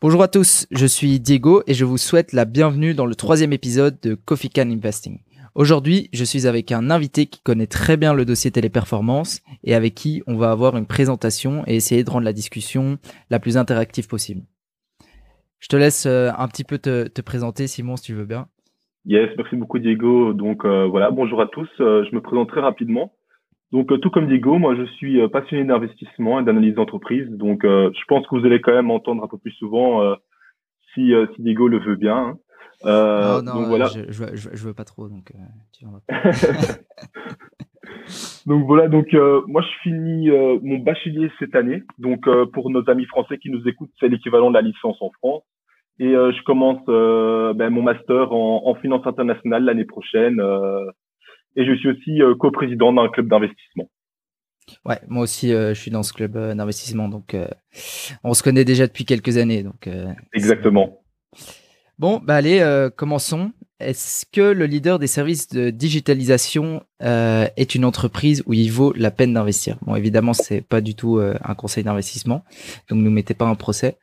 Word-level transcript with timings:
Bonjour 0.00 0.22
à 0.22 0.28
tous, 0.28 0.68
je 0.70 0.86
suis 0.86 1.18
Diego 1.18 1.64
et 1.66 1.74
je 1.74 1.84
vous 1.84 1.98
souhaite 1.98 2.32
la 2.32 2.44
bienvenue 2.44 2.94
dans 2.94 3.04
le 3.04 3.16
troisième 3.16 3.52
épisode 3.52 3.98
de 4.00 4.14
Coffee 4.14 4.48
Investing. 4.56 5.18
Aujourd'hui, 5.56 6.08
je 6.12 6.22
suis 6.22 6.46
avec 6.46 6.70
un 6.70 6.88
invité 6.92 7.26
qui 7.26 7.42
connaît 7.42 7.66
très 7.66 7.96
bien 7.96 8.14
le 8.14 8.24
dossier 8.24 8.52
téléperformance 8.52 9.40
et 9.64 9.74
avec 9.74 9.96
qui 9.96 10.22
on 10.28 10.36
va 10.36 10.52
avoir 10.52 10.76
une 10.76 10.86
présentation 10.86 11.64
et 11.66 11.74
essayer 11.74 12.04
de 12.04 12.10
rendre 12.10 12.26
la 12.26 12.32
discussion 12.32 12.98
la 13.28 13.40
plus 13.40 13.56
interactive 13.56 14.06
possible. 14.06 14.42
Je 15.58 15.66
te 15.66 15.74
laisse 15.74 16.06
euh, 16.06 16.30
un 16.38 16.46
petit 16.46 16.62
peu 16.62 16.78
te, 16.78 17.20
présenter, 17.20 17.66
Simon, 17.66 17.96
si 17.96 18.04
tu 18.04 18.14
veux 18.14 18.24
bien. 18.24 18.46
Yes, 19.04 19.30
merci 19.36 19.56
beaucoup, 19.56 19.80
Diego. 19.80 20.32
Donc 20.32 20.64
euh, 20.64 20.86
voilà, 20.86 21.10
bonjour 21.10 21.40
à 21.40 21.48
tous. 21.48 21.68
Euh, 21.80 22.04
je 22.08 22.14
me 22.14 22.20
présente 22.20 22.48
très 22.50 22.60
rapidement. 22.60 23.14
Donc, 23.72 24.00
tout 24.00 24.10
comme 24.10 24.28
Diego, 24.28 24.58
moi, 24.58 24.74
je 24.74 24.84
suis 24.84 25.26
passionné 25.28 25.64
d'investissement 25.64 26.40
et 26.40 26.44
d'analyse 26.44 26.74
d'entreprise. 26.74 27.28
Donc, 27.28 27.64
je 27.64 28.04
pense 28.06 28.26
que 28.26 28.36
vous 28.36 28.46
allez 28.46 28.60
quand 28.60 28.72
même 28.72 28.90
entendre 28.90 29.22
un 29.22 29.28
peu 29.28 29.36
plus 29.36 29.52
souvent 29.52 30.16
si, 30.94 31.12
si 31.34 31.42
Diego 31.42 31.68
le 31.68 31.78
veut 31.78 31.96
bien. 31.96 32.16
Hein. 32.16 32.38
Euh, 32.84 33.42
non, 33.42 33.54
non, 33.54 33.68
voilà. 33.68 33.86
je, 33.86 34.00
je, 34.08 34.24
je, 34.34 34.66
veux 34.66 34.74
pas 34.74 34.84
trop, 34.84 35.08
donc 35.08 35.32
euh, 35.32 35.38
tu 35.72 35.84
donc 38.46 38.66
voilà, 38.66 38.86
donc 38.88 39.12
euh, 39.14 39.42
moi 39.48 39.62
je 39.62 39.68
finis 39.82 40.30
euh, 40.30 40.60
mon 40.62 40.78
bachelier 40.78 41.28
cette 41.40 41.56
année. 41.56 41.82
Donc 41.98 42.28
pour 42.52 42.70
nos 42.70 42.88
amis 42.88 43.06
français 43.06 43.38
qui 43.38 43.50
nous 43.50 43.66
écoutent, 43.66 43.90
c'est 43.98 44.06
l'équivalent 44.08 44.50
de 44.50 44.54
la 44.54 44.62
licence 44.62 44.98
en 45.00 45.10
France. 45.10 45.42
Et 46.00 46.12
je 46.12 46.44
commence 46.44 46.86
ben, 46.86 47.70
mon 47.70 47.82
master 47.82 48.32
en, 48.32 48.62
en 48.66 48.76
finance 48.76 49.04
internationale 49.04 49.64
l'année 49.64 49.84
prochaine. 49.84 50.40
Et 51.58 51.66
je 51.66 51.74
suis 51.74 51.88
aussi 51.88 52.20
coprésident 52.38 52.92
d'un 52.92 53.08
club 53.08 53.28
d'investissement. 53.28 53.90
Ouais, 54.84 54.98
moi 55.08 55.22
aussi, 55.22 55.50
je 55.50 55.74
suis 55.74 55.90
dans 55.90 56.02
ce 56.02 56.12
club 56.12 56.32
d'investissement, 56.32 57.08
donc 57.08 57.36
on 58.24 58.34
se 58.34 58.42
connaît 58.42 58.64
déjà 58.64 58.86
depuis 58.86 59.04
quelques 59.04 59.36
années. 59.36 59.62
Donc, 59.62 59.88
Exactement. 60.32 61.02
Bon, 61.98 62.20
bah 62.22 62.36
allez, 62.36 62.60
euh, 62.60 62.90
commençons. 62.90 63.50
Est-ce 63.80 64.24
que 64.32 64.40
le 64.40 64.66
leader 64.66 65.00
des 65.00 65.08
services 65.08 65.48
de 65.48 65.70
digitalisation 65.70 66.82
euh, 67.02 67.46
est 67.56 67.74
une 67.74 67.84
entreprise 67.84 68.42
où 68.46 68.52
il 68.52 68.70
vaut 68.70 68.92
la 68.92 69.10
peine 69.10 69.34
d'investir? 69.34 69.78
Bon, 69.82 69.96
évidemment, 69.96 70.32
c'est 70.32 70.60
pas 70.60 70.80
du 70.80 70.94
tout 70.94 71.18
euh, 71.18 71.34
un 71.44 71.54
conseil 71.54 71.82
d'investissement, 71.82 72.44
donc 72.88 73.00
ne 73.00 73.10
mettez 73.10 73.34
pas 73.34 73.46
un 73.46 73.56
procès. 73.56 73.96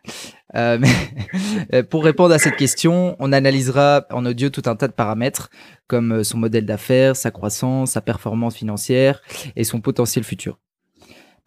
Mais 0.56 1.84
pour 1.90 2.04
répondre 2.04 2.34
à 2.34 2.40
cette 2.40 2.56
question, 2.56 3.16
on 3.20 3.32
analysera 3.32 4.06
en 4.12 4.26
audio 4.26 4.50
tout 4.50 4.64
un 4.66 4.76
tas 4.76 4.88
de 4.88 4.94
paramètres 4.94 5.50
comme 5.88 6.24
son 6.24 6.38
modèle 6.38 6.66
d'affaires, 6.66 7.16
sa 7.16 7.32
croissance, 7.32 7.92
sa 7.92 8.02
performance 8.02 8.56
financière 8.56 9.22
et 9.56 9.64
son 9.64 9.82
potentiel 9.82 10.24
futur. 10.24 10.58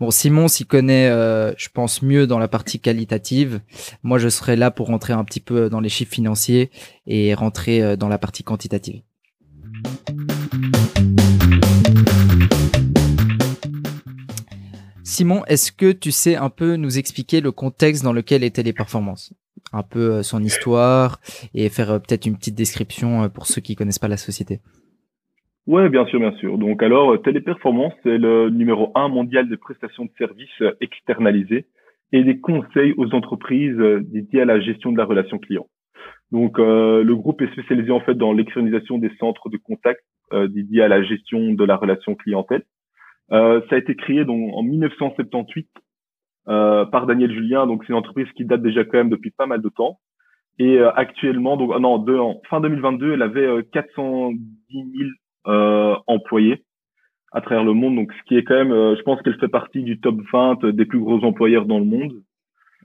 Bon, 0.01 0.13
Simon 0.13 0.47
s'y 0.47 0.65
connaît, 0.65 1.09
euh, 1.09 1.53
je 1.57 1.69
pense, 1.71 2.03
mieux 2.03 2.29
dans 2.29 2.39
la 2.39 2.47
partie 2.47 2.79
qualitative. 2.79 3.61
Moi, 4.05 4.19
je 4.19 4.29
serai 4.29 4.55
là 4.55 4.71
pour 4.71 4.87
rentrer 4.87 5.13
un 5.13 5.25
petit 5.25 5.41
peu 5.41 5.69
dans 5.69 5.81
les 5.81 5.89
chiffres 5.89 6.15
financiers 6.15 6.71
et 7.09 7.35
rentrer 7.35 7.83
euh, 7.83 7.97
dans 7.97 8.09
la 8.09 8.19
partie 8.19 8.45
quantitative. 8.45 9.03
Simon, 15.09 15.43
est-ce 15.47 15.73
que 15.73 15.91
tu 15.91 16.11
sais 16.11 16.37
un 16.37 16.51
peu 16.51 16.77
nous 16.77 16.99
expliquer 16.99 17.41
le 17.41 17.51
contexte 17.51 18.05
dans 18.05 18.13
lequel 18.13 18.45
étaient 18.45 18.63
les 18.63 18.75
performances? 18.75 19.33
Un 19.73 19.83
peu 19.83 20.11
euh, 20.11 20.23
son 20.23 20.43
histoire 20.43 21.19
et 21.55 21.69
faire 21.69 22.01
peut-être 22.01 22.27
une 22.27 22.37
petite 22.37 22.55
description 22.55 23.29
pour 23.29 23.47
ceux 23.47 23.61
qui 23.61 23.75
connaissent 23.75 23.99
pas 23.99 24.09
la 24.09 24.17
société. 24.17 24.61
Ouais, 25.69 25.91
bien 25.91 26.07
sûr, 26.07 26.19
bien 26.19 26.33
sûr. 26.39 26.57
Donc 26.57 26.83
alors, 26.83 27.13
euh, 27.13 27.19
Téléperformance, 27.19 27.93
c'est 28.03 28.17
le 28.17 28.49
numéro 28.49 28.91
un 28.95 29.09
mondial 29.09 29.51
des 29.51 29.59
prestations 29.59 30.07
de 30.07 30.11
services 30.17 30.63
euh, 30.63 30.73
externalisées 30.81 31.67
et 32.11 32.25
des 32.25 32.41
conseils 32.41 32.95
aux 32.97 33.15
entreprises 33.15 33.79
euh, 33.79 34.01
dédiées 34.03 34.41
à 34.41 34.45
la 34.47 34.61
gestion 34.61 34.93
de 34.93 34.97
la 34.97 35.05
relation 35.05 35.37
client. 35.39 35.67
Donc 36.33 36.59
le 36.59 37.15
groupe 37.15 37.41
est 37.41 37.51
spécialisé 37.53 37.91
en 37.91 38.01
fait 38.01 38.15
dans 38.15 38.35
l'externalisation 38.35 38.99
des 38.99 39.11
centres 39.19 39.49
de 39.49 39.57
contact 39.57 40.03
dédiés 40.31 40.83
à 40.83 40.89
la 40.89 41.03
gestion 41.03 41.55
de 41.55 41.65
la 41.65 41.75
relation 41.75 42.15
clientèle. 42.17 42.65
Ça 43.31 43.63
a 43.71 43.77
été 43.77 43.95
créé 43.95 44.25
donc 44.25 44.51
en 44.55 44.63
1978 44.63 45.69
par 46.47 47.07
Daniel 47.07 47.33
Julien. 47.33 47.67
Donc 47.67 47.85
c'est 47.85 47.93
une 47.93 47.99
entreprise 47.99 48.31
qui 48.37 48.45
date 48.45 48.63
déjà 48.63 48.85
quand 48.85 48.99
même 48.99 49.11
depuis 49.11 49.31
pas 49.31 49.47
mal 49.47 49.63
de 49.63 49.69
temps. 49.69 49.99
Et 50.59 50.81
actuellement, 50.81 51.57
donc 51.57 51.73
ah 51.75 51.79
non, 51.79 51.99
de, 51.99 52.17
en 52.17 52.41
fin 52.51 52.61
2022, 52.61 53.13
elle 53.13 53.23
avait 53.23 53.63
410 53.73 54.39
000 54.71 55.11
euh, 55.49 55.97
employés 56.07 56.63
à 57.33 57.41
travers 57.41 57.65
le 57.65 57.73
monde. 57.73 57.95
Donc, 57.97 58.13
ce 58.13 58.23
qui 58.27 58.37
est 58.37 58.45
quand 58.45 58.55
même, 58.55 58.73
euh, 58.73 58.97
je 58.97 59.03
pense 59.03 59.23
qu'elle 59.23 59.39
fait 59.39 59.49
partie 59.49 59.83
du 59.83 59.99
top 59.99 60.17
20 60.31 60.67
des 60.73 60.85
plus 60.85 61.01
gros 61.01 61.25
employeurs 61.25 61.65
dans 61.65 61.79
le 61.79 61.87
monde. 61.87 62.13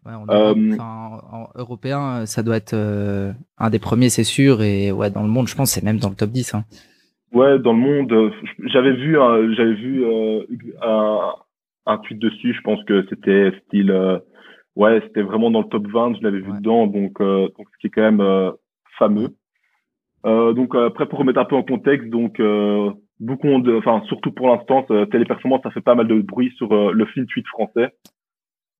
Ouais, 0.05 0.13
euh, 0.29 0.77
en, 0.79 1.49
européen, 1.55 2.25
ça 2.25 2.41
doit 2.41 2.55
être 2.55 2.73
un 2.73 3.69
des 3.69 3.79
premiers, 3.79 4.09
c'est 4.09 4.23
sûr. 4.23 4.61
Et 4.61 4.93
ouais, 4.93 5.09
dans 5.09 5.23
le 5.23 5.29
monde, 5.29 5.47
je 5.47 5.55
pense, 5.55 5.71
c'est 5.71 5.83
même 5.83 5.97
dans 5.97 6.09
le 6.09 6.15
top 6.15 6.29
10. 6.29 6.53
Hein. 6.53 6.63
Ouais, 7.33 7.59
dans 7.59 7.73
le 7.73 7.79
monde, 7.79 8.33
j'avais 8.65 8.93
vu, 8.93 9.17
j'avais 9.55 9.73
vu 9.73 10.05
un, 10.81 11.33
un, 11.85 11.97
tweet 11.97 12.19
dessus. 12.19 12.53
Je 12.53 12.61
pense 12.61 12.83
que 12.85 13.05
c'était 13.09 13.51
style, 13.65 13.91
ouais, 14.75 15.01
c'était 15.01 15.23
vraiment 15.23 15.49
dans 15.51 15.61
le 15.61 15.67
top 15.67 15.87
20. 15.87 16.17
Je 16.17 16.23
l'avais 16.23 16.39
vu 16.39 16.51
dedans, 16.53 16.87
donc, 16.87 17.19
donc 17.19 17.67
ce 17.73 17.77
qui 17.79 17.87
est 17.87 17.89
quand 17.89 18.11
même 18.11 18.53
fameux. 18.99 19.29
Euh, 20.25 20.53
donc 20.53 20.73
après 20.75 21.05
pour 21.07 21.19
remettre 21.19 21.39
un 21.39 21.45
peu 21.45 21.55
en 21.55 21.63
contexte, 21.63 22.09
donc 22.09 22.39
euh, 22.39 22.91
beaucoup 23.19 23.49
enfin 23.49 24.01
surtout 24.07 24.31
pour 24.31 24.47
l'instant, 24.47 24.85
Téléperformance 25.11 25.61
ça 25.63 25.71
fait 25.71 25.81
pas 25.81 25.95
mal 25.95 26.07
de 26.07 26.21
bruit 26.21 26.53
sur 26.55 26.71
euh, 26.71 26.91
le 26.93 27.05
fil 27.05 27.25
tweet 27.25 27.47
français. 27.47 27.93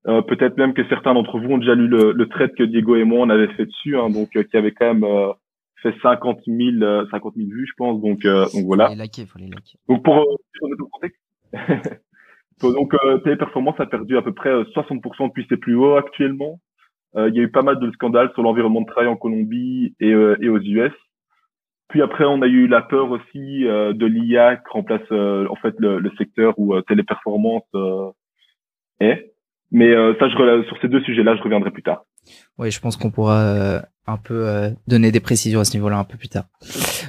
Euh, 0.08 0.22
peut-être 0.22 0.58
même 0.58 0.74
que 0.74 0.88
certains 0.88 1.14
d'entre 1.14 1.40
vous 1.40 1.50
ont 1.50 1.58
déjà 1.58 1.76
lu 1.76 1.88
le, 1.88 2.12
le 2.12 2.28
trade 2.28 2.54
que 2.56 2.64
Diego 2.64 2.96
et 2.96 3.04
moi 3.04 3.20
on 3.22 3.30
avait 3.30 3.54
fait 3.54 3.66
dessus, 3.66 3.98
hein, 3.98 4.10
donc 4.10 4.30
qui 4.30 4.58
avait 4.58 4.72
quand 4.72 4.94
même 4.94 5.06
fait 5.84 5.96
50 6.02 6.40
000, 6.48 7.06
50 7.12 7.36
000 7.36 7.50
vues, 7.50 7.68
je 7.68 7.74
pense. 7.78 8.02
Donc, 8.02 8.24
donc 8.24 8.66
voilà. 8.66 8.88
Faut 8.88 8.94
les 8.94 9.00
liker, 9.00 9.26
faut 9.26 9.40
les 9.40 9.48
liker. 9.48 9.78
Donc 9.88 10.04
pour 10.04 10.16
en 10.16 10.90
contexte. 10.92 11.22
donc 12.62 12.96
Téléperformance 13.24 13.80
a 13.80 13.86
perdu 13.86 14.18
à 14.18 14.22
peu 14.22 14.34
près 14.34 14.50
60% 14.50 15.28
depuis 15.28 15.46
ses 15.50 15.58
plus 15.58 15.76
hauts 15.76 15.96
actuellement. 15.96 16.60
il 17.16 17.36
y 17.36 17.40
a 17.40 17.44
eu 17.44 17.52
pas 17.52 17.62
mal 17.62 17.80
de 17.80 17.92
scandales 17.92 18.32
sur 18.34 18.42
l'environnement 18.42 18.82
de 18.82 18.88
travail 18.88 19.10
en 19.10 19.16
Colombie 19.16 19.96
et, 20.00 20.10
et 20.10 20.50
aux 20.50 20.60
US. 20.60 20.94
Puis 21.94 22.02
après, 22.02 22.26
on 22.26 22.42
a 22.42 22.48
eu 22.48 22.66
la 22.66 22.82
peur 22.82 23.12
aussi 23.12 23.68
euh, 23.68 23.94
de 23.94 24.08
l'IA 24.08 24.56
qui 24.56 24.64
remplace 24.72 25.04
euh, 25.12 25.48
en 25.52 25.56
fait 25.56 25.76
le, 25.78 26.00
le 26.00 26.12
secteur 26.18 26.56
où 26.58 26.74
euh, 26.74 26.82
téléperformance 26.82 27.62
est. 29.00 29.32
Mais 29.70 29.94
ça, 30.20 30.28
je, 30.28 30.64
sur 30.68 30.78
ces 30.82 30.88
deux 30.88 31.02
sujets-là, 31.02 31.36
je 31.36 31.44
reviendrai 31.44 31.70
plus 31.70 31.84
tard. 31.84 32.04
Oui, 32.58 32.72
je 32.72 32.80
pense 32.80 32.98
qu'on 32.98 33.12
pourra 33.12 33.84
un 34.08 34.18
peu 34.18 34.74
donner 34.88 35.12
des 35.12 35.20
précisions 35.20 35.60
à 35.60 35.66
ce 35.66 35.74
niveau-là 35.74 35.98
un 35.98 36.04
peu 36.04 36.18
plus 36.18 36.30
tard. 36.30 36.46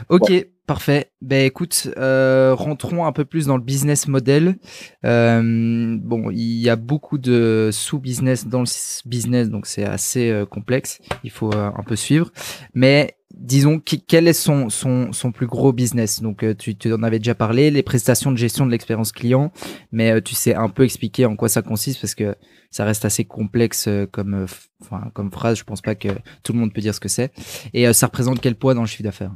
Ok, 0.09 0.33
parfait. 0.67 1.11
Ben 1.21 1.45
écoute, 1.45 1.89
rentrons 1.97 3.05
un 3.05 3.13
peu 3.13 3.25
plus 3.25 3.47
dans 3.47 3.57
le 3.57 3.63
business 3.63 4.07
model. 4.07 4.57
bon, 5.03 6.31
il 6.31 6.61
y 6.61 6.71
a 6.71 6.77
beaucoup 6.77 7.19
de 7.19 7.71
sous-business 7.73 8.47
dans 8.47 8.61
le 8.61 9.09
business, 9.09 9.51
donc 9.51 9.67
c'est 9.67 9.85
assez 9.85 10.45
complexe. 10.51 11.01
Il 11.25 11.31
faut 11.31 11.55
un 11.55 11.83
peu 11.85 11.97
suivre. 11.97 12.31
Mais 12.75 13.17
disons, 13.37 13.81
quel 13.81 14.29
est 14.29 14.33
son, 14.33 14.71
son, 14.71 15.13
son 15.13 15.33
plus 15.33 15.47
gros 15.47 15.73
business? 15.73 16.21
Donc, 16.21 16.43
euh, 16.43 16.55
tu, 16.55 16.77
tu 16.77 16.93
en 16.93 17.03
avais 17.03 17.19
déjà 17.19 17.35
parlé, 17.35 17.71
les 17.71 17.83
prestations 17.83 18.33
de 18.33 18.37
gestion 18.37 18.67
de 18.67 18.71
l'expérience 18.71 19.13
client, 19.13 19.53
mais 19.93 20.13
euh, 20.13 20.21
tu 20.21 20.35
sais 20.35 20.55
un 20.55 20.69
peu 20.69 20.85
expliquer 20.85 21.27
en 21.27 21.37
quoi 21.37 21.49
ça 21.49 21.63
consiste 21.63 22.01
parce 22.01 22.15
que 22.15 22.37
ça 22.71 22.85
reste 22.85 23.05
assez 23.05 23.25
complexe 23.25 23.87
euh, 23.89 24.07
comme, 24.07 24.47
enfin, 24.83 25.11
comme 25.15 25.31
phrase. 25.31 25.59
Je 25.59 25.65
pense 25.65 25.81
pas 25.81 25.95
que 25.95 26.09
tout 26.43 26.53
le 26.53 26.59
monde 26.59 26.73
peut 26.73 26.81
dire 26.85 26.95
ce 26.95 27.01
que 27.01 27.09
c'est. 27.09 27.33
Et 27.75 27.93
ça 27.93 28.07
représente 28.07 28.41
quel 28.41 28.55
poids 28.55 28.75
dans 28.75 28.83
le 28.83 28.87
chiffre 28.87 29.03
d'affaires? 29.03 29.33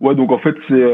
Ouais, 0.00 0.14
donc 0.14 0.30
en 0.30 0.38
fait, 0.38 0.54
c'est 0.68 0.84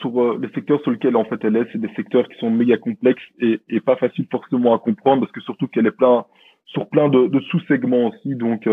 sur 0.00 0.38
les 0.38 0.48
secteurs 0.54 0.80
sur 0.82 0.90
lesquels 0.90 1.16
en 1.16 1.24
fait 1.24 1.38
elle 1.42 1.56
est, 1.56 1.66
c'est 1.72 1.80
des 1.80 1.92
secteurs 1.94 2.28
qui 2.28 2.36
sont 2.38 2.50
méga 2.50 2.76
complexes 2.76 3.22
et, 3.40 3.58
pas 3.80 3.96
faciles 3.96 4.26
forcément 4.30 4.74
à 4.74 4.78
comprendre 4.78 5.20
parce 5.20 5.32
que 5.32 5.40
surtout 5.40 5.68
qu'elle 5.68 5.86
est 5.86 5.96
plein 5.96 6.24
sur 6.66 6.88
plein 6.88 7.08
de, 7.08 7.40
sous-segments 7.50 8.08
aussi, 8.08 8.34
donc 8.34 8.68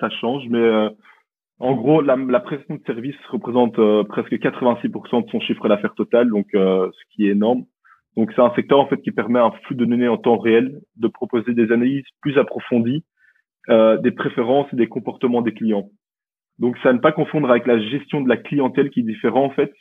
ça 0.00 0.10
change, 0.20 0.44
mais 0.48 0.90
en 1.62 1.74
gros, 1.74 2.00
la, 2.00 2.16
la 2.16 2.40
prestation 2.40 2.74
de 2.74 2.82
service 2.84 3.14
représente 3.30 3.78
euh, 3.78 4.02
presque 4.02 4.32
86% 4.32 5.24
de 5.24 5.30
son 5.30 5.38
chiffre 5.38 5.68
d'affaires 5.68 5.94
total, 5.94 6.28
donc 6.28 6.48
euh, 6.56 6.90
ce 6.90 7.14
qui 7.14 7.28
est 7.28 7.30
énorme. 7.30 7.66
Donc 8.16 8.32
c'est 8.34 8.42
un 8.42 8.52
secteur 8.56 8.80
en 8.80 8.88
fait 8.88 9.00
qui 9.00 9.12
permet 9.12 9.38
un 9.38 9.52
flux 9.62 9.76
de 9.76 9.84
données 9.84 10.08
en 10.08 10.16
temps 10.16 10.38
réel, 10.38 10.80
de 10.96 11.06
proposer 11.06 11.54
des 11.54 11.70
analyses 11.70 12.04
plus 12.20 12.36
approfondies, 12.36 13.04
euh, 13.68 13.96
des 13.98 14.10
préférences 14.10 14.66
et 14.72 14.76
des 14.76 14.88
comportements 14.88 15.40
des 15.40 15.54
clients. 15.54 15.88
Donc 16.58 16.76
ça 16.82 16.92
ne 16.92 16.98
pas 16.98 17.12
confondre 17.12 17.50
avec 17.50 17.66
la 17.66 17.80
gestion 17.80 18.20
de 18.20 18.28
la 18.28 18.36
clientèle 18.36 18.90
qui 18.90 19.00
est 19.00 19.04
différent 19.04 19.44
en 19.44 19.50
fait. 19.50 19.72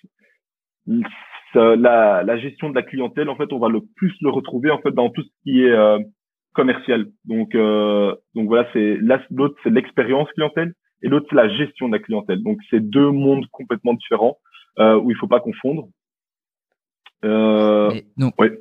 La, 1.53 2.23
la, 2.23 2.37
gestion 2.37 2.69
de 2.69 2.75
la 2.75 2.81
clientèle 2.81 3.29
en 3.29 3.35
fait 3.35 3.51
on 3.51 3.59
va 3.59 3.69
le 3.69 3.81
plus 3.95 4.13
le 4.21 4.29
retrouver 4.29 4.71
en 4.71 4.79
fait 4.79 4.91
dans 4.91 5.09
tout 5.09 5.21
ce 5.21 5.29
qui 5.43 5.63
est 5.63 5.71
euh, 5.71 5.99
commercial. 6.53 7.07
Donc 7.25 7.53
donc 7.53 8.47
voilà 8.47 8.67
c'est 8.73 8.97
l'autre 9.29 9.55
c'est 9.63 9.69
l'expérience 9.69 10.31
clientèle 10.31 10.73
et 11.03 11.07
l'autre 11.07 11.27
c'est 11.29 11.35
la 11.35 11.49
gestion 11.49 11.87
de 11.87 11.93
la 11.93 11.99
clientèle. 11.99 12.41
Donc 12.41 12.59
c'est 12.69 12.79
deux 12.79 13.11
mondes 13.11 13.45
complètement 13.51 13.93
différents 13.93 14.37
euh, 14.79 14.95
où 14.95 15.11
il 15.11 15.17
faut 15.17 15.27
pas 15.27 15.39
confondre. 15.39 15.89
Euh. 17.25 17.91
Ouais. 18.39 18.57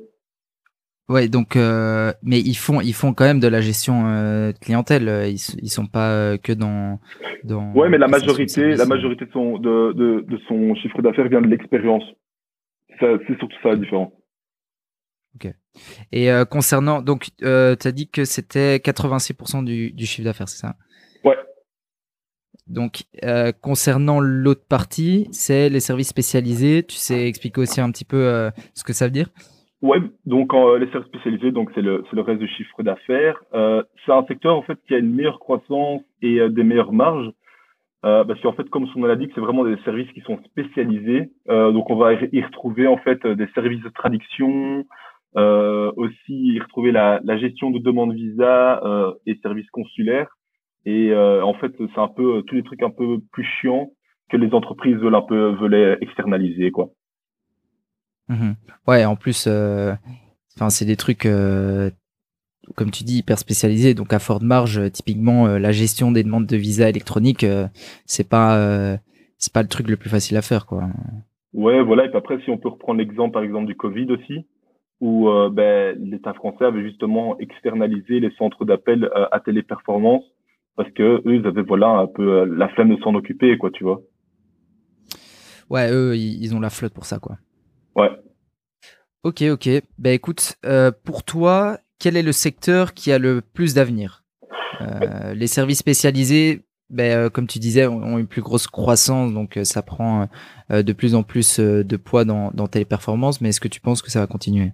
Ouais, 1.11 1.27
donc, 1.27 1.55
euh, 1.55 2.13
mais 2.23 2.39
ils 2.39 2.55
font, 2.55 2.79
ils 2.79 2.93
font 2.93 3.13
quand 3.13 3.25
même 3.25 3.41
de 3.41 3.47
la 3.47 3.59
gestion 3.59 4.07
euh, 4.07 4.53
clientèle. 4.53 5.27
Ils, 5.27 5.39
ils 5.61 5.69
sont 5.69 5.85
pas 5.87 6.11
euh, 6.11 6.37
que 6.37 6.53
dans, 6.53 6.99
dans. 7.43 7.73
Ouais, 7.73 7.89
mais 7.89 7.97
la 7.97 8.07
majorité, 8.07 8.75
la 8.75 8.85
majorité 8.85 9.25
de 9.25 9.31
son, 9.31 9.57
de, 9.57 9.91
de, 9.93 10.21
de 10.21 10.37
son 10.47 10.73
chiffre 10.75 11.01
d'affaires 11.01 11.27
vient 11.27 11.41
de 11.41 11.47
l'expérience. 11.47 12.03
C'est 12.99 13.37
surtout 13.39 13.57
ça 13.63 13.69
la 13.69 13.75
différence. 13.75 14.11
Ok. 15.35 15.53
Et 16.11 16.29
concernant, 16.49 17.01
donc, 17.01 17.29
tu 17.39 17.45
as 17.45 17.91
dit 17.91 18.09
que 18.09 18.25
c'était 18.25 18.77
86% 18.77 19.63
du, 19.63 19.91
du 19.91 20.05
chiffre 20.05 20.25
d'affaires, 20.25 20.47
c'est 20.47 20.59
ça? 20.59 20.75
Ouais. 21.23 21.37
Donc, 22.67 23.03
euh, 23.23 23.51
concernant 23.51 24.21
l'autre 24.21 24.65
partie, 24.67 25.27
c'est 25.31 25.69
les 25.69 25.81
services 25.81 26.07
spécialisés. 26.07 26.83
Tu 26.87 26.95
sais 26.95 27.27
expliquer 27.27 27.61
aussi 27.61 27.81
un 27.81 27.91
petit 27.91 28.05
peu 28.05 28.17
euh, 28.17 28.49
ce 28.75 28.83
que 28.83 28.93
ça 28.93 29.05
veut 29.05 29.11
dire? 29.11 29.29
Ouais, 29.81 29.99
donc 30.27 30.53
euh, 30.53 30.77
les 30.77 30.91
services 30.91 31.07
spécialisés, 31.07 31.51
donc 31.51 31.71
c'est 31.73 31.81
le, 31.81 32.03
le 32.11 32.21
reste 32.21 32.39
du 32.39 32.47
chiffre 32.47 32.83
d'affaires. 32.83 33.41
Euh, 33.55 33.81
c'est 34.05 34.11
un 34.11 34.23
secteur 34.27 34.55
en 34.55 34.61
fait 34.61 34.77
qui 34.87 34.93
a 34.93 34.99
une 34.99 35.15
meilleure 35.15 35.39
croissance 35.39 36.03
et 36.21 36.39
euh, 36.39 36.49
des 36.49 36.63
meilleures 36.63 36.93
marges. 36.93 37.31
Euh, 38.05 38.23
parce 38.23 38.39
qu'en 38.41 38.53
fait, 38.53 38.67
comme 38.69 38.87
son 38.87 38.99
nom 38.99 39.07
l'indique, 39.07 39.31
c'est 39.35 39.41
vraiment 39.41 39.63
des 39.63 39.77
services 39.83 40.11
qui 40.13 40.21
sont 40.21 40.39
spécialisés. 40.45 41.31
Euh, 41.49 41.71
donc, 41.71 41.89
on 41.89 41.95
va 41.95 42.13
y 42.13 42.41
retrouver 42.41 42.87
en 42.87 42.97
fait 42.97 43.25
des 43.25 43.47
services 43.53 43.81
de 43.81 43.89
traduction, 43.89 44.85
aussi 45.35 46.53
y 46.55 46.59
retrouver 46.59 46.91
la, 46.91 47.19
la, 47.23 47.37
gestion 47.37 47.71
de 47.71 47.79
demandes 47.79 48.13
visa 48.13 48.81
et 49.25 49.35
services 49.43 49.69
consulaires. 49.71 50.29
Et 50.85 51.13
en 51.15 51.53
fait, 51.53 51.73
c'est 51.77 52.01
un 52.01 52.07
peu 52.07 52.43
tous 52.47 52.55
les 52.55 52.63
trucs 52.63 52.83
un 52.83 52.89
peu 52.89 53.19
plus 53.31 53.43
chiants 53.43 53.91
que 54.29 54.37
les 54.37 54.53
entreprises 54.53 54.97
veulent 54.97 55.15
un 55.15 55.21
peu 55.21 55.51
veulent 55.51 55.97
externaliser, 56.01 56.71
quoi. 56.71 56.89
Mmh 58.29 58.51
ouais, 58.87 59.05
en 59.05 59.15
plus, 59.15 59.45
euh, 59.47 59.93
enfin, 60.55 60.69
c'est 60.69 60.85
des 60.85 60.95
trucs, 60.95 61.25
euh, 61.25 61.89
comme 62.75 62.91
tu 62.91 63.03
dis, 63.03 63.19
hyper 63.19 63.37
spécialisés. 63.37 63.93
Donc, 63.93 64.13
à 64.13 64.19
forte 64.19 64.43
marge, 64.43 64.79
euh, 64.79 64.89
typiquement, 64.89 65.47
la 65.47 65.71
gestion 65.71 66.11
des 66.11 66.23
demandes 66.23 66.45
de 66.45 66.57
visa 66.57 66.89
électronique, 66.89 67.45
c'est 68.05 68.29
pas, 68.29 68.97
c'est 69.37 69.53
pas 69.53 69.61
le 69.61 69.67
truc 69.67 69.89
le 69.89 69.97
plus 69.97 70.09
facile 70.09 70.37
à 70.37 70.41
faire, 70.41 70.65
quoi. 70.65 70.87
Ouais, 71.53 71.83
voilà. 71.83 72.05
Et 72.05 72.09
puis 72.09 72.17
après, 72.17 72.39
si 72.43 72.49
on 72.49 72.57
peut 72.57 72.69
reprendre 72.69 72.99
l'exemple, 72.99 73.33
par 73.33 73.43
exemple, 73.43 73.67
du 73.67 73.75
Covid 73.75 74.07
aussi, 74.11 74.45
où 75.01 75.27
ben, 75.51 75.97
l'État 75.99 76.33
français 76.33 76.65
avait 76.65 76.83
justement 76.83 77.37
externalisé 77.39 78.19
les 78.19 78.31
centres 78.37 78.65
d'appel 78.65 79.09
à 79.31 79.39
téléperformance 79.39 80.23
parce 80.75 80.91
que 80.91 81.21
eux, 81.27 81.35
ils 81.35 81.45
avaient 81.45 81.63
voilà 81.63 81.89
un 81.89 82.07
peu 82.07 82.45
la 82.45 82.69
flemme 82.69 82.95
de 82.95 83.01
s'en 83.01 83.13
occuper, 83.15 83.57
quoi, 83.57 83.71
tu 83.71 83.83
vois. 83.83 84.01
Ouais, 85.69 85.91
eux, 85.91 86.15
ils 86.15 86.55
ont 86.55 86.59
la 86.59 86.69
flotte 86.69 86.93
pour 86.93 87.05
ça, 87.05 87.19
quoi. 87.19 87.37
Ouais. 87.95 88.09
Ok, 89.23 89.43
ok. 89.43 89.69
Ben 89.99 90.13
écoute, 90.13 90.55
euh, 90.65 90.91
pour 91.03 91.23
toi, 91.23 91.77
quel 91.99 92.17
est 92.17 92.23
le 92.23 92.31
secteur 92.31 92.93
qui 92.93 93.11
a 93.11 93.19
le 93.19 93.41
plus 93.41 93.75
d'avenir? 93.75 94.23
Euh, 94.81 95.33
Les 95.35 95.47
services 95.47 95.79
spécialisés, 95.79 96.65
ben, 96.89 97.25
euh, 97.25 97.29
comme 97.29 97.47
tu 97.47 97.59
disais, 97.59 97.87
ont 97.87 98.17
une 98.17 98.27
plus 98.27 98.41
grosse 98.41 98.67
croissance, 98.67 99.33
donc 99.33 99.57
euh, 99.57 99.63
ça 99.63 99.81
prend 99.81 100.27
euh, 100.71 100.83
de 100.83 100.93
plus 100.93 101.15
en 101.15 101.23
plus 101.23 101.59
de 101.59 101.97
poids 101.97 102.25
dans, 102.25 102.51
dans 102.51 102.67
tes 102.67 102.83
performances. 102.83 103.41
Mais 103.41 103.49
est-ce 103.49 103.61
que 103.61 103.67
tu 103.67 103.79
penses 103.79 104.01
que 104.01 104.09
ça 104.09 104.19
va 104.19 104.27
continuer? 104.27 104.71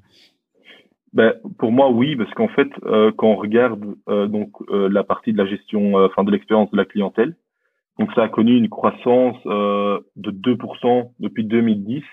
Ben, 1.14 1.34
pour 1.58 1.72
moi, 1.72 1.90
oui, 1.90 2.16
parce 2.16 2.34
qu'en 2.34 2.50
fait, 2.50 2.70
quand 3.18 3.28
on 3.28 3.36
regarde 3.36 3.82
donc 4.08 4.52
la 4.70 5.04
partie 5.04 5.32
de 5.32 5.38
la 5.38 5.48
gestion, 5.48 5.96
enfin 5.96 6.24
de 6.24 6.32
l'expérience 6.32 6.70
de 6.70 6.78
la 6.78 6.86
clientèle, 6.86 7.36
donc 7.98 8.12
ça 8.14 8.24
a 8.24 8.30
connu 8.30 8.56
une 8.56 8.70
croissance 8.70 9.38
de 9.46 10.32
2% 10.32 11.12
depuis 11.20 11.46
2010 11.46 12.04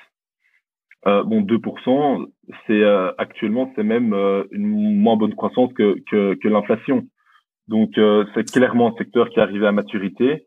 euh, 1.06 1.22
bon, 1.22 1.42
2%, 1.42 2.26
c'est 2.66 2.82
euh, 2.82 3.12
actuellement 3.18 3.70
c'est 3.76 3.82
même 3.82 4.14
euh, 4.14 4.44
une 4.52 4.98
moins 4.98 5.16
bonne 5.16 5.34
croissance 5.34 5.72
que 5.74 5.96
que, 6.10 6.34
que 6.34 6.48
l'inflation. 6.48 7.04
Donc 7.68 7.98
euh, 7.98 8.24
c'est 8.34 8.50
clairement 8.50 8.88
un 8.88 8.96
secteur 8.96 9.28
qui 9.28 9.38
est 9.38 9.42
arrivé 9.42 9.66
à 9.66 9.72
maturité. 9.72 10.46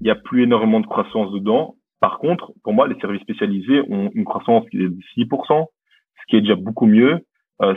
Il 0.00 0.04
n'y 0.04 0.10
a 0.10 0.14
plus 0.14 0.44
énormément 0.44 0.80
de 0.80 0.86
croissance 0.86 1.32
dedans. 1.32 1.76
Par 2.00 2.18
contre, 2.18 2.52
pour 2.62 2.74
moi, 2.74 2.86
les 2.86 2.98
services 3.00 3.22
spécialisés 3.22 3.80
ont 3.88 4.10
une 4.14 4.24
croissance 4.24 4.68
qui 4.70 4.76
est 4.76 4.88
de 4.88 4.98
6%, 5.16 5.66
ce 5.66 6.26
qui 6.28 6.36
est 6.36 6.42
déjà 6.42 6.54
beaucoup 6.54 6.86
mieux. 6.86 7.20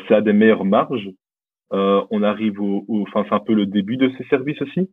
c'est 0.07 0.13
à 0.15 0.21
des 0.21 0.33
meilleures 0.33 0.65
marges. 0.65 1.09
on 1.71 2.23
arrive 2.23 2.59
au, 2.59 2.85
enfin 3.07 3.25
c'est 3.27 3.35
un 3.35 3.39
peu 3.39 3.53
le 3.53 3.65
début 3.65 3.97
de 3.97 4.11
ces 4.17 4.25
services 4.25 4.61
aussi. 4.61 4.91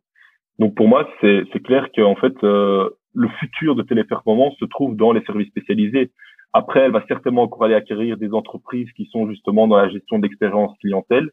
Donc 0.60 0.76
pour 0.76 0.87
moi, 0.87 1.08
c'est 1.20 1.62
clair 1.64 1.88
qu'en 1.94 2.14
fait 2.14 2.34
le 2.42 3.28
futur 3.40 3.75
de 3.75 3.82
téléperformance 3.82 4.54
se 4.58 4.64
trouve 4.66 4.94
dans 4.96 5.12
les 5.12 5.25
services 5.25 5.49
spécialisés. 5.49 6.12
Après, 6.56 6.81
elle 6.81 6.93
va 6.93 7.05
certainement 7.06 7.43
encore 7.43 7.64
aller 7.64 7.75
acquérir 7.75 8.17
des 8.17 8.32
entreprises 8.32 8.91
qui 8.97 9.06
sont 9.12 9.29
justement 9.29 9.69
dans 9.69 9.76
la 9.76 9.91
gestion 9.91 10.19
d'expérience 10.19 10.73
clientèle. 10.81 11.29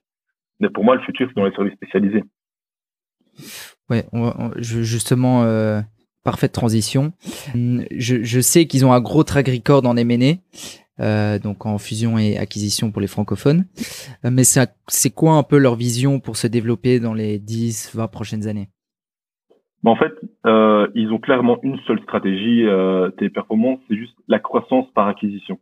Mais 0.60 0.70
pour 0.70 0.84
moi, 0.84 0.96
le 0.96 1.02
futur, 1.02 1.30
c'est 1.30 1.40
dans 1.40 1.46
les 1.46 1.56
services 1.56 1.76
spécialisés. 1.76 2.24
Ouais, 3.90 4.04
justement, 4.58 5.44
euh, 5.44 5.80
parfaite 6.26 6.52
transition. 6.52 7.14
Je, 7.56 8.24
je 8.24 8.40
sais 8.42 8.66
qu'ils 8.68 8.86
ont 8.86 8.92
un 8.92 9.00
gros 9.00 9.24
track 9.24 9.50
en 9.70 9.96
M&A, 9.96 10.34
euh, 11.00 11.40
donc 11.40 11.66
en 11.66 11.78
fusion 11.78 12.18
et 12.18 12.38
acquisition 12.38 12.92
pour 12.92 13.00
les 13.00 13.08
francophones. 13.08 13.66
Euh, 14.26 14.30
mais 14.30 14.44
c'est 14.44 15.10
quoi 15.12 15.36
un 15.36 15.44
peu 15.44 15.58
leur 15.58 15.76
vision 15.76 16.20
pour 16.20 16.36
se 16.36 16.48
développer 16.48 17.00
dans 17.00 17.14
les 17.14 17.40
10, 17.40 17.92
20 17.94 18.08
prochaines 18.10 18.46
années? 18.46 18.68
En 19.92 19.96
fait, 19.96 20.14
euh, 20.46 20.88
ils 20.96 21.12
ont 21.12 21.20
clairement 21.20 21.60
une 21.62 21.78
seule 21.80 22.02
stratégie 22.02 22.66
euh, 22.66 23.10
Téléperformance, 23.12 23.80
c'est 23.88 23.98
juste 23.98 24.18
la 24.28 24.40
croissance 24.40 24.90
par 24.92 25.08
acquisition. 25.08 25.60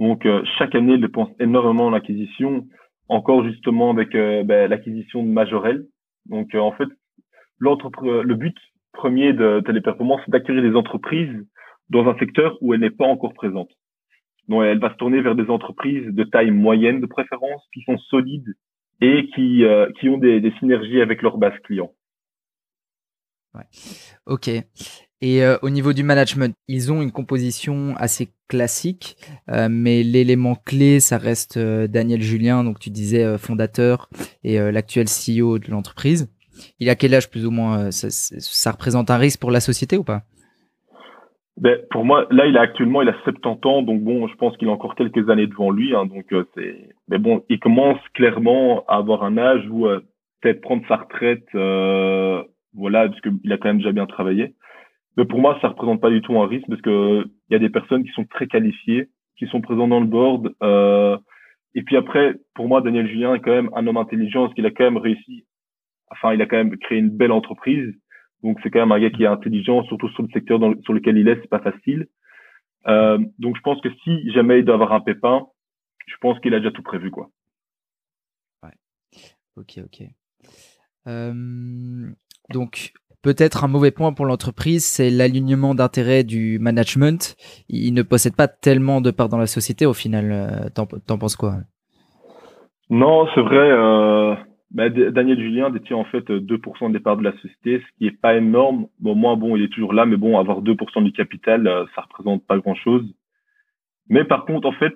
Donc 0.00 0.26
euh, 0.26 0.42
chaque 0.58 0.74
année, 0.74 0.94
ils 0.94 1.00
dépensent 1.00 1.34
énormément 1.40 1.86
en 1.86 1.92
acquisition, 1.92 2.66
encore 3.08 3.44
justement 3.44 3.90
avec 3.90 4.14
euh, 4.14 4.42
ben, 4.44 4.68
l'acquisition 4.68 5.22
de 5.22 5.28
Majorel. 5.28 5.86
Donc 6.26 6.54
euh, 6.54 6.58
en 6.58 6.72
fait, 6.72 6.88
le 7.58 8.34
but 8.34 8.56
premier 8.92 9.32
de 9.32 9.60
Téléperformance, 9.64 10.20
c'est 10.24 10.30
d'acquérir 10.30 10.62
des 10.62 10.76
entreprises 10.76 11.46
dans 11.90 12.06
un 12.06 12.18
secteur 12.18 12.58
où 12.60 12.74
elle 12.74 12.80
n'est 12.80 12.90
pas 12.90 13.06
encore 13.06 13.34
présente. 13.34 13.70
Donc 14.48 14.64
elle 14.64 14.78
va 14.78 14.90
se 14.92 14.96
tourner 14.96 15.22
vers 15.22 15.34
des 15.34 15.48
entreprises 15.48 16.06
de 16.06 16.24
taille 16.24 16.50
moyenne 16.50 17.00
de 17.00 17.06
préférence, 17.06 17.62
qui 17.72 17.80
sont 17.82 17.96
solides 17.96 18.54
et 19.00 19.26
qui, 19.34 19.64
qui 19.98 20.08
ont 20.08 20.18
des, 20.18 20.40
des 20.40 20.52
synergies 20.58 21.00
avec 21.00 21.22
leur 21.22 21.38
base 21.38 21.58
client. 21.64 21.90
Ouais. 23.54 23.64
Ok. 24.26 24.50
Et 25.26 25.42
euh, 25.42 25.56
au 25.62 25.70
niveau 25.70 25.94
du 25.94 26.02
management, 26.02 26.54
ils 26.68 26.92
ont 26.92 27.00
une 27.00 27.10
composition 27.10 27.94
assez 27.96 28.28
classique, 28.48 29.16
euh, 29.50 29.68
mais 29.70 30.02
l'élément 30.02 30.54
clé, 30.54 31.00
ça 31.00 31.16
reste 31.16 31.56
euh, 31.56 31.86
Daniel 31.86 32.20
Julien, 32.20 32.62
donc 32.62 32.78
tu 32.78 32.90
disais 32.90 33.38
fondateur 33.38 34.10
et 34.42 34.58
l'actuel 34.70 35.06
CEO 35.06 35.58
de 35.58 35.70
l'entreprise. 35.70 36.30
Il 36.78 36.90
a 36.90 36.94
quel 36.94 37.14
âge 37.14 37.30
plus 37.30 37.46
ou 37.46 37.50
moins 37.50 37.90
ça, 37.90 38.70
représente 38.70 39.10
un 39.10 39.16
risque 39.16 39.40
pour 39.40 39.50
la 39.50 39.60
société 39.60 39.96
ou 39.96 40.04
pas? 40.04 40.24
Ben, 41.56 41.78
Pour 41.90 42.04
moi, 42.04 42.26
là, 42.30 42.46
il 42.46 42.58
a 42.58 42.60
actuellement 42.60 43.00
il 43.00 43.08
a 43.08 43.16
70 43.24 43.66
ans, 43.66 43.82
donc 43.82 44.02
bon, 44.02 44.28
je 44.28 44.34
pense 44.34 44.54
qu'il 44.58 44.68
a 44.68 44.72
encore 44.72 44.94
quelques 44.94 45.30
années 45.30 45.46
devant 45.46 45.70
lui. 45.70 45.94
Hein, 45.96 46.04
donc 46.04 46.26
c'est, 46.54 46.90
mais 47.08 47.18
bon, 47.18 47.42
il 47.48 47.58
commence 47.60 47.98
clairement 48.12 48.84
à 48.88 48.96
avoir 48.96 49.24
un 49.24 49.38
âge 49.38 49.66
où 49.70 49.86
peut-être 50.42 50.60
prendre 50.60 50.86
sa 50.86 50.96
retraite 50.96 51.46
voilà, 52.74 53.08
parce 53.08 53.20
qu'il 53.20 53.52
a 53.52 53.58
quand 53.58 53.68
même 53.68 53.78
déjà 53.78 53.92
bien 53.92 54.06
travaillé. 54.06 54.54
Mais 55.16 55.24
pour 55.24 55.40
moi, 55.40 55.58
ça 55.62 55.68
représente 55.68 56.00
pas 56.00 56.10
du 56.10 56.20
tout 56.20 56.38
un 56.40 56.46
risque 56.46 56.66
parce 56.68 56.80
que 56.80 57.24
il 57.48 57.52
y 57.52 57.56
a 57.56 57.60
des 57.60 57.70
personnes 57.70 58.04
qui 58.04 58.10
sont 58.12 58.24
très 58.24 58.46
qualifiées, 58.46 59.10
qui 59.38 59.46
sont 59.46 59.60
présentes 59.60 59.90
dans 59.90 60.00
le 60.00 60.06
board. 60.06 60.54
Euh, 60.62 61.16
et 61.74 61.82
puis 61.82 61.96
après, 61.96 62.34
pour 62.54 62.68
moi, 62.68 62.80
Daniel 62.80 63.08
Julien 63.08 63.34
est 63.34 63.40
quand 63.40 63.52
même 63.52 63.70
un 63.74 63.86
homme 63.86 63.96
intelligent 63.96 64.42
parce 64.42 64.54
qu'il 64.54 64.66
a 64.66 64.70
quand 64.70 64.84
même 64.84 64.96
réussi. 64.96 65.46
Enfin, 66.10 66.34
il 66.34 66.42
a 66.42 66.46
quand 66.46 66.56
même 66.56 66.76
créé 66.78 66.98
une 66.98 67.10
belle 67.10 67.32
entreprise. 67.32 67.94
Donc 68.42 68.58
c'est 68.62 68.70
quand 68.70 68.80
même 68.80 68.92
un 68.92 69.00
gars 69.00 69.10
qui 69.10 69.22
est 69.22 69.28
intelligent, 69.28 69.84
surtout 69.84 70.08
sur 70.10 70.22
le 70.22 70.28
secteur 70.28 70.60
sur 70.82 70.92
lequel 70.92 71.16
il 71.16 71.28
est, 71.28 71.40
c'est 71.40 71.48
pas 71.48 71.60
facile. 71.60 72.08
Euh, 72.86 73.18
donc 73.38 73.56
je 73.56 73.62
pense 73.62 73.80
que 73.80 73.88
si 74.02 74.30
jamais 74.32 74.58
il 74.58 74.64
doit 74.64 74.74
avoir 74.74 74.92
un 74.92 75.00
pépin, 75.00 75.46
je 76.06 76.16
pense 76.20 76.38
qu'il 76.40 76.54
a 76.54 76.58
déjà 76.58 76.70
tout 76.70 76.82
prévu, 76.82 77.10
quoi. 77.10 77.30
Ouais. 78.62 78.74
Ok, 79.56 79.78
ok. 79.82 80.02
Euh, 81.06 82.10
donc, 82.50 82.92
peut-être 83.22 83.64
un 83.64 83.68
mauvais 83.68 83.90
point 83.90 84.12
pour 84.12 84.26
l'entreprise, 84.26 84.84
c'est 84.84 85.10
l'alignement 85.10 85.74
d'intérêts 85.74 86.24
du 86.24 86.58
management. 86.58 87.36
Il 87.68 87.94
ne 87.94 88.02
possède 88.02 88.36
pas 88.36 88.48
tellement 88.48 89.00
de 89.00 89.10
parts 89.10 89.30
dans 89.30 89.38
la 89.38 89.46
société 89.46 89.86
au 89.86 89.94
final. 89.94 90.30
Euh, 90.30 90.68
t'en, 90.74 91.18
penses 91.18 91.36
quoi? 91.36 91.54
Non, 92.90 93.26
c'est 93.34 93.40
vrai. 93.40 93.70
Euh, 93.70 94.34
bah, 94.70 94.90
Daniel 94.90 95.40
Julien 95.40 95.70
détient 95.70 95.96
en 95.96 96.04
fait 96.04 96.28
2% 96.30 96.92
des 96.92 97.00
parts 97.00 97.16
de 97.16 97.24
la 97.24 97.32
société, 97.32 97.80
ce 97.80 97.98
qui 97.98 98.06
est 98.06 98.20
pas 98.20 98.36
énorme. 98.36 98.86
Bon, 99.00 99.14
moi, 99.14 99.36
bon, 99.36 99.56
il 99.56 99.64
est 99.64 99.72
toujours 99.72 99.94
là, 99.94 100.04
mais 100.04 100.16
bon, 100.16 100.38
avoir 100.38 100.60
2% 100.60 101.02
du 101.02 101.12
capital, 101.12 101.66
euh, 101.66 101.86
ça 101.94 102.02
représente 102.02 102.46
pas 102.46 102.58
grand-chose. 102.58 103.06
Mais 104.10 104.24
par 104.24 104.44
contre, 104.44 104.68
en 104.68 104.72
fait, 104.72 104.92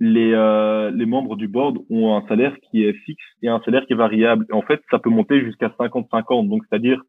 les, 0.00 0.32
euh, 0.32 0.90
les 0.90 1.06
membres 1.06 1.36
du 1.36 1.48
board 1.48 1.78
ont 1.90 2.16
un 2.16 2.26
salaire 2.26 2.56
qui 2.60 2.84
est 2.84 2.92
fixe 3.04 3.24
et 3.42 3.48
un 3.48 3.60
salaire 3.64 3.86
qui 3.86 3.92
est 3.92 3.96
variable. 3.96 4.46
En 4.52 4.62
fait, 4.62 4.80
ça 4.90 4.98
peut 4.98 5.10
monter 5.10 5.40
jusqu'à 5.44 5.68
50-50, 5.68 6.48
donc 6.48 6.62
c'est-à-dire 6.68 7.00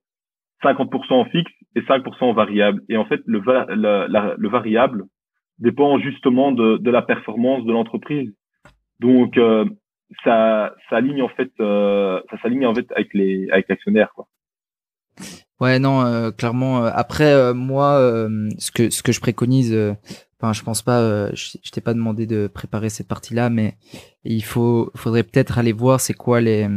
50% 0.63 1.13
en 1.13 1.25
fixe 1.25 1.51
et 1.75 1.81
5% 1.81 2.23
en 2.23 2.33
variable. 2.33 2.81
Et 2.89 2.97
en 2.97 3.05
fait, 3.05 3.21
le, 3.25 3.39
le 3.39 4.49
variable 4.49 5.05
dépend 5.59 5.99
justement 5.99 6.51
de, 6.51 6.77
de 6.77 6.91
la 6.91 7.01
performance 7.01 7.65
de 7.65 7.71
l'entreprise. 7.71 8.33
Donc 8.99 9.39
ça, 10.23 10.73
ça 10.89 10.97
aligne 10.97 11.21
en 11.21 11.29
fait, 11.29 11.51
ça 11.57 12.41
s'aligne 12.41 12.65
en 12.65 12.73
fait 12.73 12.89
avec 12.95 13.13
les 13.13 13.49
avec 13.51 13.67
l'actionnaire 13.67 14.11
quoi. 14.15 14.27
Ouais, 15.61 15.79
non, 15.79 16.31
clairement. 16.37 16.83
après, 16.83 17.53
moi, 17.53 18.27
ce 18.57 18.71
que 18.71 18.89
ce 18.89 19.03
que 19.03 19.11
je 19.11 19.21
préconise, 19.21 19.73
enfin, 20.39 20.53
je 20.53 20.63
pense 20.63 20.81
pas. 20.81 21.33
je, 21.33 21.57
je 21.61 21.71
t'ai 21.71 21.81
pas 21.81 21.93
demandé 21.93 22.25
de 22.25 22.47
préparer 22.47 22.89
cette 22.89 23.07
partie-là, 23.07 23.49
mais 23.49 23.77
il 24.23 24.43
faut, 24.43 24.91
faudrait 24.95 25.23
peut-être 25.23 25.57
aller 25.57 25.73
voir 25.73 25.99
c'est 25.99 26.13
quoi 26.13 26.41
les 26.41 26.67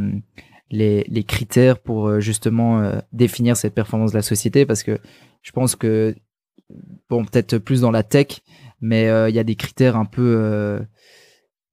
les, 0.71 1.05
les 1.09 1.25
critères 1.25 1.79
pour 1.79 2.09
euh, 2.09 2.21
justement 2.21 2.81
euh, 2.81 2.99
définir 3.13 3.57
cette 3.57 3.75
performance 3.75 4.13
de 4.13 4.17
la 4.17 4.23
société 4.23 4.67
parce 4.67 4.83
que 4.83 4.99
je 5.43 5.53
pense 5.53 5.77
que 5.77 6.15
bon 7.09 7.25
peut-être 7.25 7.59
plus 7.59 7.81
dans 7.81 7.91
la 7.91 8.03
tech 8.03 8.41
mais 8.81 9.09
euh, 9.09 9.29
il 9.29 9.35
y 9.35 9.39
a 9.39 9.45
des 9.45 9.57
critères 9.57 9.97
un 9.97 10.05
peu 10.05 10.81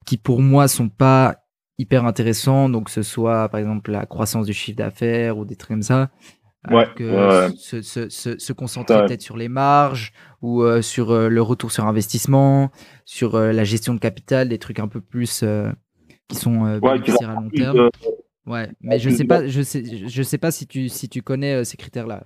qui 0.06 0.18
pour 0.18 0.42
moi 0.42 0.68
sont 0.68 0.90
pas 0.90 1.38
hyper 1.78 2.06
intéressants 2.06 2.70
donc 2.70 2.90
ce 2.90 3.02
soit 3.02 3.50
par 3.50 3.60
exemple 3.60 3.92
la 3.92 4.06
croissance 4.06 4.46
du 4.46 4.54
chiffre 4.54 4.78
d'affaires 4.78 5.38
ou 5.38 5.46
des 5.46 5.56
trucs 5.56 5.72
comme 5.72 5.82
ça 5.82 6.10
ouais, 6.70 7.50
Se, 7.58 7.82
se, 7.82 8.10
se, 8.10 8.54
concentrer 8.54 9.06
peut-être 9.06 9.22
sur 9.22 9.38
les 9.38 9.50
marges 9.50 10.12
ou 10.42 10.64
sur 10.82 11.14
le 11.14 11.42
retour 11.42 11.72
sur 11.72 11.86
investissement 11.86 12.72
sur 13.06 13.38
la 13.38 13.64
gestion 13.64 13.94
de 13.94 14.00
capital 14.00 14.50
des 14.50 14.60
trucs 14.60 14.80
un 14.80 14.88
peu 14.88 15.02
plus 15.02 15.44
qui 16.28 16.36
sont 16.36 16.80
bénéficiaires 16.80 17.32
à 17.32 17.36
long 17.36 17.50
terme 17.50 17.90
Ouais, 18.48 18.70
mais 18.80 19.00
je 19.00 19.10
sais 19.10 19.26
pas, 19.26 19.48
je 19.48 19.62
sais, 19.62 19.84
je 19.84 20.24
sais 20.24 20.38
pas 20.38 20.52
si 20.52 20.68
tu, 20.68 20.88
si 20.88 21.10
tu 21.10 21.22
connais 21.24 21.56
euh, 21.56 21.64
ces 21.64 21.78
critères-là. 21.78 22.24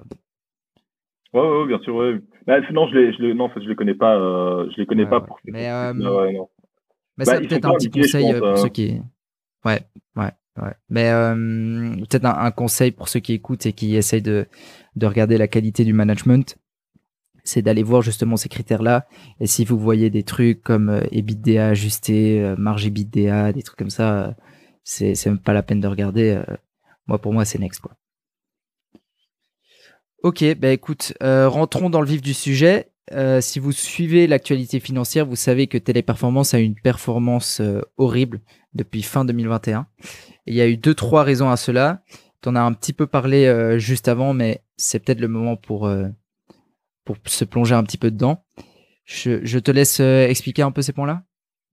Ouais, 1.34 1.42
ouais, 1.42 1.68
bien 1.68 1.80
sûr, 1.80 1.96
ouais. 1.96 2.20
Bah, 2.46 2.60
non, 2.72 2.88
je 2.90 2.98
les, 2.98 3.14
je 3.14 3.22
les, 3.22 3.34
non, 3.34 3.46
en 3.46 3.50
fait, 3.50 3.62
je 3.62 3.70
les 3.70 3.76
connais 3.76 3.94
pas, 3.94 4.18
euh, 4.18 4.70
je 4.72 4.82
les 4.82 4.86
connais 4.86 5.06
pas 5.06 5.22
pour. 5.22 5.40
Mais, 5.46 5.70
euh, 5.70 5.94
mais 7.18 7.26
ça, 7.26 7.40
bah, 7.40 7.48
peut-être 7.48 7.66
un 7.66 7.74
petit 7.76 7.90
conseil 7.90 8.38
pour 8.38 8.58
ceux 8.58 8.70
qui. 8.70 9.00
Ouais, 9.64 9.80
ouais, 10.16 10.32
ouais. 10.64 10.74
Mais 10.90 11.12
peut-être 12.08 12.26
un, 12.26 12.52
conseil 12.52 12.92
pour 12.92 13.10
ceux 13.10 13.20
qui 13.20 13.34
écoutent 13.34 13.66
et 13.66 13.74
qui 13.74 13.96
essayent 13.96 14.22
de, 14.22 14.48
de 14.96 15.06
regarder 15.06 15.38
la 15.38 15.48
qualité 15.48 15.84
du 15.84 15.94
management, 15.94 16.58
c'est 17.44 17.62
d'aller 17.62 17.84
voir 17.84 18.02
justement 18.02 18.38
ces 18.38 18.50
critères-là. 18.50 19.08
Et 19.40 19.48
si 19.48 19.66
vous 19.66 19.80
voyez 19.80 20.10
des 20.10 20.24
trucs 20.24 20.62
comme 20.62 21.02
EBITDA 21.12 21.70
ajusté, 21.70 22.54
marge 22.58 22.86
EBITDA, 22.86 23.54
des 23.54 23.64
trucs 23.64 23.78
comme 23.78 23.90
ça 23.90 24.36
c'est 24.90 25.26
même 25.28 25.40
pas 25.40 25.54
la 25.54 25.64
peine 25.64 25.80
de 25.80 25.88
regarder. 25.88 26.32
Euh, 26.32 26.56
moi, 27.08 27.20
pour 27.20 27.34
moi, 27.34 27.46
c'est 27.46 27.60
next 27.60 27.82
quoi. 27.82 27.96
Ok, 30.24 30.44
bah 30.58 30.72
écoute, 30.72 31.14
euh, 31.24 31.48
rentrons 31.48 31.90
dans 31.90 32.02
le 32.02 32.08
vif 32.08 32.22
du 32.22 32.34
sujet. 32.34 32.92
Euh, 33.12 33.42
si 33.42 33.60
vous 33.60 33.72
suivez 33.72 34.28
l'actualité 34.28 34.80
financière, 34.80 35.26
vous 35.26 35.36
savez 35.36 35.68
que 35.68 35.78
Téléperformance 35.78 36.54
a 36.54 36.60
une 36.60 36.76
performance 36.76 37.62
horrible 37.98 38.40
depuis 38.74 39.02
fin 39.02 39.26
2021. 39.26 39.88
il 40.46 40.56
y 40.56 40.62
a 40.62 40.68
eu 40.68 40.78
deux, 40.78 40.94
trois 40.94 41.24
raisons 41.24 41.50
à 41.50 41.58
cela. 41.58 42.02
Tu 42.42 42.50
en 42.50 42.56
as 42.56 42.62
un 42.62 42.74
petit 42.74 42.94
peu 42.94 43.08
parlé 43.08 43.76
juste 43.80 44.08
avant, 44.08 44.34
mais 44.34 44.62
c'est 44.78 45.04
peut-être 45.04 45.20
le 45.20 45.28
moment 45.28 45.56
pour, 45.56 45.92
pour 47.04 47.18
se 47.26 47.46
plonger 47.46 47.76
un 47.76 47.84
petit 47.84 47.98
peu 47.98 48.12
dedans. 48.12 48.44
Je, 49.06 49.60
te 49.60 49.72
laisse 49.72 50.00
expliquer 50.00 50.62
un 50.62 50.72
peu 50.72 50.82
ces 50.82 50.94
points-là. 50.94 51.24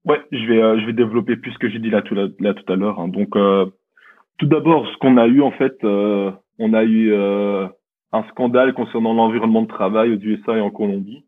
Ouais, 0.06 0.20
je 0.30 0.46
vais, 0.46 0.62
euh, 0.62 0.78
je 0.80 0.86
vais 0.86 0.92
développer 0.92 1.36
plus 1.36 1.50
ce 1.52 1.58
que 1.58 1.68
j'ai 1.68 1.80
dit 1.80 1.90
là 1.90 2.00
tout, 2.00 2.14
là, 2.14 2.28
tout 2.28 2.72
à 2.72 2.76
l'heure. 2.76 3.00
Hein. 3.00 3.08
Donc, 3.08 3.34
euh, 3.34 3.66
tout 4.38 4.46
d'abord, 4.46 4.86
ce 4.86 4.96
qu'on 4.98 5.16
a 5.16 5.26
eu 5.26 5.42
en 5.42 5.50
fait, 5.50 5.76
euh, 5.82 6.30
on 6.60 6.72
a 6.74 6.84
eu 6.84 7.12
un 7.14 8.22
scandale 8.30 8.72
concernant 8.72 9.12
l'environnement 9.12 9.62
de 9.62 9.68
travail 9.68 10.12
aux 10.12 10.18
USA 10.18 10.56
et 10.56 10.60
en 10.60 10.70
Colombie. 10.70 11.25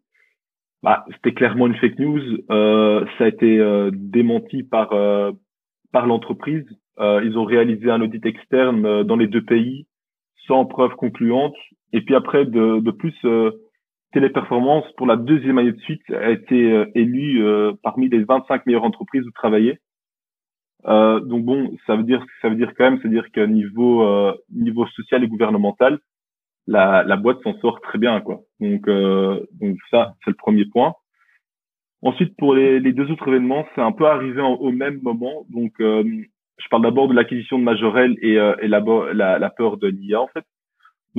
Bah, 0.82 1.04
c'était 1.14 1.34
clairement 1.34 1.66
une 1.66 1.76
fake 1.76 1.98
news. 1.98 2.22
ça 2.48 3.24
a 3.24 3.28
été 3.28 3.90
démenti 3.92 4.62
par 4.62 4.90
par 5.92 6.06
l'entreprise. 6.06 6.64
ils 6.98 7.36
ont 7.36 7.44
réalisé 7.44 7.90
un 7.90 8.00
audit 8.00 8.24
externe 8.24 9.02
dans 9.02 9.16
les 9.16 9.26
deux 9.26 9.44
pays 9.44 9.86
sans 10.46 10.64
preuve 10.66 10.94
concluante. 10.94 11.56
Et 11.92 12.02
puis 12.02 12.14
après, 12.14 12.44
de, 12.44 12.80
de 12.80 12.90
plus, 12.90 13.14
Téléperformance, 14.12 14.90
pour 14.96 15.06
la 15.06 15.16
deuxième 15.16 15.58
année 15.58 15.72
de 15.72 15.80
suite, 15.80 16.02
a 16.10 16.30
été 16.30 16.72
euh, 16.72 16.86
élue 16.94 17.44
euh, 17.44 17.72
parmi 17.82 18.08
les 18.08 18.24
25 18.24 18.64
meilleures 18.64 18.84
entreprises 18.84 19.26
où 19.26 19.30
travailler. 19.32 19.80
Euh, 20.86 21.20
donc 21.20 21.44
bon, 21.44 21.76
ça 21.86 21.94
veut 21.94 22.04
dire, 22.04 22.24
ça 22.40 22.48
veut 22.48 22.54
dire 22.54 22.72
quand 22.74 22.84
même, 22.84 23.00
c'est 23.02 23.10
dire 23.10 23.30
qu'à 23.32 23.46
niveau 23.46 24.02
euh, 24.04 24.32
niveau 24.50 24.86
social 24.86 25.22
et 25.24 25.28
gouvernemental, 25.28 25.98
la, 26.68 27.02
la 27.02 27.16
boîte 27.16 27.42
s'en 27.42 27.58
sort 27.60 27.80
très 27.80 27.98
bien, 27.98 28.20
quoi. 28.20 28.42
Donc 28.60 28.86
donc 28.86 29.78
ça, 29.90 30.14
c'est 30.24 30.30
le 30.30 30.36
premier 30.36 30.66
point. 30.66 30.94
Ensuite, 32.02 32.36
pour 32.36 32.54
les, 32.54 32.78
les 32.78 32.92
deux 32.92 33.10
autres 33.10 33.26
événements, 33.26 33.66
c'est 33.74 33.80
un 33.80 33.90
peu 33.90 34.06
arrivé 34.06 34.40
au 34.40 34.70
même 34.70 35.00
moment. 35.02 35.46
Donc, 35.50 35.72
je 35.80 36.68
parle 36.70 36.82
d'abord 36.82 37.08
de 37.08 37.14
l'acquisition 37.14 37.58
de 37.58 37.64
Majorel 37.64 38.16
et, 38.22 38.34
et 38.34 38.68
la, 38.68 38.80
la, 39.12 39.38
la 39.40 39.50
peur 39.50 39.78
de 39.78 39.88
l'IA, 39.88 40.20
en 40.20 40.28
fait. 40.28 40.44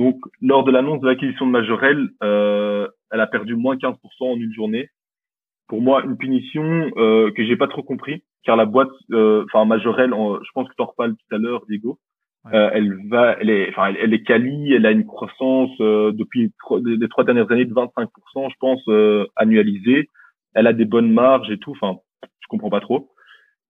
Donc, 0.00 0.16
lors 0.40 0.64
de 0.64 0.70
l'annonce 0.70 1.00
de 1.00 1.06
l'acquisition 1.06 1.46
de 1.46 1.50
Majorel, 1.50 2.08
euh, 2.22 2.88
elle 3.10 3.20
a 3.20 3.26
perdu 3.26 3.54
moins 3.54 3.76
15% 3.76 3.96
en 4.20 4.36
une 4.36 4.52
journée. 4.52 4.88
Pour 5.68 5.82
moi, 5.82 6.02
une 6.04 6.16
punition 6.16 6.90
euh, 6.96 7.30
que 7.32 7.44
j'ai 7.44 7.56
pas 7.56 7.68
trop 7.68 7.82
compris, 7.82 8.22
car 8.44 8.56
la 8.56 8.64
boîte, 8.64 8.88
euh, 9.12 9.44
enfin 9.44 9.66
Majorel, 9.66 10.10
je 10.10 10.50
pense 10.54 10.68
que 10.68 10.74
tu 10.74 10.82
en 10.82 10.86
reparles 10.86 11.16
tout 11.16 11.34
à 11.34 11.38
l'heure, 11.38 11.64
Diego. 11.66 11.98
Euh, 12.46 12.70
elle 12.72 12.96
va, 13.08 13.36
elle 13.38 13.50
est, 13.50 13.68
enfin, 13.68 13.92
elle, 14.00 14.14
est 14.14 14.22
quali, 14.22 14.72
elle 14.72 14.86
a 14.86 14.90
une 14.92 15.04
croissance 15.04 15.70
euh, 15.80 16.10
depuis 16.12 16.52
les 16.84 17.08
trois 17.08 17.24
dernières 17.24 17.50
années 17.52 17.66
de 17.66 17.74
25%, 17.74 18.50
je 18.50 18.56
pense, 18.58 18.82
euh, 18.88 19.26
annualisée. 19.36 20.08
Elle 20.54 20.66
a 20.66 20.72
des 20.72 20.86
bonnes 20.86 21.12
marges 21.12 21.50
et 21.50 21.58
tout. 21.58 21.72
Enfin, 21.72 21.98
je 22.22 22.48
comprends 22.48 22.70
pas 22.70 22.80
trop. 22.80 23.10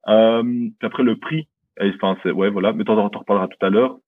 après 0.06 1.02
le 1.02 1.16
prix, 1.16 1.48
enfin, 1.80 2.16
ouais, 2.30 2.50
voilà. 2.50 2.72
Mais 2.72 2.84
t'en, 2.84 2.96
en 2.96 3.08
reparlera 3.08 3.48
tout 3.48 3.66
à 3.66 3.70
l'heure. 3.70 3.98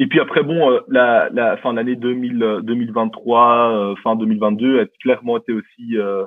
Et 0.00 0.06
puis 0.06 0.20
après, 0.20 0.42
bon, 0.42 0.70
euh, 0.70 0.80
la, 0.88 1.28
la 1.30 1.56
fin 1.56 1.72
l'année 1.72 1.96
2000, 1.96 2.60
2023, 2.62 3.72
euh, 3.72 3.96
fin 4.02 4.14
2022 4.16 4.80
a 4.80 4.86
clairement 5.00 5.38
été 5.38 5.52
aussi 5.52 5.96
euh, 5.96 6.24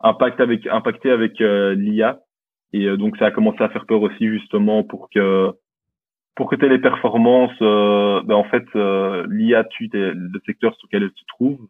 impact 0.00 0.40
avec, 0.40 0.66
impacté 0.66 1.10
avec 1.10 1.38
l'IA. 1.38 2.20
Et 2.72 2.96
donc 2.96 3.16
ça 3.16 3.26
a 3.26 3.30
commencé 3.32 3.62
à 3.62 3.68
faire 3.68 3.84
peur 3.86 4.00
aussi 4.02 4.28
justement 4.28 4.84
pour 4.84 5.08
que 5.10 5.50
pour 6.34 6.48
que 6.48 6.56
téléperformance, 6.56 7.52
euh, 7.60 8.22
ben 8.24 8.36
en 8.36 8.44
fait, 8.44 8.64
l'IA 9.28 9.64
tue 9.64 9.90
le 9.92 10.40
secteur 10.46 10.74
sur 10.76 10.86
lequel 10.86 11.04
elle 11.04 11.10
se 11.10 11.24
trouve. 11.28 11.66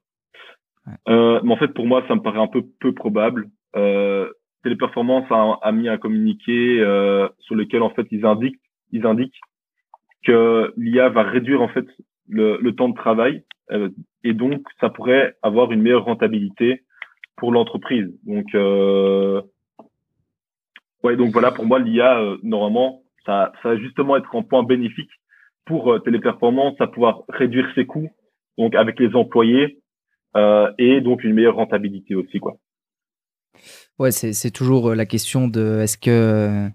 Euh, 1.08 1.40
mais 1.42 1.52
en 1.52 1.56
fait, 1.56 1.74
pour 1.74 1.86
moi, 1.86 2.04
ça 2.08 2.14
me 2.14 2.20
paraît 2.20 2.40
un 2.40 2.46
peu 2.46 2.62
peu 2.80 2.92
probable. 2.92 3.48
Euh, 3.76 4.30
téléperformance 4.62 5.30
a, 5.30 5.58
a 5.62 5.72
mis 5.72 5.88
un 5.88 5.98
communiqué 5.98 6.78
sur 7.40 7.54
lequel 7.54 7.82
en 7.82 7.90
fait 7.90 8.06
ils 8.10 8.26
indiquent 8.26 8.60
ils 8.92 9.06
indiquent 9.06 9.40
que 10.24 10.72
l'IA 10.76 11.08
va 11.08 11.22
réduire 11.22 11.62
en 11.62 11.68
fait 11.68 11.86
le, 12.28 12.58
le 12.60 12.74
temps 12.74 12.88
de 12.88 12.94
travail 12.94 13.44
euh, 13.72 13.88
et 14.24 14.34
donc 14.34 14.62
ça 14.80 14.90
pourrait 14.90 15.36
avoir 15.42 15.72
une 15.72 15.82
meilleure 15.82 16.04
rentabilité 16.04 16.82
pour 17.36 17.52
l'entreprise. 17.52 18.08
Donc 18.24 18.46
euh, 18.54 19.40
ouais, 21.02 21.16
donc 21.16 21.32
voilà 21.32 21.52
pour 21.52 21.66
moi 21.66 21.78
l'IA 21.78 22.18
euh, 22.18 22.38
normalement 22.42 23.02
ça, 23.26 23.52
ça 23.62 23.70
va 23.70 23.76
justement 23.76 24.16
être 24.16 24.34
un 24.34 24.42
point 24.42 24.62
bénéfique 24.62 25.10
pour 25.66 25.92
euh, 25.92 25.98
Téléperformance, 25.98 26.80
à 26.80 26.86
pouvoir 26.86 27.22
réduire 27.28 27.68
ses 27.74 27.86
coûts 27.86 28.10
donc 28.58 28.74
avec 28.74 28.98
les 29.00 29.14
employés 29.14 29.78
et 30.78 31.00
donc 31.00 31.24
une 31.24 31.34
meilleure 31.34 31.56
rentabilité 31.56 32.14
aussi 32.14 32.38
quoi. 32.38 32.56
Ouais, 33.98 34.12
c'est 34.12 34.50
toujours 34.50 34.94
la 34.94 35.06
question 35.06 35.48
de 35.48 35.80
est-ce 35.80 35.98
que 35.98 36.70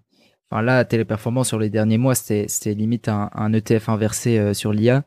Enfin, 0.51 0.61
là, 0.61 0.85
Téléperformance, 0.85 1.47
sur 1.47 1.59
les 1.59 1.69
derniers 1.69 1.97
mois, 1.97 2.15
c'était 2.15 2.73
limite 2.73 3.07
un, 3.07 3.29
un, 3.33 3.51
ETF 3.53 3.89
inversé 3.89 4.37
euh, 4.37 4.53
sur 4.53 4.73
l'IA, 4.73 5.03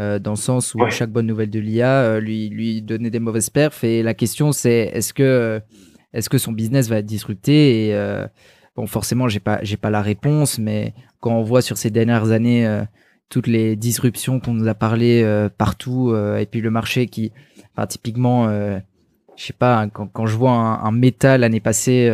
euh, 0.00 0.18
dans 0.18 0.32
le 0.32 0.36
sens 0.36 0.74
où 0.74 0.80
chaque 0.90 1.10
bonne 1.10 1.26
nouvelle 1.26 1.50
de 1.50 1.58
l'IA 1.58 2.02
euh, 2.02 2.20
lui, 2.20 2.50
lui 2.50 2.82
donnait 2.82 3.10
des 3.10 3.18
mauvaises 3.18 3.50
perfs. 3.50 3.82
Et 3.82 4.02
la 4.02 4.14
question, 4.14 4.52
c'est 4.52 4.90
est-ce 4.92 5.14
que, 5.14 5.60
est 6.12 6.28
que 6.28 6.38
son 6.38 6.52
business 6.52 6.88
va 6.88 6.98
être 6.98 7.06
disrupté 7.06 7.88
Et 7.88 7.94
bon, 8.76 8.86
forcément, 8.86 9.28
j'ai 9.28 9.40
pas, 9.40 9.60
pas 9.80 9.90
la 9.90 10.02
réponse, 10.02 10.58
mais 10.58 10.94
quand 11.20 11.34
on 11.36 11.42
voit 11.42 11.62
sur 11.62 11.76
ces 11.76 11.90
dernières 11.90 12.30
années 12.30 12.84
toutes 13.28 13.46
les 13.46 13.76
disruptions 13.76 14.40
qu'on 14.40 14.54
nous 14.54 14.68
a 14.68 14.74
parlé 14.74 15.24
partout, 15.56 16.14
et 16.14 16.46
puis 16.46 16.60
le 16.60 16.70
marché 16.70 17.06
qui, 17.06 17.32
enfin, 17.74 17.86
typiquement, 17.86 18.48
je 18.48 19.44
sais 19.44 19.52
pas, 19.52 19.80
hein, 19.80 19.88
quand, 19.88 20.26
je 20.26 20.36
vois 20.36 20.52
un, 20.52 20.92
métal 20.92 21.40
l'année 21.40 21.60
passée 21.60 22.10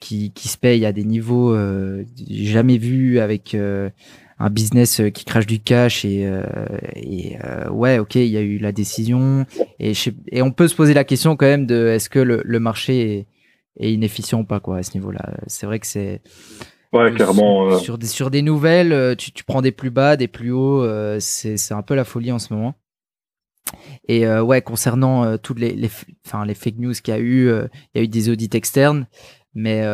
qui, 0.00 0.32
se 0.36 0.56
paye 0.56 0.84
à 0.86 0.92
des 0.92 1.04
niveaux 1.04 1.54
euh, 1.54 2.04
jamais 2.28 2.78
vus 2.78 3.20
avec 3.20 3.54
euh, 3.54 3.90
un 4.38 4.50
business 4.50 5.00
euh, 5.00 5.10
qui 5.10 5.24
crache 5.24 5.46
du 5.46 5.60
cash 5.60 6.04
et, 6.04 6.26
ouais 7.70 7.98
ok 7.98 8.14
il 8.16 8.26
y 8.26 8.36
a 8.36 8.40
eu 8.40 8.58
la 8.58 8.72
décision. 8.72 9.46
Et, 9.78 9.92
et 10.32 10.42
on 10.42 10.50
peut 10.50 10.68
se 10.68 10.74
poser 10.74 10.94
la 10.94 11.04
question 11.04 11.36
quand 11.36 11.46
même 11.46 11.66
de 11.66 11.88
est-ce 11.88 12.08
que 12.08 12.18
le, 12.18 12.42
le 12.44 12.60
marché 12.60 13.26
est, 13.76 13.92
inefficient 13.92 14.40
ou 14.40 14.44
pas 14.44 14.60
quoi 14.60 14.78
à 14.78 14.82
ce 14.82 14.94
niveau-là. 14.94 15.36
C'est 15.46 15.66
vrai 15.66 15.78
que 15.78 15.86
c'est 15.86 16.22
ouais 16.92 17.12
clairement 17.12 17.78
sur 17.78 17.98
des 17.98 18.06
sur 18.06 18.30
des 18.30 18.42
nouvelles 18.42 19.16
tu, 19.16 19.30
tu 19.30 19.44
prends 19.44 19.62
des 19.62 19.70
plus 19.70 19.90
bas 19.90 20.16
des 20.16 20.26
plus 20.26 20.50
hauts 20.50 20.84
c'est 21.20 21.56
c'est 21.56 21.72
un 21.72 21.82
peu 21.82 21.94
la 21.94 22.04
folie 22.04 22.32
en 22.32 22.38
ce 22.38 22.52
moment. 22.52 22.74
Et 24.08 24.26
ouais 24.28 24.62
concernant 24.62 25.38
toutes 25.38 25.60
les 25.60 25.74
les 25.74 25.90
enfin 26.26 26.44
les 26.44 26.54
fake 26.54 26.78
news 26.78 26.92
qu'il 26.92 27.14
y 27.14 27.16
a 27.16 27.20
eu 27.20 27.48
il 27.48 27.98
y 27.98 27.98
a 28.00 28.02
eu 28.02 28.08
des 28.08 28.28
audits 28.28 28.50
externes 28.54 29.06
Mais, 29.54 29.84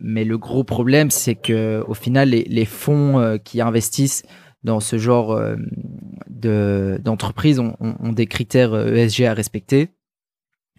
mais 0.00 0.24
le 0.24 0.38
gros 0.38 0.64
problème, 0.64 1.10
c'est 1.10 1.34
que 1.34 1.84
au 1.86 1.94
final, 1.94 2.30
les, 2.30 2.44
les 2.44 2.64
fonds 2.64 3.38
qui 3.44 3.60
investissent 3.60 4.24
dans 4.64 4.80
ce 4.80 4.98
genre 4.98 5.38
de 6.28 7.00
d'entreprise 7.02 7.58
ont, 7.58 7.76
ont, 7.80 8.12
des 8.12 8.26
critères 8.26 8.74
ESG 8.74 9.24
à 9.24 9.34
respecter 9.34 9.90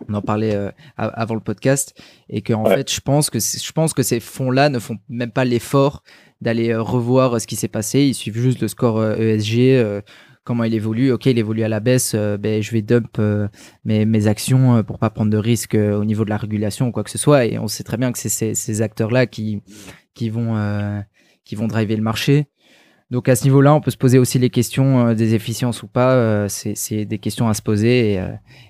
on 0.07 0.13
en 0.13 0.21
parlait 0.21 0.55
euh, 0.55 0.71
avant 0.97 1.35
le 1.35 1.41
podcast 1.41 1.99
et 2.29 2.41
que 2.41 2.53
en 2.53 2.65
fait 2.65 2.91
je 2.91 3.01
pense 3.01 3.29
que 3.29 3.39
je 3.39 3.71
pense 3.71 3.93
que 3.93 4.03
ces 4.03 4.19
fonds 4.19 4.51
là 4.51 4.69
ne 4.69 4.79
font 4.79 4.97
même 5.09 5.31
pas 5.31 5.45
l'effort 5.45 6.03
d'aller 6.41 6.69
euh, 6.69 6.81
revoir 6.81 7.35
euh, 7.35 7.39
ce 7.39 7.47
qui 7.47 7.55
s'est 7.55 7.67
passé 7.67 8.01
ils 8.01 8.13
suivent 8.13 8.37
juste 8.37 8.61
le 8.61 8.67
score 8.67 9.03
ESG 9.03 9.59
e 9.59 10.01
comment 10.43 10.65
il 10.65 10.73
évolue 10.73 11.11
ok 11.11 11.27
il 11.27 11.39
évolue 11.39 11.63
à 11.63 11.69
la 11.69 11.79
baisse 11.79 12.15
ben 12.15 12.61
je 12.61 12.71
vais 12.71 12.81
dump 12.81 13.17
mes, 13.85 14.05
mes 14.05 14.27
actions 14.27 14.83
pour 14.83 14.99
pas 14.99 15.09
prendre 15.09 15.31
de 15.31 15.37
risques 15.37 15.75
au 15.75 16.03
niveau 16.03 16.25
de 16.25 16.29
la 16.29 16.37
régulation 16.37 16.87
ou 16.87 16.91
quoi 16.91 17.03
que 17.03 17.09
ce 17.09 17.17
soit 17.17 17.45
et 17.45 17.57
on 17.59 17.69
sait 17.69 17.83
très 17.83 17.95
bien 17.95 18.11
que 18.11 18.19
c'est 18.19 18.29
ces, 18.29 18.53
ces 18.53 18.81
acteurs 18.81 19.09
là 19.09 19.25
qui 19.25 19.61
qui 20.13 20.29
vont 20.29 21.01
qui 21.45 21.55
vont 21.55 21.67
driver 21.67 21.95
le 21.95 22.03
marché 22.03 22.47
donc 23.11 23.29
à 23.29 23.35
ce 23.35 23.43
niveau-là, 23.43 23.75
on 23.75 23.81
peut 23.81 23.91
se 23.91 23.97
poser 23.97 24.17
aussi 24.17 24.39
les 24.39 24.49
questions 24.49 25.13
des 25.13 25.35
efficiences 25.35 25.83
ou 25.83 25.87
pas. 25.87 26.49
c'est 26.49 27.05
des 27.05 27.19
questions 27.19 27.47
à 27.47 27.53
se 27.53 27.61
poser. 27.61 28.13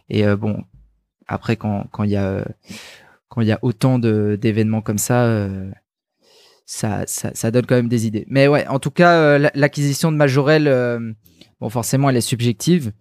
Et, 0.10 0.20
et 0.20 0.36
bon, 0.36 0.66
après, 1.34 1.56
quand 1.56 2.04
il 2.04 2.12
y 2.12 2.18
a 2.18 2.46
quand 3.34 3.42
y 3.42 3.52
a 3.52 3.58
autant 3.64 3.98
d'événements 3.98 4.82
comme 4.82 5.00
ça, 5.00 5.24
euh, 5.24 5.72
ça, 6.68 7.04
ça, 7.08 7.32
ça, 7.34 7.50
donne 7.50 7.66
quand 7.66 7.74
même 7.74 7.88
des 7.88 8.06
idées. 8.06 8.26
Mais 8.30 8.48
ouais, 8.48 8.68
en 8.68 8.78
tout 8.78 8.92
cas, 8.92 9.18
euh, 9.18 9.50
l'acquisition 9.56 10.12
de 10.12 10.18
Majorel, 10.18 10.68
euh, 10.68 11.00
bon, 11.60 11.70
forcément, 11.70 12.12
elle 12.12 12.18
est 12.18 12.22
subjective. 12.22 12.92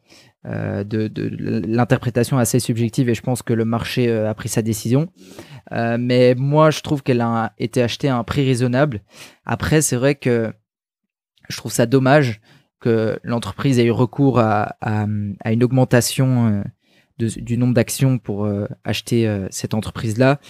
de, 0.45 0.83
de 0.85 1.31
l'interprétation 1.69 2.39
assez 2.39 2.61
subjective 2.61 3.11
et 3.11 3.15
je 3.15 3.21
pense 3.21 3.43
que 3.43 3.53
le 3.53 3.65
marché 3.65 4.11
a 4.11 4.35
pris 4.35 4.49
sa 4.49 4.63
décision. 4.63 5.13
mais 5.71 6.35
moi, 6.35 6.71
je 6.71 6.81
trouve 6.81 7.03
qu'elle 7.03 7.21
a 7.21 7.53
été 7.59 7.83
achetée 7.83 8.09
à 8.09 8.17
un 8.17 8.25
prix 8.25 8.45
raisonnable. 8.45 9.03
Après, 9.45 9.83
c'est 9.83 9.97
vrai 9.97 10.15
que 10.15 10.53
je 11.51 11.57
trouve 11.59 11.73
ça 11.73 11.85
dommage 11.85 12.41
que 12.81 13.21
l'entreprise 13.23 13.79
ait 13.79 13.85
eu 13.85 13.93
recours 13.93 14.41
à, 14.41 14.77
à 14.81 15.53
une 15.53 15.63
augmentation 15.63 16.65
du 17.19 17.59
nombre 17.59 17.75
d'actions 17.75 18.19
pour 18.19 18.45
euh, 18.45 18.67
acheter 18.85 19.29
euh, 19.29 19.47
cette 19.51 19.75
entreprise-là, 19.75 20.41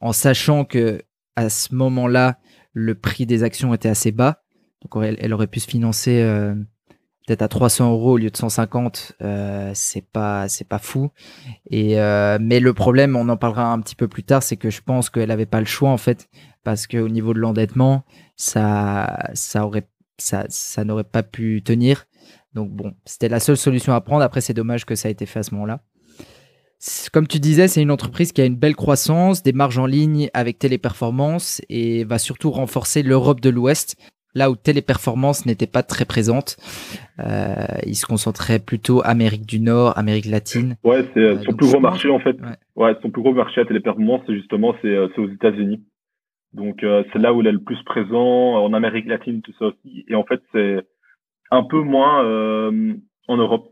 en 0.00 0.12
sachant 0.12 0.64
que 0.64 1.02
à 1.36 1.48
ce 1.48 1.74
moment-là, 1.74 2.38
le 2.72 2.94
prix 2.94 3.26
des 3.26 3.42
actions 3.42 3.72
était 3.74 3.88
assez 3.88 4.12
bas. 4.12 4.42
Donc 4.82 5.04
elle, 5.04 5.34
aurait 5.34 5.46
pu 5.46 5.60
se 5.60 5.68
financer 5.68 6.20
euh, 6.22 6.54
peut-être 7.26 7.42
à 7.42 7.48
300 7.48 7.92
euros 7.92 8.12
au 8.12 8.16
lieu 8.16 8.30
de 8.30 8.36
150. 8.36 9.12
c'est 9.74 10.06
pas 10.06 10.48
c'est 10.48 10.66
pas 10.66 10.78
fou. 10.78 11.10
Et 11.70 11.96
mais 12.40 12.60
le 12.60 12.72
problème, 12.72 13.16
on 13.16 13.28
en 13.28 13.36
parlera 13.36 13.72
un 13.72 13.80
petit 13.80 13.96
peu 13.96 14.08
plus 14.08 14.22
tard, 14.22 14.42
c'est 14.42 14.56
que 14.56 14.70
je 14.70 14.80
pense 14.80 15.10
qu'elle 15.10 15.30
avait 15.30 15.46
pas 15.46 15.60
le 15.60 15.66
choix 15.66 15.90
en 15.90 15.98
fait, 15.98 16.28
parce 16.64 16.86
qu'au 16.86 17.08
niveau 17.08 17.34
de 17.34 17.38
l'endettement, 17.38 18.04
ça 18.36 19.30
ça 19.34 19.66
aurait 19.66 19.88
ça 20.18 20.46
ça 20.48 20.84
n'aurait 20.84 21.04
pas 21.04 21.22
pu 21.22 21.62
tenir. 21.62 22.06
Donc 22.54 22.70
bon, 22.70 22.94
c'était 23.04 23.28
la 23.28 23.40
seule 23.40 23.56
solution 23.56 23.92
à 23.92 24.00
prendre. 24.00 24.22
Après, 24.22 24.40
c'est 24.40 24.54
dommage 24.54 24.84
que 24.84 24.94
ça 24.94 25.08
a 25.08 25.10
été 25.10 25.26
fait 25.26 25.40
à 25.40 25.42
ce 25.42 25.54
moment-là 25.54 25.80
comme 27.12 27.26
tu 27.26 27.38
disais, 27.38 27.68
c'est 27.68 27.82
une 27.82 27.90
entreprise 27.90 28.32
qui 28.32 28.40
a 28.40 28.46
une 28.46 28.56
belle 28.56 28.76
croissance, 28.76 29.42
des 29.42 29.52
marges 29.52 29.78
en 29.78 29.86
ligne 29.86 30.30
avec 30.32 30.58
Téléperformance 30.58 31.60
et 31.68 32.04
va 32.04 32.18
surtout 32.18 32.50
renforcer 32.50 33.02
l'Europe 33.02 33.40
de 33.40 33.50
l'Ouest, 33.50 33.96
là 34.34 34.50
où 34.50 34.56
Téléperformance 34.56 35.44
n'était 35.44 35.66
pas 35.66 35.82
très 35.82 36.06
présente. 36.06 36.56
Euh, 37.18 37.66
il 37.84 37.94
se 37.94 38.06
concentrait 38.06 38.60
plutôt 38.60 39.02
Amérique 39.04 39.44
du 39.44 39.60
Nord, 39.60 39.98
Amérique 39.98 40.26
latine. 40.26 40.76
Ouais, 40.82 41.04
c'est 41.12 41.20
euh, 41.20 41.38
son 41.42 41.52
plus 41.52 41.68
gros 41.68 41.80
marché 41.80 42.08
en 42.08 42.18
fait. 42.18 42.36
Ouais. 42.76 42.96
son 43.02 43.10
plus 43.10 43.22
gros 43.22 43.34
marché 43.34 43.60
à 43.60 43.66
Téléperformance, 43.66 44.22
c'est 44.26 44.34
justement 44.34 44.74
c'est 44.80 44.88
euh, 44.88 45.08
aux 45.18 45.28
États-Unis. 45.28 45.84
Donc 46.54 46.82
euh, 46.82 47.04
c'est 47.12 47.18
là 47.18 47.34
où 47.34 47.42
il 47.42 47.46
est 47.46 47.52
le 47.52 47.62
plus 47.62 47.82
présent 47.84 48.54
en 48.54 48.72
Amérique 48.72 49.06
latine, 49.06 49.42
tout 49.42 49.52
ça 49.58 49.66
aussi. 49.66 50.04
Et 50.08 50.14
en 50.14 50.24
fait, 50.24 50.40
c'est 50.52 50.80
un 51.50 51.62
peu 51.62 51.80
moins 51.82 52.20
en 53.28 53.36
Europe. 53.36 53.68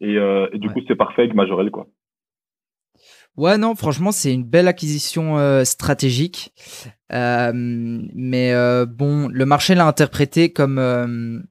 Et, 0.00 0.14
et 0.14 0.58
du 0.58 0.70
coup, 0.70 0.80
c'est 0.86 0.94
parfait 0.94 1.22
avec 1.22 1.34
Majorel, 1.34 1.70
quoi. 1.70 1.86
Ouais, 3.36 3.56
non, 3.58 3.74
franchement, 3.74 4.12
c'est 4.12 4.32
une 4.32 4.44
belle 4.44 4.68
acquisition 4.68 5.38
euh, 5.38 5.64
stratégique. 5.64 6.52
Euh, 7.12 7.52
mais 7.54 8.52
euh, 8.52 8.86
bon, 8.86 9.28
le 9.28 9.46
marché 9.46 9.74
l'a 9.74 9.86
interprété 9.86 10.52
comme, 10.52 11.42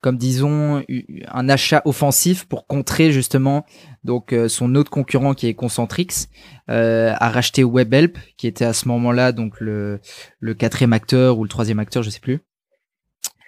comme 0.00 0.16
disons, 0.18 0.84
un 1.28 1.48
achat 1.48 1.82
offensif 1.84 2.46
pour 2.46 2.66
contrer 2.66 3.12
justement 3.12 3.64
donc 4.04 4.34
son 4.48 4.74
autre 4.74 4.90
concurrent 4.90 5.34
qui 5.34 5.46
est 5.46 5.54
Concentrix 5.54 6.26
a 6.68 7.28
racheté 7.28 7.64
WebHelp, 7.64 8.18
qui 8.36 8.46
était 8.46 8.64
à 8.64 8.72
ce 8.72 8.86
moment-là 8.88 9.32
donc 9.32 9.60
le, 9.60 10.00
le 10.40 10.54
quatrième 10.54 10.92
acteur 10.92 11.38
ou 11.38 11.42
le 11.44 11.48
troisième 11.48 11.78
acteur, 11.78 12.02
je 12.02 12.10
sais 12.10 12.20
plus. 12.20 12.40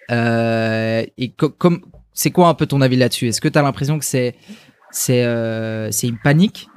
et 0.09 1.35
comme 1.37 1.81
c'est 2.13 2.31
quoi 2.31 2.47
un 2.47 2.53
peu 2.53 2.65
ton 2.65 2.81
avis 2.81 2.97
là-dessus? 2.97 3.27
Est-ce 3.27 3.41
que 3.41 3.47
tu 3.47 3.57
as 3.57 3.61
l'impression 3.61 3.99
que 3.99 4.05
c'est 4.05 4.35
c'est 4.91 5.23
c'est 5.91 6.07
une 6.07 6.19
panique? 6.19 6.69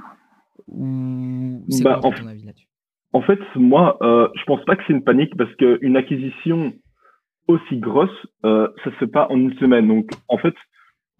Ou 0.69 1.65
c'est 1.69 1.85
bah, 1.85 2.01
en, 2.03 2.11
ton 2.11 2.27
avis 2.27 2.45
là-dessus? 2.45 2.67
En 3.13 3.23
fait, 3.23 3.39
moi, 3.55 3.97
euh, 4.03 4.29
je 4.35 4.45
pense 4.45 4.65
pas 4.65 4.77
que 4.77 4.83
c'est 4.87 4.93
une 4.93 5.05
panique 5.05 5.37
parce 5.37 5.55
qu'une 5.57 5.97
acquisition 5.97 6.73
aussi 7.49 7.79
grosse, 7.79 8.27
euh, 8.45 8.69
ça 8.85 8.91
se 8.91 8.97
fait 8.97 9.07
pas 9.07 9.29
en 9.31 9.37
une 9.37 9.57
semaine. 9.59 9.89
Donc, 9.89 10.11
en 10.29 10.39
fait, 10.39 10.55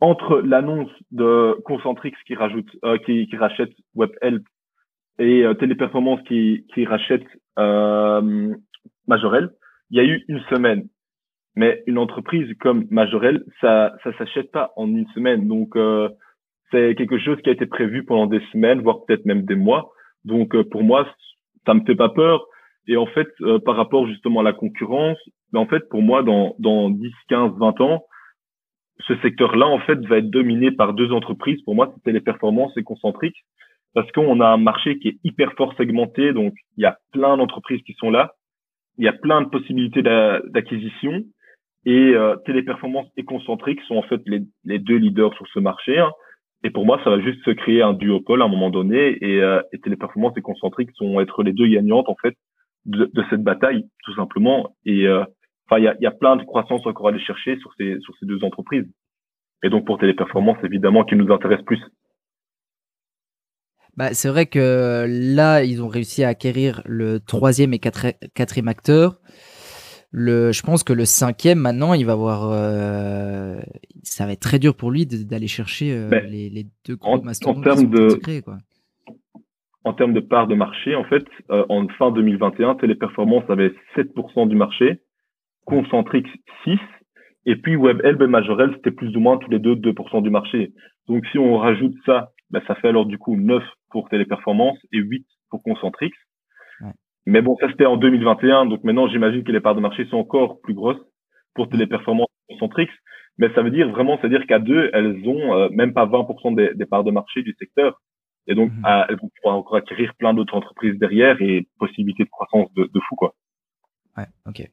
entre 0.01 0.41
l'annonce 0.41 0.91
de 1.11 1.57
Concentrix 1.65 2.13
qui 2.27 2.35
rajoute, 2.35 2.69
euh, 2.85 2.99
qui, 2.99 3.27
qui 3.29 3.37
rachète 3.37 3.73
WebHelp 3.95 4.43
et 5.19 5.45
euh, 5.45 5.55
Téléperformance 5.55 6.21
qui, 6.29 6.67
qui 6.75 6.85
rachète 6.85 7.27
euh, 7.59 8.55
Majorel, 9.07 9.51
il 9.91 9.97
y 9.97 10.01
a 10.01 10.05
eu 10.05 10.25
une 10.29 10.41
semaine. 10.51 10.89
Mais 11.55 11.83
une 11.87 11.97
entreprise 11.97 12.53
comme 12.61 12.87
Majorel, 12.91 13.43
ça, 13.63 13.97
ça 14.05 14.13
s'achète 14.19 14.53
pas 14.53 14.73
en 14.77 14.89
une 14.89 15.07
semaine. 15.15 15.49
Donc, 15.49 15.75
c'est 16.71 16.95
quelque 16.97 17.19
chose 17.19 17.41
qui 17.43 17.51
a 17.51 17.53
été 17.53 17.67
prévu 17.67 18.05
pendant 18.05 18.27
des 18.27 18.41
semaines, 18.53 18.81
voire 18.81 19.05
peut-être 19.05 19.25
même 19.25 19.43
des 19.43 19.55
mois. 19.55 19.91
Donc 20.25 20.55
euh, 20.55 20.65
pour 20.65 20.83
moi, 20.83 21.07
ça 21.65 21.75
me 21.75 21.85
fait 21.85 21.95
pas 21.95 22.09
peur. 22.09 22.47
Et 22.89 22.97
en 22.97 23.07
fait, 23.07 23.29
euh, 23.43 23.59
par 23.59 23.77
rapport 23.77 24.07
justement 24.07 24.41
à 24.41 24.45
la 24.45 24.53
concurrence, 24.53 25.19
ben, 25.53 25.61
en 25.61 25.67
fait, 25.67 25.89
pour 25.89 26.03
moi, 26.03 26.23
dans, 26.23 26.55
dans 26.59 26.91
10, 26.91 27.13
15, 27.29 27.53
20 27.59 27.81
ans, 27.81 28.05
ce 29.07 29.17
secteur-là, 29.17 29.67
en 29.67 29.79
fait, 29.81 29.99
va 30.07 30.19
être 30.19 30.31
dominé 30.31 30.71
par 30.71 30.95
deux 30.95 31.13
entreprises. 31.13 31.61
Pour 31.63 31.75
moi, 31.75 31.93
c'était 31.95 32.13
les 32.13 32.21
performances 32.21 32.77
et 32.77 32.83
concentriques. 32.83 33.45
Parce 33.95 34.11
qu'on 34.13 34.41
a 34.41 34.49
un 34.49 34.57
marché 34.57 34.99
qui 34.99 35.09
est 35.09 35.19
hyper 35.25 35.53
fort 35.55 35.75
segmenté. 35.77 36.33
Donc, 36.33 36.55
il 36.77 36.83
y 36.83 36.87
a 36.87 36.99
plein 37.13 37.37
d'entreprises 37.37 37.83
qui 37.83 37.95
sont 37.95 38.11
là. 38.11 38.33
Il 38.99 39.05
y 39.05 39.09
a 39.09 39.13
plein 39.13 39.43
de 39.43 39.49
possibilités 39.49 40.03
d'acquisition. 40.03 41.23
Et 41.85 42.15
euh, 42.15 42.37
Téléperformance 42.45 43.07
et 43.17 43.25
Concentrique 43.25 43.81
sont 43.83 43.97
en 43.97 44.03
fait 44.03 44.21
les, 44.27 44.43
les 44.65 44.79
deux 44.79 44.97
leaders 44.97 45.35
sur 45.35 45.47
ce 45.49 45.61
marché. 45.61 45.99
Hein. 45.99 46.11
Et 46.65 46.71
pour 46.71 46.87
moi, 46.87 47.01
ça 47.05 47.11
va 47.11 47.21
juste 47.21 47.45
se 47.45 47.51
créer 47.51 47.83
un 47.83 47.93
duopole 47.93 48.43
à 48.43 48.47
un 48.47 48.49
moment 48.49 48.71
donné 48.71 49.19
et, 49.21 49.41
euh, 49.41 49.61
et 49.73 49.79
Téléperformance 49.79 50.37
et 50.37 50.43
Concentrique 50.43 50.91
sont 50.95 51.21
être 51.21 51.43
les 51.43 51.53
deux 51.53 51.69
gagnantes 51.69 52.09
en 52.09 52.17
fait 52.21 52.35
de, 52.87 53.11
cette 53.31 53.43
bataille, 53.43 53.85
tout 54.05 54.15
simplement. 54.15 54.77
Et 54.85 55.07
euh, 55.07 55.25
enfin, 55.69 55.79
il 55.79 55.85
y 55.85 55.89
a, 55.89 55.97
y 56.01 56.07
a 56.07 56.13
plein 56.13 56.37
de 56.37 56.45
croissance 56.45 56.87
encore 56.87 57.07
à 57.07 57.11
aller 57.11 57.21
chercher 57.21 57.59
sur 57.59 57.73
ces 57.79 57.99
sur 58.01 58.15
ces 58.19 58.27
deux 58.27 58.43
entreprises. 58.45 58.87
Et 59.63 59.69
donc 59.69 59.87
pour 59.87 59.99
Téléperformance, 59.99 60.59
évidemment, 60.65 61.05
qui 61.05 61.17
nous 61.17 61.33
intéresse 61.33 61.63
plus. 61.63 61.81
Bah, 63.97 64.13
c'est 64.13 64.29
vrai 64.29 64.47
que 64.47 65.07
là, 65.09 65.63
ils 65.65 65.83
ont 65.83 65.89
réussi 65.89 66.23
à 66.23 66.29
acquérir 66.29 66.83
le 66.85 67.19
troisième 67.19 67.73
et 67.73 67.79
quatrième 67.79 68.69
acteur. 68.69 69.21
Le, 70.19 70.51
je 70.51 70.63
pense 70.63 70.83
que 70.83 70.95
le 70.95 71.05
cinquième, 71.05 71.59
maintenant, 71.59 71.93
il 71.93 72.07
va 72.07 72.13
avoir. 72.13 72.51
Euh, 72.51 73.61
ça 74.03 74.25
va 74.25 74.33
être 74.33 74.41
très 74.41 74.59
dur 74.59 74.75
pour 74.75 74.91
lui 74.91 75.05
d'aller 75.05 75.47
chercher 75.47 75.93
euh, 75.93 76.09
ben, 76.09 76.25
les, 76.25 76.49
les, 76.49 76.65
deux 76.87 76.97
gros 76.97 77.21
mastodontes 77.21 77.59
en 77.59 77.61
termes 77.61 77.91
de, 77.91 78.41
quoi. 78.41 78.57
En 79.85 79.93
termes 79.93 80.15
de 80.15 80.21
part 80.21 80.47
de 80.47 80.55
marché, 80.55 80.95
en 80.95 81.05
fait, 81.05 81.27
euh, 81.51 81.67
en 81.69 81.87
fin 81.99 82.13
2021, 82.13 82.77
Téléperformance 82.77 83.45
avait 83.51 83.75
7% 83.95 84.49
du 84.49 84.57
marché, 84.57 85.03
Concentrix 85.67 86.25
6%, 86.67 86.79
et 87.45 87.57
puis 87.57 87.77
WebHelp 87.77 88.23
et 88.23 88.27
Majorel, 88.27 88.73
c'était 88.77 88.93
plus 88.93 89.15
ou 89.17 89.21
moins 89.21 89.37
tous 89.37 89.51
les 89.51 89.59
deux 89.59 89.75
2% 89.75 90.23
du 90.23 90.31
marché. 90.31 90.73
Donc 91.09 91.27
si 91.27 91.39
on 91.39 91.59
rajoute 91.59 91.95
ça, 92.07 92.31
ben, 92.49 92.63
ça 92.67 92.75
fait 92.77 92.89
alors 92.89 93.05
du 93.05 93.19
coup 93.19 93.37
9 93.37 93.63
pour 93.91 94.09
Téléperformance 94.09 94.79
et 94.95 94.99
8 94.99 95.27
pour 95.51 95.63
Concentrix. 95.63 96.11
Mais 97.27 97.43
bon, 97.43 97.57
ça 97.61 97.69
c'était 97.69 97.87
en 97.87 97.97
2021, 97.97 98.67
donc 98.67 98.85
maintenant 98.85 99.09
j'imagine 99.09 99.43
que 99.43 99.53
les 99.53 99.61
parts 99.61 99.75
de 99.75 99.81
marché 99.81 100.07
sont 100.07 100.17
encore 100.17 100.61
plus 100.61 100.75
grosses 100.75 101.01
pour 101.55 101.69
Téléperformance 101.69 102.29
Centrix. 102.59 102.89
Mais 103.39 103.53
ça 103.55 103.63
veut 103.63 103.71
dire 103.71 103.91
vraiment, 103.91 104.17
c'est-à-dire 104.19 104.47
qu'à 104.47 104.59
deux, 104.59 104.91
elles 104.95 105.21
ont 105.27 105.55
euh, 105.55 105.69
même 105.71 105.93
pas 105.93 106.07
20% 106.07 106.55
des, 106.55 106.75
des, 106.75 106.87
parts 106.87 107.05
de 107.05 107.11
marché 107.11 107.43
du 107.43 107.55
secteur. 107.59 108.01
Et 108.47 108.55
donc, 108.55 108.71
mhm. 108.71 108.83
elles 109.09 109.17
vont 109.17 109.31
pouvoir 109.37 109.57
encore 109.57 109.77
acquérir 109.77 110.15
plein 110.19 110.33
d'autres 110.33 110.55
entreprises 110.55 110.99
derrière 110.99 111.37
et 111.43 111.69
possibilité 111.79 112.25
de 112.25 112.31
croissance 112.31 112.73
de, 112.75 112.85
de 112.85 113.01
fou, 113.09 113.17
quoi. 113.17 113.35
Ouais, 114.17 114.27
ok. 114.47 114.71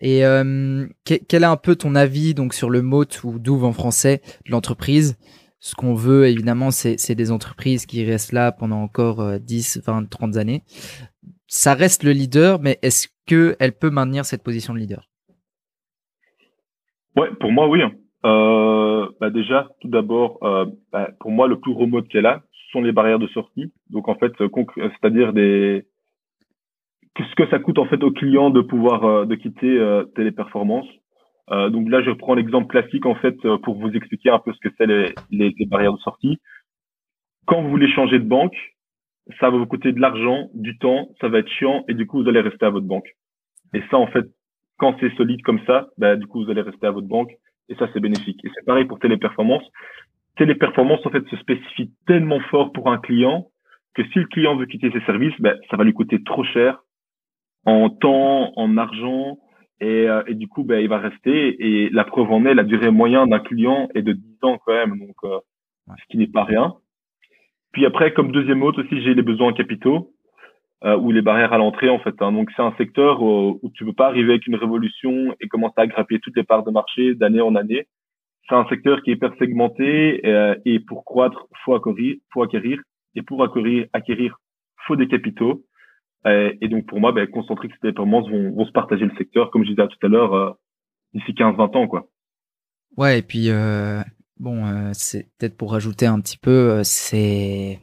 Et 0.00 0.24
euh, 0.24 0.86
quel 1.04 1.42
est 1.42 1.46
un 1.46 1.58
peu 1.58 1.76
ton 1.76 1.94
avis 1.94 2.34
donc 2.34 2.54
sur 2.54 2.70
le 2.70 2.80
mot 2.80 3.04
ou 3.22 3.38
douve 3.38 3.64
en 3.64 3.72
français 3.72 4.22
de 4.46 4.50
l'entreprise? 4.50 5.18
Ce 5.60 5.74
qu'on 5.74 5.94
veut 5.94 6.26
évidemment, 6.26 6.70
c'est 6.70 7.14
des 7.14 7.30
entreprises 7.30 7.84
qui 7.84 8.02
restent 8.02 8.32
là 8.32 8.50
pendant 8.50 8.80
encore 8.80 9.38
10, 9.38 9.82
20, 9.84 10.08
30 10.08 10.36
années 10.38 10.64
ça 11.50 11.74
reste 11.74 12.04
le 12.04 12.12
leader, 12.12 12.60
mais 12.60 12.78
est-ce 12.80 13.08
qu'elle 13.26 13.72
peut 13.72 13.90
maintenir 13.90 14.24
cette 14.24 14.44
position 14.44 14.72
de 14.72 14.78
leader? 14.78 15.08
Ouais, 17.16 17.28
pour 17.40 17.50
moi, 17.50 17.68
oui. 17.68 17.82
Hein. 17.82 17.92
Euh, 18.24 19.08
bah 19.20 19.30
déjà, 19.30 19.68
tout 19.80 19.88
d'abord, 19.88 20.38
euh, 20.42 20.66
bah, 20.92 21.10
pour 21.18 21.32
moi, 21.32 21.48
le 21.48 21.58
plus 21.58 21.74
gros 21.74 21.88
mode 21.88 22.06
qu'elle 22.06 22.26
a, 22.26 22.42
ce 22.52 22.70
sont 22.70 22.82
les 22.82 22.92
barrières 22.92 23.18
de 23.18 23.26
sortie. 23.28 23.72
Donc 23.90 24.08
en 24.08 24.14
fait, 24.14 24.32
c'est-à-dire 24.38 25.32
des 25.32 25.84
ce 27.18 27.34
que 27.34 27.50
ça 27.50 27.58
coûte 27.58 27.78
en 27.78 27.86
fait 27.86 28.02
aux 28.02 28.12
clients 28.12 28.50
de 28.50 28.62
pouvoir 28.62 29.26
de 29.26 29.34
quitter 29.34 30.02
Téléperformance? 30.14 30.86
donc 31.50 31.90
là, 31.90 32.00
je 32.00 32.10
reprends 32.10 32.34
l'exemple 32.34 32.68
classique 32.68 33.04
en 33.04 33.16
fait 33.16 33.36
pour 33.64 33.74
vous 33.74 33.90
expliquer 33.90 34.30
un 34.30 34.38
peu 34.38 34.52
ce 34.52 34.60
que 34.60 34.72
c'est 34.78 34.86
les, 34.86 35.12
les 35.30 35.66
barrières 35.66 35.92
de 35.92 35.98
sortie. 35.98 36.38
Quand 37.46 37.60
vous 37.60 37.68
voulez 37.68 37.90
changer 37.90 38.20
de 38.20 38.24
banque, 38.24 38.56
ça 39.38 39.50
va 39.50 39.58
vous 39.58 39.66
coûter 39.66 39.92
de 39.92 40.00
l'argent, 40.00 40.48
du 40.54 40.78
temps, 40.78 41.08
ça 41.20 41.28
va 41.28 41.38
être 41.38 41.48
chiant 41.48 41.84
et 41.88 41.94
du 41.94 42.06
coup 42.06 42.22
vous 42.22 42.28
allez 42.28 42.40
rester 42.40 42.66
à 42.66 42.70
votre 42.70 42.86
banque. 42.86 43.08
Et 43.74 43.82
ça 43.90 43.98
en 43.98 44.06
fait, 44.06 44.26
quand 44.78 44.96
c'est 45.00 45.14
solide 45.16 45.42
comme 45.42 45.60
ça, 45.66 45.88
bah, 45.98 46.16
du 46.16 46.26
coup 46.26 46.44
vous 46.44 46.50
allez 46.50 46.62
rester 46.62 46.86
à 46.86 46.90
votre 46.90 47.06
banque 47.06 47.32
et 47.68 47.74
ça 47.76 47.88
c'est 47.92 48.00
bénéfique. 48.00 48.44
Et 48.44 48.50
c'est 48.54 48.64
pareil 48.64 48.84
pour 48.84 48.98
téléperformance. 48.98 49.62
Téléperformance 50.36 51.04
en 51.04 51.10
fait 51.10 51.26
se 51.28 51.36
spécifie 51.36 51.90
tellement 52.06 52.40
fort 52.50 52.72
pour 52.72 52.90
un 52.90 52.98
client 52.98 53.48
que 53.94 54.04
si 54.08 54.18
le 54.18 54.26
client 54.26 54.56
veut 54.56 54.66
quitter 54.66 54.90
ses 54.90 55.00
services, 55.00 55.34
bah, 55.40 55.54
ça 55.70 55.76
va 55.76 55.84
lui 55.84 55.92
coûter 55.92 56.22
trop 56.22 56.44
cher 56.44 56.80
en 57.66 57.90
temps, 57.90 58.52
en 58.56 58.76
argent 58.76 59.38
et, 59.80 60.08
euh, 60.08 60.22
et 60.26 60.34
du 60.34 60.48
coup 60.48 60.64
bah, 60.64 60.80
il 60.80 60.88
va 60.88 60.98
rester 60.98 61.56
et 61.58 61.90
la 61.90 62.04
preuve 62.04 62.30
en 62.30 62.44
est 62.44 62.54
la 62.54 62.64
durée 62.64 62.90
moyenne 62.90 63.28
d'un 63.28 63.40
client 63.40 63.88
est 63.94 64.02
de 64.02 64.12
10 64.12 64.38
ans 64.42 64.58
quand 64.64 64.72
même 64.72 64.98
donc 64.98 65.16
euh, 65.24 65.38
ce 65.88 66.04
qui 66.10 66.18
n'est 66.18 66.26
pas 66.26 66.44
rien. 66.44 66.74
Puis 67.72 67.86
après, 67.86 68.12
comme 68.12 68.32
deuxième 68.32 68.62
autre 68.62 68.82
aussi, 68.82 69.02
j'ai 69.02 69.14
les 69.14 69.22
besoins 69.22 69.52
capitaux 69.52 70.12
euh, 70.84 70.96
ou 70.96 71.12
les 71.12 71.22
barrières 71.22 71.52
à 71.52 71.58
l'entrée 71.58 71.88
en 71.88 71.98
fait. 71.98 72.14
Hein. 72.20 72.32
Donc 72.32 72.50
c'est 72.56 72.62
un 72.62 72.74
secteur 72.76 73.22
où, 73.22 73.60
où 73.62 73.70
tu 73.74 73.84
veux 73.84 73.92
pas 73.92 74.06
arriver 74.06 74.32
avec 74.32 74.46
une 74.46 74.56
révolution 74.56 75.34
et 75.40 75.48
commencer 75.48 75.74
à 75.76 75.86
grappiller 75.86 76.20
toutes 76.20 76.36
les 76.36 76.44
parts 76.44 76.64
de 76.64 76.70
marché 76.70 77.14
d'année 77.14 77.40
en 77.40 77.54
année. 77.54 77.86
C'est 78.48 78.54
un 78.56 78.66
secteur 78.68 79.02
qui 79.02 79.10
est 79.10 79.14
hyper 79.14 79.32
segmenté 79.38 80.26
euh, 80.26 80.56
et 80.64 80.80
pour 80.80 81.04
croître, 81.04 81.46
faut 81.64 81.74
acquérir, 81.74 82.16
faut 82.32 82.42
acquérir 82.42 82.80
et 83.14 83.22
pour 83.22 83.42
acquérir, 83.44 83.86
acquérir, 83.92 84.36
faut 84.86 84.96
des 84.96 85.08
capitaux. 85.08 85.64
Euh, 86.26 86.52
et 86.60 86.68
donc 86.68 86.86
pour 86.86 87.00
moi, 87.00 87.12
ben, 87.12 87.26
Concentrix 87.26 87.68
et 87.68 87.78
Performance 87.80 88.28
vont, 88.28 88.52
vont 88.52 88.66
se 88.66 88.72
partager 88.72 89.04
le 89.04 89.16
secteur, 89.16 89.50
comme 89.50 89.64
je 89.64 89.70
disais 89.70 89.86
tout 89.86 90.06
à 90.06 90.08
l'heure, 90.08 90.34
euh, 90.34 90.50
d'ici 91.14 91.32
15-20 91.32 91.76
ans, 91.76 91.88
quoi. 91.88 92.08
Ouais, 92.96 93.20
et 93.20 93.22
puis 93.22 93.50
euh, 93.50 94.00
Bon, 94.40 94.66
euh, 94.66 94.90
c'est 94.94 95.28
peut-être 95.38 95.56
pour 95.56 95.72
rajouter 95.72 96.06
un 96.06 96.18
petit 96.18 96.38
peu, 96.38 96.50
euh, 96.50 96.80
c'est, 96.82 97.78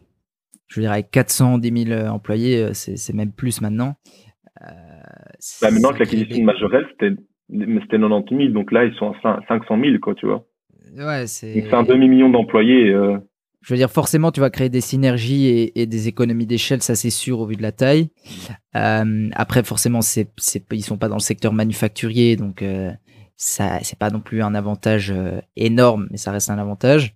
je 0.67 0.81
dirais, 0.81 1.03
410 1.03 1.85
000 1.85 2.07
employés, 2.07 2.73
c'est 2.73 3.13
même 3.13 3.31
plus 3.31 3.61
maintenant. 3.61 3.95
bah 4.59 5.69
maintenant 5.71 5.93
que 5.93 5.99
l'acquisition 5.99 6.39
de 6.39 6.43
Majorel, 6.43 6.87
c'était 6.91 7.15
c'était 7.49 7.99
90 7.99 8.35
000, 8.35 8.49
donc 8.53 8.71
là 8.71 8.85
ils 8.85 8.93
sont 8.95 9.13
à 9.23 9.39
500 9.47 9.79
000, 9.79 9.99
quoi, 10.01 10.15
tu 10.15 10.25
vois. 10.25 10.45
Ouais, 10.97 11.27
c'est. 11.27 11.61
c'est 11.61 11.73
un 11.73 11.83
demi-million 11.83 12.29
d'employés. 12.29 12.89
Euh... 12.89 13.17
Je 13.61 13.73
veux 13.73 13.77
dire, 13.77 13.91
forcément, 13.91 14.31
tu 14.31 14.39
vas 14.39 14.49
créer 14.49 14.69
des 14.69 14.81
synergies 14.81 15.47
et, 15.47 15.81
et 15.81 15.85
des 15.85 16.07
économies 16.07 16.47
d'échelle, 16.47 16.81
ça 16.81 16.95
c'est 16.95 17.09
sûr 17.09 17.39
au 17.39 17.45
vu 17.45 17.55
de 17.55 17.61
la 17.61 17.71
taille. 17.71 18.09
Euh, 18.75 19.29
après, 19.33 19.63
forcément, 19.63 20.01
c'est, 20.01 20.29
ils 20.71 20.83
sont 20.83 20.97
pas 20.97 21.09
dans 21.09 21.15
le 21.17 21.21
secteur 21.21 21.53
manufacturier, 21.53 22.35
donc 22.35 22.61
euh, 22.61 22.91
ça 23.37 23.79
c'est 23.83 23.97
pas 23.97 24.09
non 24.09 24.19
plus 24.19 24.41
un 24.41 24.55
avantage 24.55 25.11
euh, 25.11 25.39
énorme, 25.55 26.07
mais 26.11 26.17
ça 26.17 26.31
reste 26.31 26.49
un 26.49 26.57
avantage. 26.57 27.15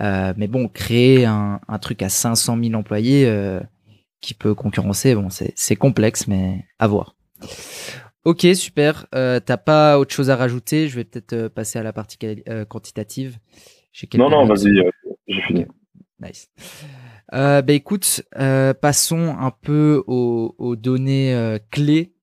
Euh, 0.00 0.34
mais 0.36 0.46
bon, 0.46 0.68
créer 0.68 1.24
un, 1.24 1.60
un, 1.68 1.78
truc 1.78 2.02
à 2.02 2.08
500 2.08 2.58
000 2.62 2.74
employés 2.74 3.26
euh, 3.26 3.60
qui 4.20 4.34
peut 4.34 4.54
concurrencer, 4.54 5.14
bon, 5.14 5.28
c'est 5.30 5.76
complexe, 5.76 6.26
mais 6.26 6.64
à 6.78 6.86
voir. 6.86 7.16
Ok, 8.24 8.46
super. 8.54 9.06
Euh, 9.14 9.40
T'as 9.40 9.56
pas 9.56 9.98
autre 9.98 10.12
chose 10.12 10.30
à 10.30 10.36
rajouter? 10.36 10.88
Je 10.88 10.96
vais 10.96 11.04
peut-être 11.04 11.48
passer 11.48 11.78
à 11.78 11.82
la 11.82 11.92
partie 11.92 12.18
quantitative. 12.68 13.38
Non, 14.14 14.28
non, 14.28 14.44
vas-y, 14.44 14.82
j'ai 15.28 15.40
fini. 15.42 15.62
Okay. 15.62 15.70
Nice. 16.20 16.50
Bah 17.30 17.62
écoute, 17.68 18.22
passons 18.80 19.36
un 19.38 19.50
peu 19.50 20.02
aux, 20.06 20.54
aux 20.58 20.76
données 20.76 21.58
clés 21.70 22.15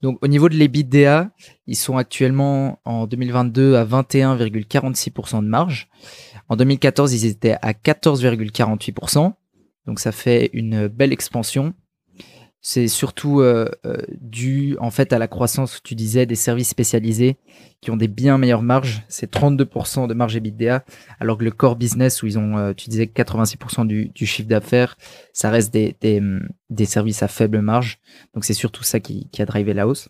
donc 0.00 0.18
au 0.22 0.28
niveau 0.28 0.48
de 0.48 0.54
l'EBITDA, 0.54 1.30
ils 1.66 1.76
sont 1.76 1.96
actuellement 1.96 2.80
en 2.84 3.06
2022 3.06 3.76
à 3.76 3.84
21,46% 3.84 5.42
de 5.42 5.48
marge. 5.48 5.88
En 6.48 6.56
2014, 6.56 7.12
ils 7.14 7.26
étaient 7.26 7.56
à 7.62 7.72
14,48%. 7.72 9.32
Donc 9.86 10.00
ça 10.00 10.12
fait 10.12 10.50
une 10.52 10.86
belle 10.88 11.12
expansion. 11.12 11.74
C'est 12.64 12.86
surtout 12.86 13.40
euh, 13.40 13.68
euh, 13.84 13.96
dû 14.20 14.76
en 14.78 14.90
fait 14.92 15.12
à 15.12 15.18
la 15.18 15.26
croissance, 15.26 15.82
tu 15.82 15.96
disais, 15.96 16.26
des 16.26 16.36
services 16.36 16.68
spécialisés 16.68 17.36
qui 17.80 17.90
ont 17.90 17.96
des 17.96 18.06
bien 18.06 18.38
meilleures 18.38 18.62
marges. 18.62 19.02
C'est 19.08 19.32
32% 19.32 20.06
de 20.06 20.14
marge 20.14 20.36
EBITDA, 20.36 20.84
alors 21.18 21.38
que 21.38 21.44
le 21.44 21.50
core 21.50 21.74
business 21.74 22.22
où 22.22 22.26
ils 22.26 22.38
ont, 22.38 22.56
euh, 22.56 22.72
tu 22.72 22.88
disais, 22.88 23.06
86% 23.06 23.84
du, 23.84 24.26
chiffre 24.26 24.48
d'affaires, 24.48 24.96
ça 25.32 25.50
reste 25.50 25.72
des, 25.72 25.96
des, 26.00 26.84
services 26.84 27.24
à 27.24 27.28
faible 27.28 27.60
marge. 27.60 27.98
Donc 28.32 28.44
c'est 28.44 28.54
surtout 28.54 28.84
ça 28.84 29.00
qui 29.00 29.28
a 29.40 29.44
drivé 29.44 29.74
la 29.74 29.88
hausse. 29.88 30.08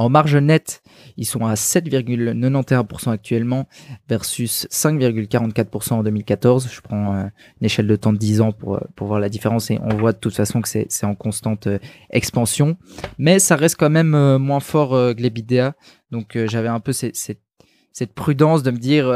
En 0.00 0.08
marge 0.08 0.34
nette, 0.34 0.82
ils 1.18 1.26
sont 1.26 1.44
à 1.44 1.52
7,91% 1.52 3.10
actuellement 3.10 3.68
versus 4.08 4.66
5,44% 4.70 5.92
en 5.92 6.02
2014. 6.02 6.70
Je 6.72 6.80
prends 6.80 7.16
euh, 7.16 7.24
une 7.60 7.66
échelle 7.66 7.86
de 7.86 7.96
temps 7.96 8.14
de 8.14 8.16
10 8.16 8.40
ans 8.40 8.52
pour, 8.52 8.76
euh, 8.76 8.80
pour 8.96 9.08
voir 9.08 9.20
la 9.20 9.28
différence 9.28 9.70
et 9.70 9.78
on 9.82 9.94
voit 9.98 10.12
de 10.12 10.16
toute 10.16 10.34
façon 10.34 10.62
que 10.62 10.68
c'est 10.70 11.04
en 11.04 11.14
constante 11.14 11.66
euh, 11.66 11.78
expansion. 12.08 12.78
Mais 13.18 13.38
ça 13.38 13.56
reste 13.56 13.76
quand 13.76 13.90
même 13.90 14.38
moins 14.38 14.60
fort 14.60 14.92
que 14.92 15.20
l'EBITDA. 15.20 15.74
Donc 16.10 16.38
j'avais 16.46 16.68
un 16.68 16.80
peu 16.80 16.94
cette, 16.94 17.16
cette, 17.16 17.42
cette, 17.92 18.14
prudence 18.14 18.62
de 18.62 18.70
me 18.70 18.78
dire... 18.78 19.12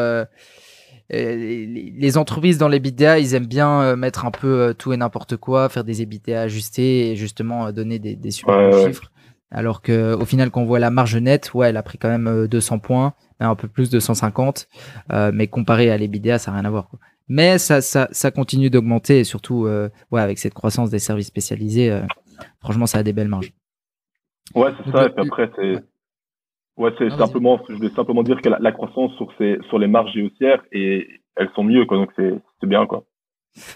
les 1.08 2.18
entreprises 2.18 2.58
dans 2.58 2.68
l'EBITDA, 2.68 3.20
ils 3.20 3.34
aiment 3.34 3.46
bien 3.46 3.96
mettre 3.96 4.26
un 4.26 4.30
peu 4.30 4.74
tout 4.76 4.92
et 4.92 4.98
n'importe 4.98 5.38
quoi, 5.38 5.70
faire 5.70 5.84
des 5.84 6.02
EBITDA 6.02 6.42
ajustés 6.42 7.12
et 7.12 7.16
justement 7.16 7.72
donner 7.72 7.98
des, 7.98 8.16
des 8.16 8.30
super 8.30 8.68
ouais, 8.68 8.86
chiffres. 8.86 9.10
Alors 9.54 9.82
que 9.82 10.14
au 10.14 10.24
final, 10.24 10.50
quand 10.50 10.62
on 10.62 10.66
voit 10.66 10.80
la 10.80 10.90
marge 10.90 11.16
nette, 11.16 11.54
ouais, 11.54 11.70
elle 11.70 11.76
a 11.76 11.82
pris 11.82 11.96
quand 11.96 12.08
même 12.08 12.46
200 12.48 12.74
euh, 12.74 12.78
points, 12.78 13.14
un 13.40 13.54
peu 13.54 13.68
plus 13.68 13.90
de 13.90 14.00
150, 14.00 14.68
euh, 15.12 15.30
mais 15.34 15.46
comparé 15.46 15.90
à 15.90 15.96
l'EBITDA, 15.96 16.38
ça 16.38 16.50
n'a 16.50 16.58
rien 16.58 16.66
à 16.66 16.70
voir. 16.70 16.88
Quoi. 16.88 16.98
Mais 17.28 17.58
ça, 17.58 17.80
ça, 17.80 18.08
ça 18.10 18.30
continue 18.30 18.70
d'augmenter 18.70 19.20
et 19.20 19.24
surtout, 19.24 19.66
euh, 19.66 19.88
ouais, 20.10 20.20
avec 20.20 20.38
cette 20.38 20.54
croissance 20.54 20.90
des 20.90 20.98
services 20.98 21.28
spécialisés, 21.28 21.90
euh, 21.90 22.02
franchement, 22.60 22.86
ça 22.86 22.98
a 22.98 23.02
des 23.02 23.12
belles 23.12 23.28
marges. 23.28 23.52
Ouais, 24.54 24.70
c'est 24.84 24.90
ça. 24.90 25.06
Et 25.06 25.10
puis 25.10 25.26
après, 25.26 25.50
c'est 25.56 25.82
ouais, 26.76 26.92
c'est 26.98 27.10
simplement, 27.10 27.60
je 27.68 27.74
voulais 27.74 27.90
simplement 27.90 28.22
dire 28.22 28.42
que 28.42 28.48
la, 28.48 28.58
la, 28.58 28.72
croissance 28.72 29.14
sur 29.16 29.32
ces, 29.38 29.58
sur 29.68 29.78
les 29.78 29.86
marges 29.86 30.16
haussières 30.16 30.62
et 30.72 31.08
elles 31.36 31.50
sont 31.54 31.64
mieux, 31.64 31.86
quoi. 31.86 31.96
Donc 31.96 32.10
c'est, 32.16 32.34
c'est 32.60 32.66
bien, 32.66 32.86
quoi. 32.86 33.04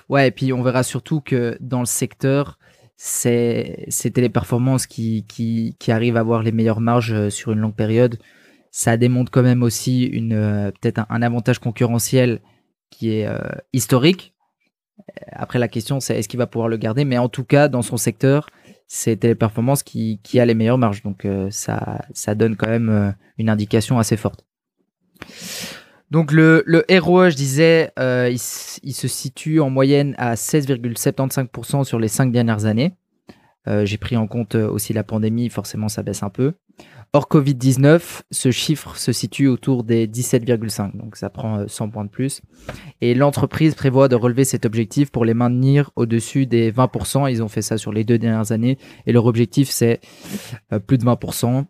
Ouais, 0.08 0.28
et 0.28 0.30
puis 0.30 0.52
on 0.52 0.62
verra 0.62 0.82
surtout 0.82 1.20
que 1.20 1.56
dans 1.60 1.80
le 1.80 1.86
secteur, 1.86 2.58
c'est 3.00 3.84
c'était 3.88 4.20
les 4.20 4.28
performances 4.28 4.88
qui, 4.88 5.24
qui, 5.28 5.76
qui 5.78 5.92
arrivent 5.92 6.16
à 6.16 6.20
avoir 6.20 6.42
les 6.42 6.50
meilleures 6.50 6.80
marges 6.80 7.12
euh, 7.12 7.30
sur 7.30 7.52
une 7.52 7.60
longue 7.60 7.76
période. 7.76 8.18
Ça 8.72 8.96
démontre 8.96 9.30
quand 9.30 9.44
même 9.44 9.62
aussi 9.62 10.02
une 10.02 10.32
euh, 10.32 10.72
peut-être 10.72 11.06
un, 11.08 11.22
avantage 11.22 11.60
concurrentiel 11.60 12.40
qui 12.90 13.12
est 13.14 13.26
euh, 13.26 13.38
historique. 13.72 14.34
Après 15.30 15.60
la 15.60 15.68
question 15.68 16.00
c'est 16.00 16.18
est-ce 16.18 16.28
qu'il 16.28 16.38
va 16.38 16.48
pouvoir 16.48 16.68
le 16.68 16.76
garder, 16.76 17.04
mais 17.04 17.18
en 17.18 17.28
tout 17.28 17.44
cas 17.44 17.68
dans 17.68 17.82
son 17.82 17.96
secteur 17.96 18.50
c'est 18.88 19.16
Téléperformance 19.16 19.84
qui, 19.84 20.18
qui 20.24 20.40
a 20.40 20.46
les 20.46 20.54
meilleures 20.54 20.78
marges, 20.78 21.02
donc 21.02 21.26
ça 21.50 22.04
ça 22.12 22.34
donne 22.34 22.56
quand 22.56 22.68
même 22.68 23.14
une 23.36 23.50
indication 23.50 23.98
assez 23.98 24.16
forte. 24.16 24.44
Donc 26.10 26.32
le, 26.32 26.62
le 26.66 26.84
ROE, 27.00 27.30
je 27.30 27.36
disais, 27.36 27.90
euh, 27.98 28.30
il, 28.30 28.38
se 28.94 29.08
situe 29.08 29.60
en 29.60 29.68
moyenne 29.68 30.14
à 30.16 30.34
16,75% 30.34 31.84
sur 31.84 31.98
les 31.98 32.08
cinq 32.08 32.32
dernières 32.32 32.64
années. 32.64 32.94
Euh, 33.66 33.84
J'ai 33.84 33.98
pris 33.98 34.16
en 34.16 34.26
compte 34.26 34.54
euh, 34.54 34.68
aussi 34.68 34.94
la 34.94 35.04
pandémie, 35.04 35.50
forcément 35.50 35.88
ça 35.88 36.02
baisse 36.02 36.22
un 36.22 36.30
peu. 36.30 36.54
Hors 37.12 37.26
Covid-19, 37.30 38.20
ce 38.30 38.50
chiffre 38.50 38.96
se 38.96 39.12
situe 39.12 39.48
autour 39.48 39.82
des 39.82 40.06
17,5, 40.06 40.96
donc 40.96 41.16
ça 41.16 41.30
prend 41.30 41.66
100 41.66 41.86
euh, 41.86 41.90
points 41.90 42.04
de 42.04 42.10
plus. 42.10 42.40
Et 43.00 43.14
l'entreprise 43.14 43.74
prévoit 43.74 44.08
de 44.08 44.14
relever 44.14 44.44
cet 44.44 44.64
objectif 44.64 45.10
pour 45.10 45.24
les 45.24 45.34
maintenir 45.34 45.90
au-dessus 45.96 46.46
des 46.46 46.72
20%. 46.72 47.30
Ils 47.30 47.42
ont 47.42 47.48
fait 47.48 47.62
ça 47.62 47.76
sur 47.76 47.92
les 47.92 48.04
deux 48.04 48.18
dernières 48.18 48.52
années 48.52 48.78
et 49.06 49.12
leur 49.12 49.26
objectif 49.26 49.70
c'est 49.70 50.00
plus 50.86 50.98
de 50.98 51.04
20%. 51.04 51.64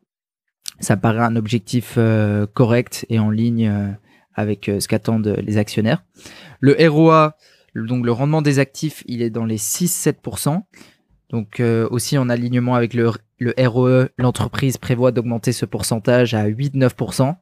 Ça 0.81 0.97
paraît 0.97 1.25
un 1.25 1.37
objectif 1.37 1.99
correct 2.55 3.07
et 3.09 3.19
en 3.19 3.31
ligne 3.31 3.97
avec 4.39 4.69
euh, 4.69 4.79
ce 4.79 4.87
qu'attendent 4.87 5.37
les 5.43 5.59
actionnaires. 5.59 6.05
Le 6.61 6.77
ROA, 6.89 7.37
donc 7.75 8.07
le 8.07 8.13
rendement 8.13 8.41
des 8.41 8.61
actifs, 8.61 9.03
il 9.07 9.21
est 9.21 9.31
dans 9.31 9.45
les 9.45 9.59
6-7%. 9.59 10.63
Donc 11.31 11.59
euh, 11.59 11.89
aussi 11.91 12.17
en 12.17 12.31
alignement 12.31 12.77
avec 12.77 12.95
le, 12.95 13.11
ROE, 13.59 14.09
l'entreprise 14.17 14.79
prévoit 14.79 15.11
d'augmenter 15.11 15.51
ce 15.51 15.67
pourcentage 15.67 16.35
à 16.35 16.49
8-9%, 16.49 17.35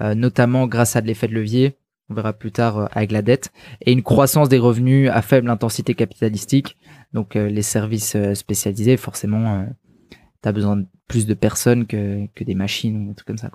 euh, 0.00 0.14
notamment 0.14 0.68
grâce 0.68 0.94
à 0.94 1.00
de 1.00 1.08
l'effet 1.08 1.26
de 1.26 1.34
levier, 1.34 1.76
on 2.08 2.14
verra 2.14 2.32
plus 2.32 2.52
tard 2.52 2.88
avec 2.92 3.10
la 3.10 3.22
dette, 3.22 3.50
et 3.80 3.90
une 3.90 4.04
croissance 4.04 4.48
des 4.48 4.58
revenus 4.58 5.10
à 5.10 5.22
faible 5.22 5.50
intensité 5.50 5.94
capitalistique. 5.94 6.76
Donc 7.12 7.34
les 7.34 7.62
services 7.62 8.16
spécialisés, 8.34 8.96
forcément, 8.96 9.66
tu 10.42 10.48
as 10.48 10.52
besoin 10.52 10.76
de 10.76 10.86
plus 11.08 11.26
de 11.26 11.34
personnes 11.34 11.86
que 11.86 12.44
des 12.44 12.54
machines 12.54 12.96
ou 12.96 13.08
des 13.08 13.14
trucs 13.16 13.26
comme 13.26 13.38
ça. 13.38 13.50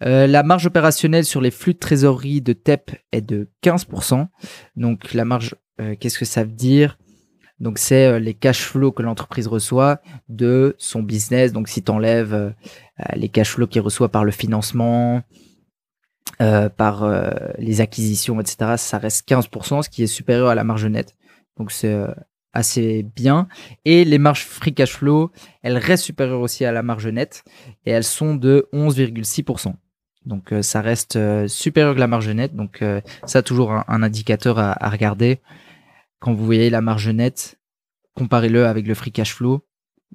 La 0.00 0.42
marge 0.42 0.66
opérationnelle 0.66 1.24
sur 1.24 1.40
les 1.40 1.50
flux 1.50 1.74
de 1.74 1.78
trésorerie 1.78 2.40
de 2.40 2.52
TEP 2.52 2.92
est 3.12 3.20
de 3.20 3.50
15%. 3.62 4.28
Donc 4.76 5.12
la 5.12 5.24
marge, 5.24 5.56
qu'est-ce 5.98 6.18
que 6.18 6.24
ça 6.24 6.44
veut 6.44 6.52
dire? 6.52 6.96
Donc 7.60 7.78
c'est 7.78 8.06
euh, 8.06 8.18
les 8.18 8.34
cash 8.34 8.62
flows 8.62 8.92
que 8.92 9.02
l'entreprise 9.02 9.46
reçoit 9.46 10.00
de 10.28 10.76
son 10.78 11.02
business. 11.02 11.52
Donc 11.52 11.68
si 11.68 11.82
tu 11.82 11.90
enlèves 11.90 12.34
euh, 12.34 12.50
les 13.14 13.28
cash 13.28 13.50
flows 13.50 13.66
qu'il 13.66 13.80
reçoit 13.80 14.10
par 14.10 14.24
le 14.24 14.30
financement, 14.30 15.22
euh, 16.40 16.68
par 16.68 17.08
les 17.58 17.80
acquisitions, 17.80 18.40
etc., 18.40 18.74
ça 18.76 18.98
reste 18.98 19.28
15%, 19.28 19.82
ce 19.82 19.88
qui 19.88 20.02
est 20.02 20.06
supérieur 20.06 20.48
à 20.48 20.54
la 20.54 20.64
marge 20.64 20.86
nette. 20.86 21.16
Donc 21.56 21.72
c'est 21.72 21.96
assez 22.52 23.02
bien. 23.16 23.48
Et 23.84 24.04
les 24.04 24.18
marges 24.18 24.44
free 24.44 24.74
cash 24.74 24.92
flow, 24.92 25.32
elles 25.62 25.78
restent 25.78 26.04
supérieures 26.04 26.40
aussi 26.40 26.64
à 26.64 26.72
la 26.72 26.82
marge 26.82 27.08
nette 27.08 27.44
et 27.86 27.90
elles 27.90 28.04
sont 28.04 28.36
de 28.36 28.68
11,6%. 28.72 29.74
Donc 30.28 30.52
ça 30.60 30.80
reste 30.82 31.18
supérieur 31.48 31.94
que 31.94 32.00
la 32.00 32.06
marge 32.06 32.28
nette. 32.28 32.54
Donc 32.54 32.84
ça 33.24 33.42
toujours 33.42 33.72
un, 33.72 34.02
indicateur 34.02 34.58
à, 34.58 34.90
regarder 34.90 35.40
quand 36.20 36.34
vous 36.34 36.44
voyez 36.44 36.70
la 36.70 36.80
marge 36.80 37.08
nette, 37.08 37.58
comparez-le 38.14 38.66
avec 38.66 38.86
le 38.86 38.94
free 38.94 39.12
cash 39.12 39.34
flow. 39.34 39.64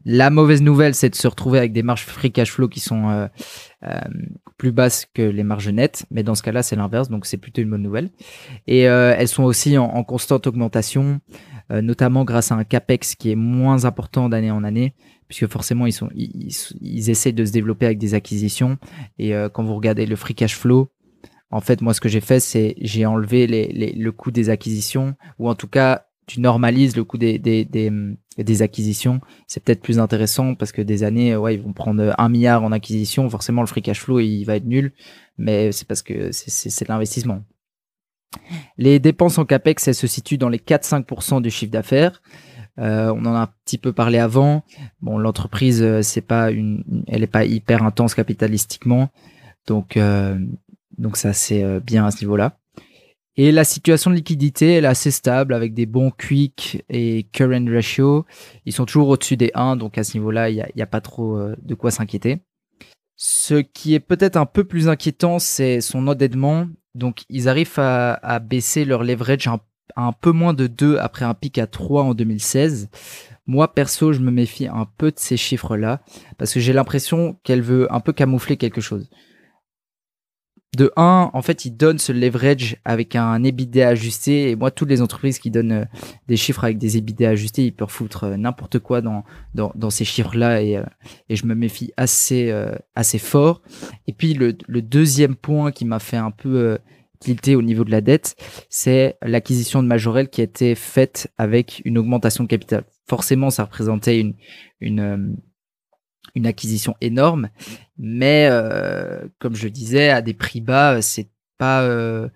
La 0.05 0.29
mauvaise 0.29 0.61
nouvelle, 0.61 0.95
c'est 0.95 1.09
de 1.09 1.15
se 1.15 1.27
retrouver 1.27 1.59
avec 1.59 1.71
des 1.71 1.83
marges 1.83 2.03
free 2.03 2.31
cash 2.31 2.51
flow 2.51 2.67
qui 2.67 2.79
sont 2.79 3.09
euh, 3.09 3.27
euh, 3.83 4.01
plus 4.57 4.71
basses 4.71 5.05
que 5.13 5.21
les 5.21 5.43
marges 5.43 5.69
nettes, 5.69 6.05
mais 6.09 6.23
dans 6.23 6.35
ce 6.35 6.43
cas-là, 6.43 6.63
c'est 6.63 6.75
l'inverse, 6.75 7.09
donc 7.09 7.25
c'est 7.25 7.37
plutôt 7.37 7.61
une 7.61 7.69
bonne 7.69 7.83
nouvelle. 7.83 8.09
Et 8.67 8.89
euh, 8.89 9.15
elles 9.17 9.27
sont 9.27 9.43
aussi 9.43 9.77
en, 9.77 10.03
constante 10.03 10.47
augmentation, 10.47 11.21
notamment 11.69 12.23
grâce 12.23 12.51
à 12.51 12.55
un 12.55 12.63
capex 12.63 13.15
qui 13.15 13.31
est 13.31 13.35
moins 13.35 13.85
important 13.85 14.29
d'année 14.29 14.51
en 14.51 14.63
année, 14.63 14.93
puisque 15.27 15.47
forcément 15.47 15.85
ils 15.85 15.93
sont 15.93 16.09
essaient 16.81 17.31
de 17.31 17.45
se 17.45 17.51
développer 17.51 17.85
avec 17.85 17.97
des 17.97 18.13
acquisitions. 18.13 18.77
Et 19.17 19.33
quand 19.53 19.63
vous 19.63 19.75
regardez 19.75 20.05
le 20.05 20.15
free 20.15 20.35
cash 20.35 20.55
flow, 20.55 20.91
en 21.53 21.61
fait, 21.61 21.81
moi, 21.81 21.93
ce 21.93 22.01
que 22.01 22.09
j'ai 22.09 22.19
fait, 22.19 22.39
c'est 22.39 22.73
j'ai 22.81 23.05
enlevé 23.05 23.45
les, 23.45 23.93
le 23.93 24.11
coût 24.11 24.31
des 24.31 24.49
acquisitions, 24.49 25.15
ou 25.37 25.47
en 25.47 25.53
tout 25.53 25.67
cas, 25.67 26.07
tu 26.25 26.41
normalises 26.41 26.95
le 26.95 27.03
coût 27.03 27.19
des, 27.19 28.61
acquisitions. 28.61 29.21
C'est 29.45 29.63
peut-être 29.63 29.81
plus 29.81 29.99
intéressant 29.99 30.55
parce 30.55 30.71
que 30.71 30.81
des 30.81 31.03
années, 31.03 31.35
ouais, 31.35 31.53
ils 31.53 31.61
vont 31.61 31.73
prendre 31.73 32.15
un 32.17 32.29
milliard 32.29 32.63
en 32.63 32.71
acquisition. 32.71 33.29
Forcément, 33.29 33.61
le 33.61 33.67
free 33.67 33.83
cash 33.83 33.99
flow, 33.99 34.19
il 34.19 34.43
va 34.45 34.55
être 34.55 34.65
nul, 34.65 34.93
mais 35.37 35.71
c'est 35.71 35.87
parce 35.87 36.01
que 36.01 36.31
c'est 36.31 36.85
de 36.85 36.91
l'investissement. 36.91 37.43
Les 38.77 38.99
dépenses 38.99 39.37
en 39.37 39.45
capex, 39.45 39.87
elles 39.87 39.95
se 39.95 40.07
situent 40.07 40.37
dans 40.37 40.49
les 40.49 40.57
4-5% 40.57 41.41
du 41.41 41.49
chiffre 41.49 41.71
d'affaires. 41.71 42.21
Euh, 42.79 43.13
on 43.15 43.25
en 43.25 43.35
a 43.35 43.39
un 43.39 43.49
petit 43.65 43.77
peu 43.77 43.93
parlé 43.93 44.17
avant. 44.17 44.63
Bon, 45.01 45.17
l'entreprise, 45.17 45.81
euh, 45.83 46.01
elle 47.07 47.23
est 47.23 47.27
pas 47.27 47.45
hyper 47.45 47.83
intense 47.83 48.15
capitalistiquement, 48.15 49.09
donc 49.67 49.95
euh, 49.95 50.37
donc 50.97 51.17
ça 51.17 51.33
c'est 51.33 51.79
bien 51.81 52.05
à 52.05 52.11
ce 52.11 52.21
niveau-là. 52.21 52.57
Et 53.35 53.51
la 53.51 53.63
situation 53.63 54.11
de 54.11 54.15
liquidité, 54.15 54.73
elle 54.73 54.85
est 54.85 54.87
assez 54.87 55.09
stable 55.09 55.55
avec 55.55 55.73
des 55.73 55.87
bons 55.87 56.11
quick 56.11 56.83
et 56.89 57.27
current 57.31 57.67
ratio. 57.67 58.25
Ils 58.65 58.73
sont 58.73 58.85
toujours 58.85 59.09
au-dessus 59.09 59.37
des 59.37 59.49
1, 59.55 59.75
donc 59.75 59.97
à 59.97 60.03
ce 60.03 60.17
niveau-là, 60.17 60.51
il 60.51 60.63
n'y 60.75 60.81
a, 60.83 60.85
pas 60.85 61.01
trop 61.01 61.39
de 61.59 61.73
quoi 61.73 61.89
s'inquiéter. 61.89 62.41
Ce 63.15 63.55
qui 63.55 63.95
est 63.95 63.99
peut-être 63.99 64.37
un 64.37 64.45
peu 64.45 64.65
plus 64.65 64.87
inquiétant, 64.87 65.39
c'est 65.39 65.81
son 65.81 66.07
endettement. 66.07 66.67
Donc 66.95 67.23
ils 67.29 67.49
arrivent 67.49 67.77
à, 67.77 68.39
baisser 68.39 68.85
leur 68.85 69.03
leverage 69.03 69.47
à 69.47 69.59
un 69.95 70.11
peu 70.11 70.31
moins 70.31 70.53
de 70.53 70.67
2 70.67 70.97
après 70.97 71.25
un 71.25 71.33
pic 71.33 71.57
à 71.57 71.67
3 71.67 72.03
en 72.03 72.13
2016. 72.13 72.89
Moi, 73.45 73.73
perso, 73.73 74.13
je 74.13 74.19
me 74.19 74.31
méfie 74.31 74.67
un 74.67 74.87
peu 74.97 75.11
de 75.11 75.19
ces 75.19 75.37
chiffres-là 75.37 76.01
parce 76.37 76.53
que 76.53 76.59
j'ai 76.59 76.73
l'impression 76.73 77.37
qu'elle 77.43 77.61
veut 77.61 77.93
un 77.93 77.99
peu 77.99 78.13
camoufler 78.13 78.57
quelque 78.57 78.81
chose 78.81 79.09
de 80.75 80.91
1, 80.95 81.31
en 81.33 81.41
fait, 81.41 81.65
ils 81.65 81.71
donnent 81.71 81.99
ce 81.99 82.11
leverage 82.11 82.77
avec 82.83 83.15
un 83.15 83.43
EBITDA 83.43 83.89
ajusté. 83.89 84.49
Et 84.49 84.55
moi, 84.55 84.71
toutes 84.71 84.89
les 84.89 85.01
entreprises 85.01 85.37
qui 85.37 85.51
donnent 85.51 85.71
euh, 85.71 85.85
des 86.27 86.37
chiffres 86.37 86.63
avec 86.63 86.77
des 86.77 86.97
EBITDA 86.97 87.29
ajustés, 87.29 87.65
ils 87.65 87.73
peuvent 87.73 87.89
foutre 87.89 88.23
euh, 88.23 88.37
n'importe 88.37 88.79
quoi 88.79 89.01
dans, 89.01 89.23
dans, 89.53 89.71
dans 89.75 89.89
ces 89.91 90.05
chiffres-là. 90.05 90.61
Et, 90.61 90.77
euh, 90.77 90.83
et 91.29 91.35
je 91.35 91.45
me 91.45 91.53
méfie 91.53 91.91
assez, 91.97 92.51
assez 92.95 93.19
fort. 93.19 93.61
Et 94.07 94.13
puis, 94.13 94.33
le, 94.33 94.55
le 94.67 94.81
deuxième 94.81 95.35
point 95.35 95.71
qui 95.71 95.85
m'a 95.85 95.99
fait 95.99 96.17
un 96.17 96.31
peu 96.31 96.77
tilter 97.19 97.55
au 97.55 97.61
niveau 97.61 97.83
de 97.83 97.91
la 97.91 98.01
dette, 98.01 98.35
c'est 98.69 99.17
l'acquisition 99.21 99.81
de 99.81 99.87
Majorel 99.87 100.29
qui 100.29 100.41
a 100.41 100.43
été 100.43 100.75
faite 100.75 101.31
avec 101.37 101.81
une 101.85 101.97
augmentation 101.97 102.43
de 102.43 102.49
capital. 102.49 102.83
Forcément, 103.07 103.49
ça 103.49 103.63
représentait 103.63 104.19
une, 104.19 104.33
une, 104.81 105.37
une 106.35 106.47
acquisition 106.47 106.95
énorme, 107.01 107.49
mais 107.97 108.47
euh, 108.49 109.27
comme 109.39 109.55
je 109.55 109.67
disais, 109.67 110.09
à 110.09 110.21
des 110.21 110.33
prix 110.33 110.61
bas, 110.61 111.01
c'est 111.01 111.29
pas 111.57 111.83
euh, 111.83 112.27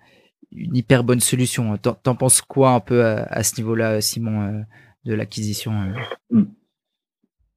une 0.52 0.76
hyper 0.76 1.04
bonne 1.04 1.20
solution. 1.20 1.76
T'en 1.76 2.14
penses 2.14 2.40
quoi 2.40 2.70
un 2.70 2.80
peu 2.80 3.04
à, 3.04 3.42
ce 3.42 3.60
niveau-là, 3.60 4.00
Simon, 4.00 4.42
euh, 4.42 4.60
de 5.04 5.14
l'acquisition 5.14 5.72
hmm. 6.30 6.44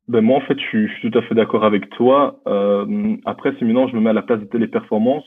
ben 0.08 0.22
moi, 0.22 0.38
en 0.38 0.42
fait, 0.42 0.58
je 0.60 0.88
suis, 0.88 1.10
tout 1.10 1.18
à 1.18 1.22
fait 1.24 1.36
d'accord 1.36 1.64
avec 1.64 1.90
toi. 1.92 2.42
après, 3.26 3.56
si 3.58 3.66
maintenant 3.66 3.88
je 3.88 3.96
me 3.96 4.02
mets 4.02 4.10
à 4.10 4.14
la 4.14 4.24
place 4.24 4.40
de 4.40 4.46
Téléperformance, 4.46 5.26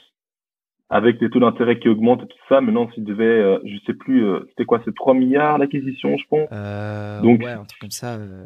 avec 0.95 1.21
les 1.21 1.29
taux 1.29 1.41
d'intérêt 1.41 1.81
qui 1.81 1.89
augmentent 1.89 2.23
et 2.23 2.29
tout 2.29 2.39
ça, 2.49 2.61
maintenant, 2.61 2.89
s'il 2.93 3.03
devait, 3.03 3.25
euh, 3.25 3.59
je 3.65 3.79
sais 3.85 3.95
plus, 3.95 4.25
euh, 4.25 4.47
c'était 4.51 4.65
quoi, 4.65 4.81
c'est 4.85 4.95
3 4.95 5.13
milliards 5.13 5.59
l'acquisition, 5.59 6.17
je 6.17 6.25
pense. 6.29 6.49
Euh, 6.53 7.21
donc, 7.21 7.41
ouais, 7.41 7.51
un 7.51 7.65
truc 7.65 7.81
comme 7.81 7.91
ça, 7.91 8.15
euh, 8.15 8.45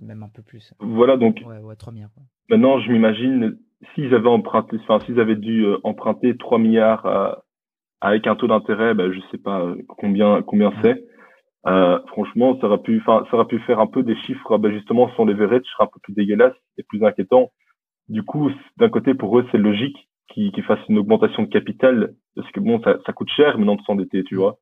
même, 0.00 0.24
un 0.24 0.28
peu, 0.28 0.42
plus. 0.42 0.74
Voilà, 0.80 1.16
donc. 1.16 1.40
Ouais, 1.46 1.58
ouais 1.58 1.76
3 1.76 1.92
milliards. 1.92 2.10
Maintenant, 2.50 2.80
je 2.80 2.90
m'imagine, 2.90 3.58
s'ils 3.94 4.12
avaient 4.12 4.28
emprunté, 4.28 4.76
enfin, 4.82 4.98
s'ils 5.06 5.20
avaient 5.20 5.36
dû 5.36 5.64
emprunter 5.84 6.36
3 6.36 6.58
milliards 6.58 7.44
avec 8.00 8.26
un 8.26 8.34
taux 8.34 8.48
d'intérêt, 8.48 8.94
ben, 8.94 9.12
je 9.12 9.20
sais 9.30 9.38
pas 9.38 9.72
combien, 9.86 10.42
combien 10.42 10.72
c'est. 10.82 11.04
franchement, 12.08 12.58
ça 12.60 12.66
aurait 12.66 12.82
pu, 12.82 12.98
enfin, 13.00 13.24
ça 13.30 13.36
aurait 13.36 13.46
pu 13.46 13.60
faire 13.60 13.78
un 13.78 13.86
peu 13.86 14.02
des 14.02 14.16
chiffres, 14.22 14.58
ben, 14.58 14.72
justement, 14.72 15.12
sans 15.16 15.24
les 15.26 15.34
leverage, 15.34 15.62
un 15.78 15.86
peu 15.86 16.00
plus 16.02 16.14
dégueulasse 16.14 16.56
et 16.76 16.82
plus 16.82 17.04
inquiétant. 17.04 17.52
Du 18.08 18.24
coup, 18.24 18.50
d'un 18.78 18.88
côté, 18.88 19.14
pour 19.14 19.38
eux, 19.38 19.46
c'est 19.52 19.58
logique 19.58 20.07
qui, 20.28 20.52
qui 20.52 20.62
fasse 20.62 20.78
une 20.88 20.98
augmentation 20.98 21.42
de 21.42 21.48
capital 21.48 22.14
parce 22.36 22.50
que 22.52 22.60
bon 22.60 22.80
ça, 22.82 22.96
ça 23.06 23.12
coûte 23.12 23.30
cher 23.30 23.58
maintenant 23.58 23.76
de 23.76 23.82
s'endetter 23.82 24.24
tu 24.24 24.36
vois. 24.36 24.58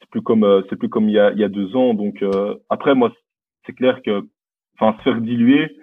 C'est 0.00 0.10
plus 0.10 0.22
comme 0.22 0.44
euh, 0.44 0.62
c'est 0.68 0.76
plus 0.76 0.88
comme 0.88 1.08
il 1.08 1.14
y 1.14 1.18
a 1.18 1.30
il 1.32 1.38
y 1.38 1.44
a 1.44 1.48
deux 1.48 1.76
ans 1.76 1.94
donc 1.94 2.22
euh, 2.22 2.56
après 2.68 2.94
moi 2.94 3.12
c'est 3.66 3.72
clair 3.72 4.00
que 4.02 4.26
enfin 4.78 4.96
se 4.98 5.02
faire 5.04 5.20
diluer 5.20 5.76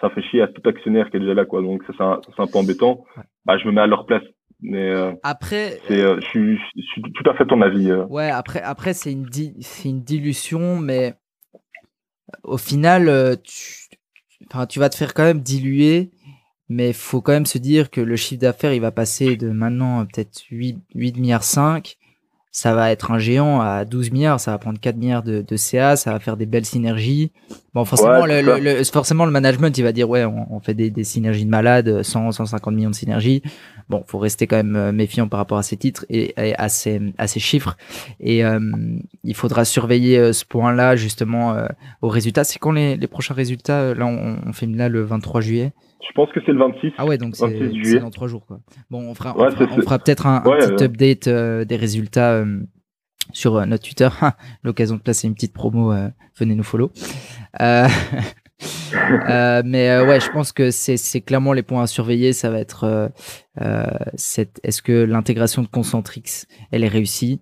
ça 0.00 0.10
fait 0.10 0.22
chier 0.22 0.42
à 0.42 0.48
tout 0.48 0.66
actionnaire 0.68 1.10
qui 1.10 1.16
est 1.16 1.20
déjà 1.20 1.34
là 1.34 1.44
quoi. 1.44 1.62
Donc 1.62 1.82
c'est 1.86 2.00
un, 2.00 2.20
c'est 2.24 2.42
un 2.42 2.46
peu 2.46 2.58
embêtant. 2.58 3.04
Bah 3.44 3.56
je 3.58 3.66
me 3.66 3.72
mets 3.72 3.80
à 3.80 3.86
leur 3.86 4.06
place 4.06 4.22
mais 4.60 4.90
euh, 4.90 5.12
après 5.22 5.80
c'est 5.88 5.98
je, 5.98 6.20
suis, 6.20 6.58
je 6.76 6.82
suis 6.82 7.02
tout 7.02 7.28
à 7.28 7.34
fait 7.34 7.46
ton 7.46 7.60
avis 7.60 7.92
ouais 7.92 8.30
après 8.30 8.62
après 8.62 8.94
c'est 8.94 9.12
une 9.12 9.28
c'est 9.60 9.88
une 9.88 10.02
dilution 10.02 10.78
mais 10.78 11.14
au 12.44 12.56
final 12.56 13.36
tu 13.42 13.88
enfin 14.46 14.66
tu 14.66 14.78
vas 14.78 14.88
te 14.88 14.96
faire 14.96 15.12
quand 15.12 15.24
même 15.24 15.40
diluer 15.40 16.12
mais 16.68 16.88
il 16.88 16.94
faut 16.94 17.20
quand 17.20 17.32
même 17.32 17.46
se 17.46 17.58
dire 17.58 17.90
que 17.90 18.00
le 18.00 18.16
chiffre 18.16 18.40
d'affaires, 18.40 18.72
il 18.72 18.80
va 18.80 18.90
passer 18.90 19.36
de 19.36 19.50
maintenant 19.50 20.06
peut-être 20.06 20.42
8, 20.50 20.78
8 20.94 21.16
milliards 21.18 21.44
5 21.44 21.96
ça 22.54 22.72
va 22.72 22.92
être 22.92 23.10
un 23.10 23.18
géant 23.18 23.60
à 23.60 23.84
12 23.84 24.12
milliards, 24.12 24.38
ça 24.38 24.52
va 24.52 24.58
prendre 24.58 24.78
4 24.78 24.96
milliards 24.96 25.24
de, 25.24 25.42
de 25.42 25.56
CA, 25.56 25.96
ça 25.96 26.12
va 26.12 26.20
faire 26.20 26.36
des 26.36 26.46
belles 26.46 26.64
synergies. 26.64 27.32
Bon, 27.74 27.84
forcément, 27.84 28.26
le, 28.26 28.60
le, 28.60 28.84
forcément, 28.84 29.24
le 29.24 29.32
management, 29.32 29.76
il 29.76 29.82
va 29.82 29.90
dire, 29.90 30.08
ouais, 30.08 30.24
on, 30.24 30.46
on 30.54 30.60
fait 30.60 30.72
des, 30.72 30.88
des, 30.88 31.02
synergies 31.02 31.46
de 31.46 31.50
malades, 31.50 32.04
100, 32.04 32.30
150 32.30 32.72
millions 32.72 32.90
de 32.90 32.94
synergies. 32.94 33.42
Bon, 33.88 34.02
faut 34.06 34.18
rester 34.18 34.46
quand 34.46 34.56
même 34.56 34.76
euh, 34.76 34.92
méfiant 34.92 35.28
par 35.28 35.38
rapport 35.38 35.58
à 35.58 35.62
ces 35.62 35.76
titres 35.76 36.06
et, 36.08 36.34
à, 36.36 36.68
ces, 36.68 37.00
à 37.18 37.26
ces 37.26 37.40
chiffres. 37.40 37.76
Et 38.20 38.44
euh, 38.44 38.60
il 39.22 39.34
faudra 39.34 39.64
surveiller 39.64 40.18
euh, 40.18 40.32
ce 40.32 40.44
point-là, 40.44 40.96
justement, 40.96 41.56
aux 42.02 42.08
résultats. 42.08 42.44
C'est 42.44 42.58
quand 42.58 42.72
les, 42.72 42.96
les 42.96 43.06
prochains 43.06 43.34
résultats 43.34 43.94
Là, 43.94 44.06
on, 44.06 44.38
on 44.46 44.52
fait 44.52 44.66
là 44.66 44.88
le 44.88 45.02
23 45.02 45.40
juillet? 45.40 45.72
Je 46.06 46.12
pense 46.14 46.30
que 46.32 46.40
c'est 46.44 46.52
le 46.52 46.58
26. 46.58 46.92
Ah 46.98 47.06
ouais, 47.06 47.18
donc 47.18 47.36
c'est 47.36 47.98
dans 47.98 48.10
trois 48.10 48.28
jours. 48.28 48.46
Quoi. 48.46 48.60
Bon, 48.90 49.00
on 49.00 49.14
fera, 49.14 49.34
on 49.36 49.50
fera, 49.50 49.98
peut-être 49.98 50.26
un, 50.26 50.40
petit 50.40 50.84
update 50.84 51.28
euh, 51.28 51.64
des 51.64 51.76
résultats 51.76 52.34
euh, 52.34 52.60
sur 53.32 53.56
euh, 53.56 53.64
notre 53.64 53.84
Twitter. 53.84 54.08
L'occasion 54.62 54.96
de 54.96 55.00
placer 55.00 55.26
une 55.26 55.34
petite 55.34 55.52
promo. 55.52 55.94
venez 56.36 56.54
nous 56.54 56.62
follow. 56.62 56.90
mais 59.64 60.00
ouais, 60.00 60.20
je 60.20 60.30
pense 60.30 60.52
que 60.52 60.70
c'est 60.70 61.20
clairement 61.20 61.52
les 61.52 61.62
points 61.62 61.82
à 61.82 61.86
surveiller. 61.86 62.32
Ça 62.32 62.50
va 62.50 62.58
être 62.58 63.12
est-ce 63.58 64.82
que 64.82 65.04
l'intégration 65.04 65.62
de 65.62 65.68
Concentrix 65.68 66.44
elle 66.70 66.84
est 66.84 66.88
réussie, 66.88 67.40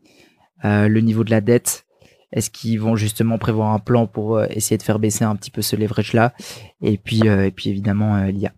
le 0.64 1.00
niveau 1.00 1.24
de 1.24 1.30
la 1.30 1.40
dette. 1.40 1.86
Est-ce 2.32 2.50
qu'ils 2.50 2.80
vont 2.80 2.96
justement 2.96 3.38
prévoir 3.38 3.72
un 3.72 3.78
plan 3.78 4.06
pour 4.06 4.36
euh, 4.36 4.46
essayer 4.50 4.78
de 4.78 4.82
faire 4.82 4.98
baisser 4.98 5.24
un 5.24 5.36
petit 5.36 5.50
peu 5.50 5.62
ce 5.62 5.76
leverage 5.76 6.14
là 6.14 6.32
Et 6.80 6.96
puis, 6.96 7.28
euh, 7.28 7.46
et 7.46 7.50
puis 7.50 7.70
évidemment, 7.70 8.16
euh, 8.16 8.30
l'IA. 8.30 8.52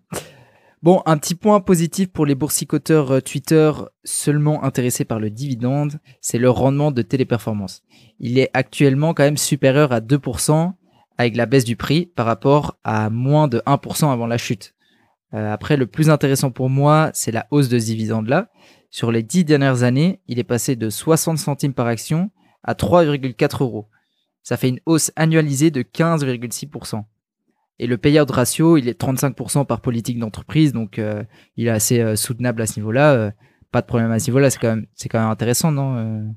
Bon, 0.83 1.03
un 1.07 1.17
petit 1.17 1.35
point 1.35 1.61
positif 1.61 2.09
pour 2.13 2.27
les 2.27 2.35
boursicoteurs 2.35 3.11
euh, 3.11 3.21
Twitter 3.21 3.73
seulement 4.05 4.63
intéressés 4.65 5.05
par 5.05 5.19
le 5.19 5.31
dividende, 5.31 5.99
c'est 6.21 6.39
le 6.39 6.51
rendement 6.51 6.93
de 6.93 7.03
téléperformance. 7.03 7.83
Il 8.21 8.39
est 8.39 8.51
actuellement 8.55 9.13
quand 9.13 9.25
même 9.25 9.37
supérieur 9.37 9.93
à 9.93 10.01
2% 10.01 10.73
avec 11.19 11.37
la 11.37 11.47
baisse 11.47 11.65
du 11.65 11.77
prix 11.77 12.07
par 12.07 12.27
rapport 12.27 12.79
à 12.85 13.11
moins 13.11 13.49
de 13.49 13.61
1% 13.67 14.11
avant 14.11 14.27
la 14.27 14.39
chute. 14.39 14.75
Euh, 15.35 15.53
après, 15.53 15.77
le 15.77 15.87
plus 15.87 16.11
intéressant 16.11 16.51
pour 16.51 16.71
moi, 16.71 17.11
c'est 17.13 17.33
la 17.33 17.47
hausse 17.51 17.69
de 17.69 17.79
ce 17.79 17.87
dividende-là. 17.87 18.51
Sur 18.91 19.11
les 19.11 19.23
10 19.23 19.45
dernières 19.45 19.83
années, 19.83 20.21
il 20.29 20.39
est 20.39 20.45
passé 20.45 20.77
de 20.77 20.91
60 20.91 21.39
centimes 21.39 21.75
par 21.75 21.87
action 21.87 22.31
à 22.63 22.75
3,4 22.75 23.63
euros. 23.63 23.89
Ça 24.43 24.57
fait 24.57 24.69
une 24.69 24.81
hausse 24.87 25.11
annualisée 25.17 25.71
de 25.71 25.83
15,6%. 25.83 27.05
Et 27.81 27.89
le 27.89 27.99
payout 27.99 28.27
ratio, 28.31 28.77
il 28.77 28.89
est 28.89 29.01
35% 29.01 29.67
par 29.67 29.81
politique 29.81 30.21
d'entreprise, 30.21 30.73
donc 30.73 31.01
euh, 31.01 31.25
il 31.57 31.67
est 31.67 31.71
assez 31.71 31.99
euh, 31.99 32.15
soutenable 32.15 32.63
à 32.63 32.67
ce 32.67 32.79
niveau-là. 32.79 33.33
Pas 33.73 33.81
de 33.81 33.87
problème 33.87 34.13
à 34.13 34.21
ce 34.21 34.31
niveau-là, 34.31 34.51
c'est 34.51 34.61
quand 34.61 34.81
quand 35.11 35.19
même 35.19 35.31
intéressant, 35.31 35.73
non 35.73 36.33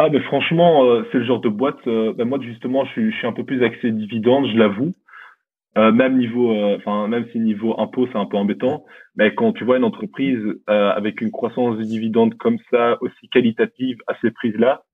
Ah, 0.00 0.08
mais 0.10 0.20
franchement, 0.20 0.84
c'est 1.10 1.18
le 1.18 1.24
genre 1.24 1.40
de 1.40 1.48
boîte. 1.48 1.84
Ben 1.84 2.24
moi, 2.24 2.38
justement, 2.40 2.84
je 2.84 2.90
suis, 2.92 3.10
je 3.10 3.16
suis, 3.16 3.26
un 3.26 3.32
peu 3.32 3.44
plus 3.44 3.64
axé 3.64 3.90
dividende, 3.90 4.46
je 4.46 4.56
l'avoue. 4.56 4.94
même 5.76 6.16
niveau, 6.18 6.54
enfin, 6.76 7.08
même 7.08 7.26
si 7.32 7.40
niveau 7.40 7.74
impôt, 7.80 8.06
c'est 8.12 8.18
un 8.18 8.26
peu 8.26 8.36
embêtant. 8.36 8.84
Mais 9.16 9.34
quand 9.34 9.52
tu 9.52 9.64
vois 9.64 9.76
une 9.76 9.84
entreprise 9.84 10.40
avec 10.68 11.20
une 11.20 11.32
croissance 11.32 11.78
de 11.78 11.82
dividende 11.82 12.34
comme 12.36 12.58
ça, 12.70 12.96
aussi 13.00 13.28
qualitative 13.28 13.98
à 14.06 14.14
ces 14.22 14.30
prises-là, 14.30 14.84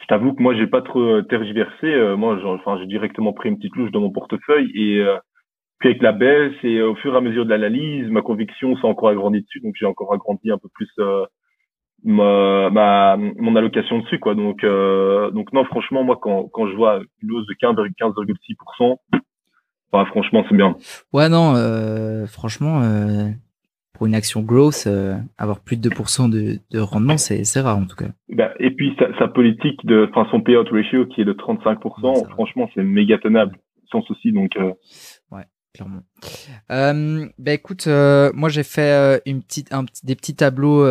je 0.00 0.06
t'avoue 0.06 0.34
que 0.34 0.42
moi 0.42 0.54
j'ai 0.54 0.66
pas 0.66 0.82
trop 0.82 1.00
euh, 1.00 1.22
tergiversé. 1.22 1.86
Euh, 1.86 2.16
moi, 2.16 2.38
enfin, 2.44 2.78
j'ai 2.78 2.86
directement 2.86 3.32
pris 3.32 3.48
une 3.48 3.56
petite 3.56 3.74
louche 3.76 3.90
dans 3.90 4.00
mon 4.00 4.10
portefeuille 4.10 4.70
et 4.74 5.00
euh, 5.00 5.16
puis 5.78 5.90
avec 5.90 6.02
la 6.02 6.12
baisse 6.12 6.54
et 6.62 6.80
au 6.82 6.94
fur 6.96 7.14
et 7.14 7.16
à 7.16 7.20
mesure 7.20 7.44
de 7.44 7.50
l'analyse, 7.50 8.08
ma 8.08 8.22
conviction 8.22 8.76
s'est 8.76 8.86
encore 8.86 9.08
agrandie 9.08 9.42
dessus. 9.42 9.60
Donc 9.60 9.74
j'ai 9.78 9.86
encore 9.86 10.12
agrandi 10.12 10.50
un 10.50 10.58
peu 10.58 10.68
plus 10.74 10.90
ma, 12.04 12.70
ma, 12.70 13.16
mon 13.16 13.56
allocation 13.56 13.98
dessus, 13.98 14.18
quoi. 14.18 14.34
Donc 14.34 14.64
donc 14.64 15.52
non, 15.52 15.64
franchement, 15.64 16.04
moi 16.04 16.18
quand 16.20 16.48
quand 16.52 16.66
je 16.68 16.76
vois 16.76 17.00
une 17.22 17.32
hausse 17.32 17.46
de 17.46 17.54
15,6%, 17.54 18.96
bah, 19.92 20.04
franchement 20.06 20.44
c'est 20.48 20.56
bien. 20.56 20.76
Ouais 21.12 21.28
non, 21.28 21.54
franchement 22.26 22.82
pour 23.96 24.06
une 24.06 24.14
action 24.14 24.42
growth, 24.42 24.84
euh, 24.86 25.16
avoir 25.38 25.60
plus 25.60 25.78
de 25.78 25.88
2% 25.88 26.30
de, 26.30 26.58
de 26.70 26.80
rendement, 26.80 27.16
c'est 27.16 27.60
rare 27.60 27.78
en 27.78 27.86
tout 27.86 27.96
cas. 27.96 28.10
Bah, 28.28 28.52
et 28.60 28.70
puis 28.70 28.94
sa, 29.18 29.28
politique 29.28 29.84
de, 29.86 30.08
enfin 30.10 30.28
son 30.30 30.40
payout 30.40 30.64
ratio 30.70 31.06
qui 31.06 31.22
est 31.22 31.24
de 31.24 31.32
35%, 31.32 32.28
franchement 32.30 32.68
c'est 32.74 32.82
méga 32.82 33.18
tenable, 33.18 33.56
sans 33.90 34.02
souci. 34.02 34.32
Donc 34.32 34.56
euh... 34.56 34.72
clairement. 35.76 36.02
Euh, 36.70 37.28
bah 37.38 37.52
écoute, 37.52 37.86
euh, 37.86 38.30
moi 38.34 38.48
j'ai 38.48 38.62
fait 38.62 38.92
euh, 38.92 39.18
une 39.26 39.42
petite, 39.42 39.72
un, 39.72 39.84
des 40.02 40.16
petits 40.16 40.34
tableaux 40.34 40.86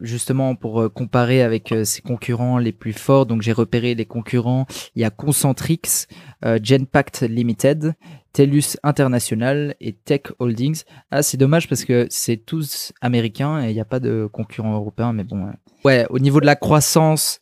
justement 0.00 0.54
pour 0.54 0.92
comparer 0.92 1.42
avec 1.42 1.72
ses 1.84 2.02
concurrents 2.02 2.58
les 2.58 2.72
plus 2.72 2.92
forts. 2.92 3.26
Donc 3.26 3.42
j'ai 3.42 3.52
repéré 3.52 3.94
les 3.94 4.04
concurrents. 4.04 4.66
Il 4.94 5.02
y 5.02 5.04
a 5.04 5.10
Concentrix, 5.10 6.06
Genpact 6.42 7.22
Limited, 7.22 7.94
TELUS 8.32 8.76
International 8.82 9.74
et 9.80 9.92
Tech 9.92 10.22
Holdings. 10.38 10.82
Ah, 11.10 11.22
c'est 11.22 11.36
dommage 11.36 11.68
parce 11.68 11.84
que 11.84 12.06
c'est 12.10 12.36
tous 12.36 12.92
américains 13.00 13.62
et 13.62 13.70
il 13.70 13.74
n'y 13.74 13.80
a 13.80 13.86
pas 13.86 14.00
de 14.00 14.28
concurrents 14.30 14.74
européens, 14.74 15.12
mais 15.12 15.24
bon. 15.24 15.50
Ouais, 15.84 16.06
au 16.10 16.18
niveau 16.18 16.40
de 16.40 16.46
la 16.46 16.56
croissance, 16.56 17.40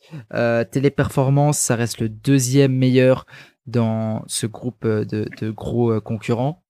téléperformance, 0.71 1.57
ça 1.57 1.75
reste 1.75 1.99
le 1.99 2.09
deuxième 2.09 2.73
meilleur 2.73 3.25
dans 3.65 4.23
ce 4.27 4.45
groupe 4.45 4.85
de, 4.85 5.27
de 5.41 5.49
gros 5.49 5.99
concurrents. 5.99 6.64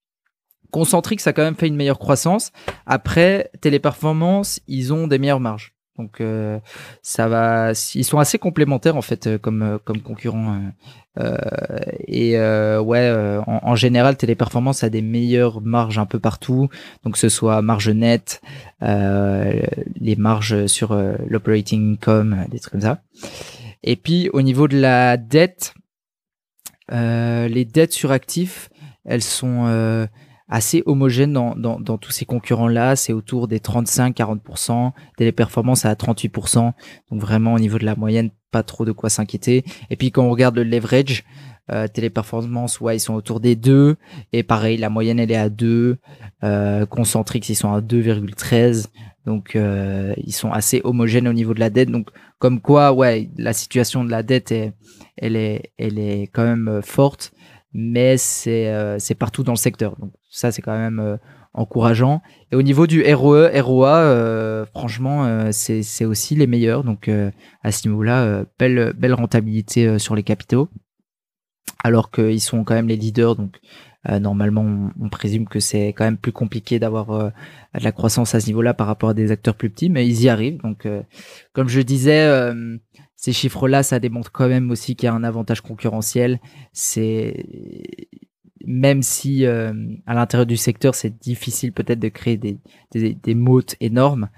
Concentrique, 0.75 1.21
ça 1.21 1.29
a 1.29 1.33
quand 1.33 1.41
même 1.41 1.55
fait 1.55 1.69
une 1.69 1.77
meilleure 1.77 1.99
croissance. 1.99 2.51
Après, 2.85 3.49
téléperformance, 3.61 4.59
ils 4.67 4.91
ont 4.91 5.07
des 5.07 5.19
meilleures 5.19 5.39
marges. 5.39 5.73
Donc 5.97 6.19
euh, 6.19 6.59
ça 7.01 7.29
va, 7.29 7.71
ils 7.93 8.03
sont 8.03 8.19
assez 8.19 8.37
complémentaires 8.37 8.97
en 8.97 9.01
fait 9.01 9.25
euh, 9.25 9.37
comme 9.37 9.61
euh, 9.61 9.77
comme 9.81 10.01
concurrents. 10.01 10.59
et 12.09 12.37
ouais, 12.37 13.39
en, 13.47 13.75
général, 13.75 14.17
Téléperformance 14.17 14.83
a 14.83 14.89
des 14.89 15.01
meilleures 15.01 15.61
marges 15.61 15.97
un 15.97 16.05
peu 16.05 16.19
partout. 16.19 16.67
Donc 17.05 17.13
que 17.13 17.19
ce 17.19 17.29
soit 17.29 17.61
marge 17.61 17.87
nette, 17.87 18.41
les 18.81 20.15
marges 20.17 20.65
sur 20.65 20.93
l'operating 21.29 21.93
income, 21.93 22.45
des 22.51 22.59
trucs 22.59 22.73
comme 22.73 22.81
ça. 22.81 23.01
Et 23.81 23.95
puis 23.95 24.29
au 24.33 24.41
niveau 24.41 24.67
de 24.67 24.77
la 24.77 25.15
dette, 25.15 25.73
les 26.91 27.63
dettes 27.63 27.93
sur 27.93 28.11
actifs, 28.11 28.67
elles 29.05 29.23
sont 29.23 30.07
assez 30.47 30.83
homogène 30.85 31.33
dans, 31.33 31.55
dans, 31.55 31.79
dans 31.79 31.97
tous 31.97 32.11
ces 32.11 32.25
concurrents-là. 32.25 32.95
C'est 32.95 33.13
autour 33.13 33.47
des 33.47 33.59
35-40%, 33.59 34.91
téléperformance 35.17 35.85
à 35.85 35.93
38%. 35.93 36.71
Donc 37.11 37.21
vraiment 37.21 37.53
au 37.53 37.59
niveau 37.59 37.77
de 37.77 37.85
la 37.85 37.95
moyenne, 37.95 38.29
pas 38.51 38.63
trop 38.63 38.85
de 38.85 38.91
quoi 38.91 39.09
s'inquiéter. 39.09 39.63
Et 39.89 39.95
puis 39.95 40.11
quand 40.11 40.23
on 40.23 40.29
regarde 40.29 40.55
le 40.55 40.63
leverage, 40.63 41.23
euh, 41.71 41.87
téléperformance, 41.87 42.79
ouais, 42.79 42.97
ils 42.97 42.99
sont 42.99 43.15
autour 43.15 43.39
des 43.39 43.55
2. 43.55 43.95
Et 44.33 44.43
pareil, 44.43 44.77
la 44.77 44.89
moyenne, 44.89 45.19
elle 45.19 45.31
est 45.31 45.35
à 45.35 45.49
2. 45.49 45.97
Euh, 46.43 46.85
Concentrix, 46.85 47.41
ils 47.49 47.55
sont 47.55 47.73
à 47.73 47.81
2,13. 47.81 48.87
Donc 49.25 49.55
euh, 49.55 50.13
ils 50.17 50.33
sont 50.33 50.51
assez 50.51 50.81
homogènes 50.83 51.27
au 51.27 51.33
niveau 51.33 51.55
de 51.55 51.59
la 51.59 51.71
dette. 51.71 51.89
Donc 51.89 52.09
comme 52.37 52.61
quoi, 52.61 52.93
ouais, 52.93 53.29
la 53.37 53.53
situation 53.53 54.03
de 54.03 54.11
la 54.11 54.21
dette 54.21 54.51
est, 54.51 54.73
elle 55.17 55.35
est, 55.35 55.71
elle 55.77 55.97
est 55.97 56.29
quand 56.31 56.43
même 56.43 56.67
euh, 56.67 56.81
forte 56.83 57.33
mais 57.77 58.15
c'est 58.15 58.69
euh, 58.69 58.97
partout 59.19 59.43
dans 59.43 59.51
le 59.51 59.57
secteur. 59.57 59.97
Ça 60.35 60.51
c'est 60.51 60.61
quand 60.61 60.77
même 60.77 60.99
euh, 60.99 61.17
encourageant. 61.53 62.21
Et 62.51 62.55
au 62.55 62.61
niveau 62.61 62.87
du 62.87 63.01
ROE, 63.13 63.49
ROA, 63.61 63.97
euh, 63.97 64.65
franchement 64.65 65.51
c'est 65.51 65.83
c'est 65.83 66.05
aussi 66.05 66.35
les 66.35 66.47
meilleurs. 66.47 66.83
Donc 66.83 67.09
à 67.63 67.71
ce 67.71 67.87
niveau-là, 67.87 68.45
belle 68.59 68.93
belle 68.97 69.13
rentabilité 69.13 69.97
sur 69.99 70.15
les 70.15 70.23
capitaux, 70.23 70.69
alors 71.83 72.11
qu'ils 72.11 72.41
sont 72.41 72.63
quand 72.63 72.75
même 72.75 72.87
les 72.87 72.97
leaders. 72.97 73.35
Donc 73.35 73.57
normalement 74.19 74.61
on, 74.61 74.91
on, 75.05 75.09
présume 75.09 75.47
que 75.47 75.59
c'est 75.59 75.87
quand 75.87 76.03
même 76.03 76.17
plus 76.17 76.33
compliqué 76.33 76.77
d'avoir 76.77 77.07
de 77.07 77.83
la 77.83 77.91
croissance 77.91 78.35
à 78.35 78.41
ce 78.41 78.47
niveau-là 78.47 78.73
par 78.73 78.87
rapport 78.87 79.09
à 79.09 79.13
des 79.13 79.31
acteurs 79.31 79.55
plus 79.55 79.69
petits, 79.69 79.89
mais 79.89 80.05
ils 80.05 80.23
y 80.23 80.29
arrivent. 80.29 80.61
Donc 80.61 80.85
comme 81.53 81.69
je 81.69 81.79
disais 81.79 82.51
ces 83.15 83.33
chiffres-là, 83.33 83.81
ça 83.81 83.99
démontre 83.99 84.31
quand 84.31 84.47
même 84.47 84.69
aussi 84.69 84.95
qu'il 84.95 85.07
y 85.07 85.09
a 85.09 85.13
un 85.13 85.23
avantage 85.23 85.61
concurrentiel. 85.61 86.39
C'est 86.73 87.45
même 88.65 89.03
si 89.03 89.45
euh, 89.45 89.73
à 90.05 90.13
l'intérieur 90.13 90.45
du 90.45 90.57
secteur, 90.57 90.95
c'est 90.95 91.17
difficile 91.17 91.71
peut-être 91.71 91.99
de 91.99 92.09
créer 92.09 92.37
des, 92.37 92.57
des, 92.91 93.13
des 93.13 93.35
mots 93.35 93.61
énormes. 93.79 94.29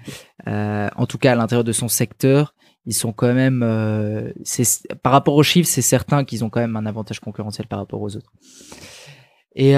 Euh, 0.46 0.88
en 0.96 1.06
tout 1.06 1.18
cas, 1.18 1.32
à 1.32 1.34
l'intérieur 1.34 1.64
de 1.64 1.72
son 1.72 1.88
secteur, 1.88 2.54
ils 2.84 2.94
sont 2.94 3.12
quand 3.12 3.32
même, 3.34 3.62
euh, 3.62 4.32
par 5.02 5.12
rapport 5.12 5.34
aux 5.34 5.42
chiffres, 5.42 5.68
c'est 5.68 5.82
certain 5.82 6.24
qu'ils 6.24 6.44
ont 6.44 6.50
quand 6.50 6.60
même 6.60 6.76
un 6.76 6.86
avantage 6.86 7.20
concurrentiel 7.20 7.66
par 7.66 7.78
rapport 7.78 8.00
aux 8.00 8.16
autres. 8.16 8.32
Et 9.54 9.74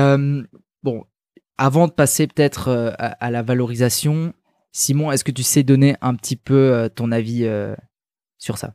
bon, 0.83 1.05
avant 1.57 1.89
de 1.89 1.93
passer 1.93 2.27
peut-être 2.27 2.95
à, 2.99 3.31
la 3.31 3.43
valorisation, 3.43 4.35
Simon, 4.73 5.11
est-ce 5.11 5.25
que 5.25 5.31
tu 5.31 5.43
sais 5.43 5.63
donner 5.63 5.97
un 6.03 6.15
petit 6.15 6.37
peu 6.37 6.91
ton 6.95 7.11
avis 7.11 7.49
sur 8.37 8.59
ça? 8.59 8.75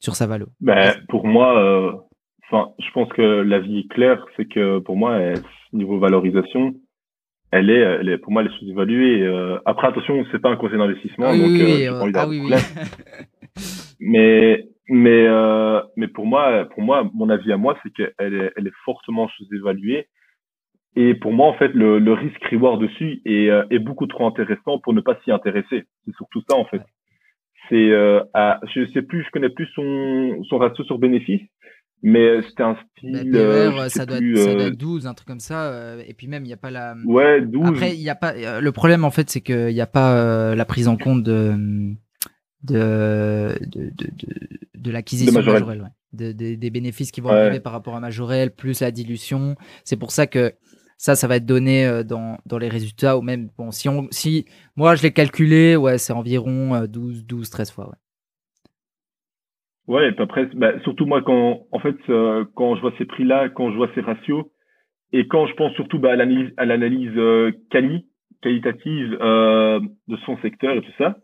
Sur 0.00 0.16
sa 0.16 0.26
valo? 0.26 0.46
Ben, 0.60 0.96
Pour 1.08 1.26
moi, 1.26 2.07
enfin, 2.50 2.72
je 2.78 2.90
pense 2.92 3.08
que 3.10 3.22
la 3.22 3.58
vie 3.58 3.80
est 3.80 3.88
claire, 3.88 4.24
c'est 4.36 4.46
que 4.46 4.78
pour 4.78 4.96
moi, 4.96 5.18
niveau 5.72 5.98
valorisation, 5.98 6.74
elle 7.50 7.70
est, 7.70 7.80
elle 7.80 8.08
est, 8.08 8.18
pour 8.18 8.32
moi, 8.32 8.42
elle 8.42 8.48
est 8.48 8.58
sous-évaluée. 8.58 9.22
Euh, 9.22 9.58
après, 9.64 9.88
attention, 9.88 10.24
c'est 10.30 10.40
pas 10.40 10.50
un 10.50 10.56
conseil 10.56 10.78
d'investissement, 10.78 11.32
donc 11.32 11.46
oui, 11.46 11.86
euh, 11.86 12.10
ah, 12.14 12.28
oui, 12.28 12.40
oui. 12.44 12.52
mais, 14.00 14.66
mais, 14.88 15.26
euh, 15.26 15.80
mais 15.96 16.08
pour 16.08 16.26
moi, 16.26 16.66
pour 16.66 16.82
moi, 16.82 17.08
mon 17.14 17.30
avis 17.30 17.52
à 17.52 17.56
moi, 17.56 17.78
c'est 17.82 17.92
qu'elle 17.92 18.34
est, 18.34 18.52
elle 18.56 18.66
est 18.66 18.76
fortement 18.84 19.28
sous-évaluée. 19.28 20.08
Et 20.96 21.14
pour 21.14 21.32
moi, 21.32 21.46
en 21.46 21.54
fait, 21.54 21.68
le, 21.74 21.98
le 21.98 22.12
risque-reward 22.12 22.80
dessus 22.80 23.20
est, 23.24 23.50
euh, 23.50 23.64
est 23.70 23.78
beaucoup 23.78 24.06
trop 24.06 24.26
intéressant 24.26 24.78
pour 24.78 24.92
ne 24.92 25.00
pas 25.00 25.18
s'y 25.24 25.30
intéresser. 25.30 25.84
C'est 26.04 26.14
surtout 26.16 26.42
ça, 26.48 26.56
en 26.56 26.64
fait 26.64 26.82
c'est 27.68 27.90
euh, 27.90 28.20
je 28.74 28.86
sais 28.92 29.02
plus, 29.02 29.24
je 29.24 29.30
connais 29.30 29.50
plus 29.50 29.66
son 29.74 30.42
son 30.44 30.58
ratio 30.58 30.84
sur 30.84 30.98
bénéfice, 30.98 31.42
mais 32.02 32.42
c'était 32.48 32.62
un 32.62 32.76
style. 32.96 33.30
Bah, 33.30 33.38
euh, 33.38 33.88
ça, 33.88 34.06
doit 34.06 34.18
être, 34.18 34.38
ça, 34.38 34.54
doit 34.54 34.64
être, 34.64 34.76
12, 34.76 35.06
un 35.06 35.14
truc 35.14 35.26
comme 35.26 35.40
ça. 35.40 35.72
Euh, 35.72 36.02
et 36.06 36.14
puis 36.14 36.28
même, 36.28 36.44
il 36.44 36.48
n'y 36.48 36.54
a 36.54 36.58
pas 36.58 36.70
la. 36.70 36.94
Ouais, 37.04 37.40
12. 37.40 37.66
Après, 37.66 37.94
il 37.94 38.00
y 38.00 38.10
a 38.10 38.14
pas. 38.14 38.34
Euh, 38.34 38.60
le 38.60 38.72
problème, 38.72 39.04
en 39.04 39.10
fait, 39.10 39.30
c'est 39.30 39.40
qu'il 39.40 39.74
n'y 39.74 39.80
a 39.80 39.86
pas 39.86 40.54
la 40.54 40.64
prise 40.64 40.88
en 40.88 40.96
compte 40.96 41.22
de 41.22 41.94
de 42.64 43.56
de 43.66 43.90
de, 43.96 44.10
de, 44.74 44.90
l'acquisition 44.90 45.32
de 45.32 45.46
Majorel, 45.46 45.82
ouais. 45.82 46.32
de, 46.32 46.32
des 46.54 46.70
bénéfices 46.70 47.10
qui 47.10 47.20
vont 47.20 47.30
arriver 47.30 47.60
par 47.60 47.72
rapport 47.72 47.94
à 47.94 48.00
Majorel 48.00 48.50
plus 48.50 48.80
la 48.80 48.90
dilution. 48.90 49.56
C'est 49.84 49.96
pour 49.96 50.10
ça 50.10 50.26
que 50.26 50.54
ça, 50.98 51.14
ça 51.14 51.28
va 51.28 51.36
être 51.36 51.46
donné 51.46 51.86
euh, 51.86 52.02
dans, 52.02 52.38
dans 52.44 52.58
les 52.58 52.68
résultats 52.68 53.16
ou 53.16 53.22
même, 53.22 53.50
bon, 53.56 53.70
si 53.70 53.88
on, 53.88 54.08
si, 54.10 54.46
moi, 54.76 54.96
je 54.96 55.04
l'ai 55.04 55.12
calculé, 55.12 55.76
ouais, 55.76 55.96
c'est 55.96 56.12
environ 56.12 56.84
12, 56.86 57.24
12, 57.24 57.48
13 57.48 57.70
fois, 57.70 57.88
ouais. 57.88 57.96
Ouais, 59.88 60.08
et 60.08 60.12
puis 60.12 60.22
après, 60.22 60.46
bah, 60.54 60.78
surtout 60.80 61.06
moi, 61.06 61.22
quand, 61.22 61.66
en 61.72 61.78
fait, 61.80 61.96
euh, 62.10 62.44
quand 62.54 62.76
je 62.76 62.82
vois 62.82 62.92
ces 62.98 63.06
prix-là, 63.06 63.48
quand 63.48 63.70
je 63.72 63.76
vois 63.76 63.90
ces 63.94 64.02
ratios, 64.02 64.44
et 65.12 65.26
quand 65.26 65.46
je 65.46 65.54
pense 65.54 65.72
surtout 65.72 65.98
bah, 65.98 66.12
à 66.12 66.16
l'analyse, 66.16 66.52
à 66.58 66.66
l'analyse 66.66 67.12
euh, 67.16 67.52
quali, 67.70 68.06
qualitative 68.42 69.16
euh, 69.20 69.80
de 70.08 70.16
son 70.18 70.36
secteur 70.38 70.76
et 70.76 70.82
tout 70.82 70.92
ça, 70.98 71.16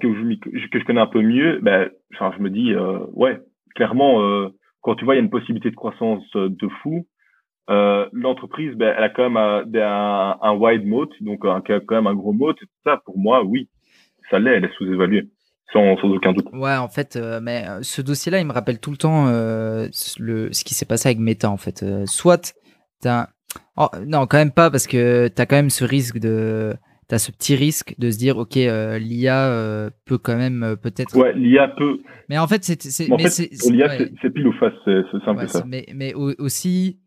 que 0.00 0.12
je, 0.12 0.68
que 0.68 0.78
je 0.78 0.84
connais 0.84 1.00
un 1.00 1.06
peu 1.06 1.22
mieux, 1.22 1.58
ben, 1.62 1.90
enfin, 2.14 2.32
je 2.36 2.42
me 2.42 2.50
dis, 2.50 2.74
euh, 2.74 2.98
ouais, 3.12 3.38
clairement, 3.74 4.22
euh, 4.22 4.48
quand 4.82 4.94
tu 4.94 5.04
vois, 5.04 5.14
il 5.14 5.18
y 5.18 5.20
a 5.20 5.24
une 5.24 5.30
possibilité 5.30 5.70
de 5.70 5.76
croissance 5.76 6.24
de 6.34 6.68
fou. 6.82 7.06
Euh, 7.70 8.06
l'entreprise, 8.12 8.74
ben, 8.74 8.94
elle 8.96 9.04
a 9.04 9.08
quand 9.08 9.30
même 9.30 9.36
un, 9.36 10.38
un, 10.42 10.54
wide 10.54 10.86
moat, 10.86 11.08
donc 11.20 11.44
un, 11.44 11.60
quand 11.60 11.94
même 11.94 12.06
un 12.06 12.14
gros 12.14 12.32
moat. 12.32 12.52
Et 12.52 12.66
tout 12.66 12.80
ça, 12.84 13.00
pour 13.04 13.18
moi, 13.18 13.42
oui, 13.44 13.68
ça 14.30 14.38
l'est, 14.38 14.56
elle 14.56 14.64
est 14.64 14.74
sous-évaluée. 14.74 15.28
Sans, 15.72 15.96
sans, 15.98 16.08
aucun 16.08 16.32
doute. 16.32 16.46
Ouais, 16.52 16.76
en 16.76 16.88
fait, 16.88 17.18
mais 17.42 17.64
ce 17.82 18.02
dossier-là, 18.02 18.40
il 18.40 18.46
me 18.46 18.52
rappelle 18.52 18.80
tout 18.80 18.90
le 18.90 18.96
temps 18.96 19.26
le, 19.26 19.88
ce 20.52 20.64
qui 20.64 20.74
s'est 20.74 20.86
passé 20.86 21.08
avec 21.08 21.18
Meta, 21.18 21.50
en 21.50 21.56
fait. 21.56 21.84
soit 22.06 22.54
Oh, 23.76 23.88
non, 24.06 24.26
quand 24.26 24.38
même 24.38 24.52
pas, 24.52 24.70
parce 24.70 24.86
que 24.86 25.28
tu 25.28 25.42
as 25.42 25.46
quand 25.46 25.56
même 25.56 25.70
ce 25.70 25.84
risque 25.84 26.18
de. 26.18 26.74
Tu 27.08 27.14
as 27.14 27.18
ce 27.18 27.32
petit 27.32 27.56
risque 27.56 27.94
de 27.98 28.10
se 28.10 28.18
dire, 28.18 28.38
OK, 28.38 28.56
euh, 28.56 28.98
l'IA 28.98 29.48
euh, 29.48 29.90
peut 30.04 30.18
quand 30.18 30.36
même 30.36 30.62
euh, 30.62 30.76
peut-être. 30.76 31.16
Ouais, 31.16 31.32
l'IA 31.34 31.68
peut. 31.68 32.00
Mais 32.28 32.38
en 32.38 32.46
fait, 32.46 32.62
c'est. 32.64 33.10
En 33.10 33.18
fait, 33.18 33.50
pour 33.58 33.72
l'IA, 33.72 33.88
c'est 34.22 34.30
pile 34.30 34.46
ou 34.46 34.52
face, 34.52 34.72
c'est 34.84 35.24
simple 35.24 35.48
ça. 35.48 35.64
Mais, 35.66 35.86
mais 35.94 36.14
aussi. 36.14 36.98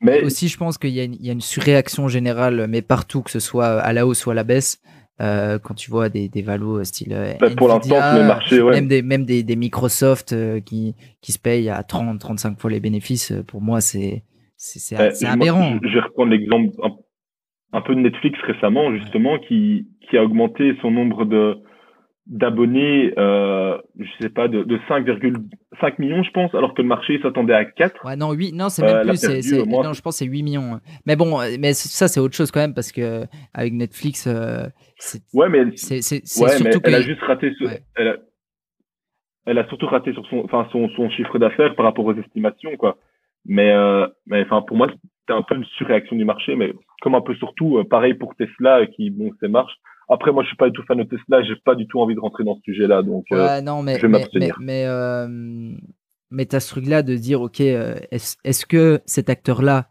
Mais 0.00 0.24
aussi, 0.24 0.48
je 0.48 0.56
pense 0.56 0.78
qu'il 0.78 0.90
y, 0.90 0.98
y, 0.98 1.30
a 1.30 1.32
une 1.32 1.40
surréaction 1.40 2.08
générale, 2.08 2.66
mais 2.68 2.82
partout, 2.82 3.22
que 3.22 3.30
ce 3.30 3.38
soit 3.38 3.78
à 3.80 3.92
la 3.92 4.04
hausse 4.04 4.26
ou 4.26 4.32
à 4.32 4.34
la 4.34 4.42
baisse. 4.42 4.80
Quand 5.62 5.74
tu 5.74 5.90
vois 5.90 6.08
des, 6.08 6.28
des 6.28 6.42
valos 6.42 6.84
style 6.84 7.16
bah, 7.40 7.48
pour 7.56 7.68
l'instant 7.68 7.94
le 7.94 8.26
marché 8.26 8.60
ouais. 8.60 8.72
même 8.72 8.88
des 8.88 9.02
même 9.02 9.24
des, 9.24 9.42
des 9.42 9.56
Microsoft 9.56 10.34
qui 10.64 10.94
qui 11.20 11.32
se 11.32 11.38
payent 11.38 11.70
à 11.70 11.82
30 11.82 12.18
35 12.18 12.58
fois 12.58 12.70
les 12.70 12.80
bénéfices 12.80 13.32
pour 13.46 13.60
moi 13.60 13.80
c'est 13.80 14.24
c'est 14.62 14.98
euh, 14.98 15.10
aberrant. 15.26 15.78
je, 15.82 15.88
vais 15.88 16.00
reprendre 16.00 16.30
l'exemple 16.30 16.70
un, 17.72 17.80
peu 17.80 17.94
de 17.94 18.00
Netflix 18.00 18.38
récemment, 18.46 18.94
justement, 18.96 19.38
qui, 19.38 19.88
qui 20.08 20.16
a 20.16 20.22
augmenté 20.22 20.76
son 20.80 20.90
nombre 20.90 21.24
de 21.24 21.58
d'abonnés, 22.26 23.12
euh, 23.18 23.76
je 23.98 24.08
sais 24.20 24.28
pas, 24.28 24.46
de, 24.46 24.62
de 24.62 24.76
5,5 24.88 25.94
millions, 25.98 26.22
je 26.22 26.30
pense, 26.30 26.54
alors 26.54 26.72
que 26.72 26.82
le 26.82 26.88
marché 26.88 27.20
s'attendait 27.20 27.54
à 27.54 27.64
4. 27.64 28.04
Ouais, 28.04 28.16
non, 28.16 28.32
8, 28.32 28.52
non, 28.52 28.68
c'est 28.68 28.82
même 28.82 28.96
euh, 28.96 29.02
plus, 29.02 29.16
c'est, 29.16 29.66
non, 29.66 29.92
je 29.92 30.00
pense 30.02 30.16
c'est 30.18 30.26
8 30.26 30.42
millions. 30.42 30.80
Mais 31.04 31.16
bon, 31.16 31.38
mais 31.58 31.72
ça, 31.72 32.06
c'est 32.06 32.20
autre 32.20 32.36
chose 32.36 32.52
quand 32.52 32.60
même, 32.60 32.74
parce 32.74 32.92
que 32.92 33.24
avec 33.54 33.72
Netflix, 33.72 34.26
euh, 34.28 34.66
c'est, 34.98 35.22
ouais, 35.34 35.48
mais, 35.48 35.64
c'est, 35.74 36.00
c'est, 36.00 36.22
ouais, 36.40 36.58
mais 36.62 36.70
elle 36.84 36.94
a 36.94 37.02
juste 37.02 37.22
raté, 37.22 37.52
ce, 37.58 37.64
elle, 37.96 38.08
a, 38.08 38.16
elle 39.46 39.58
a 39.58 39.66
surtout 39.66 39.86
raté 39.86 40.12
sur 40.12 40.24
son, 40.28 40.44
enfin, 40.44 40.68
son, 40.70 40.88
son 40.90 41.10
chiffre 41.10 41.38
d'affaires 41.38 41.74
par 41.74 41.84
rapport 41.84 42.04
aux 42.04 42.14
estimations, 42.14 42.76
quoi. 42.76 42.98
Mais, 43.44 43.72
euh, 43.72 44.06
mais 44.26 44.42
enfin, 44.42 44.62
pour 44.62 44.76
moi, 44.76 44.86
c'était 44.88 45.36
un 45.36 45.42
peu 45.42 45.56
une 45.56 45.64
surréaction 45.76 46.14
du 46.14 46.24
marché, 46.24 46.54
mais 46.54 46.72
comme 47.00 47.16
un 47.16 47.20
peu 47.20 47.34
surtout, 47.34 47.78
euh, 47.78 47.84
pareil 47.84 48.14
pour 48.14 48.36
Tesla, 48.36 48.86
qui, 48.86 49.10
bon, 49.10 49.30
c'est 49.40 49.48
marche. 49.48 49.74
Après, 50.12 50.30
moi, 50.30 50.42
je 50.42 50.48
suis 50.48 50.56
pas 50.56 50.66
du 50.66 50.72
tout 50.72 50.82
fan 50.86 50.98
de 50.98 51.04
Tesla, 51.04 51.42
j'ai 51.42 51.56
pas 51.56 51.74
du 51.74 51.86
tout 51.86 52.00
envie 52.00 52.14
de 52.14 52.20
rentrer 52.20 52.44
dans 52.44 52.54
ce 52.56 52.60
sujet-là, 52.62 53.02
donc 53.02 53.24
euh, 53.32 53.60
non, 53.60 53.82
mais, 53.82 53.96
je 53.96 54.02
vais 54.02 54.08
m'abstenir. 54.08 54.56
Mais, 54.60 54.86
mais, 54.86 55.76
mais, 56.30 56.46
tu 56.46 56.56
as 56.56 56.60
ce 56.60 56.68
truc-là 56.68 57.02
de 57.02 57.16
dire, 57.16 57.40
OK, 57.40 57.60
est-ce 57.60 58.36
est 58.44 58.66
que 58.66 59.00
cet 59.06 59.30
acteur-là, 59.30 59.88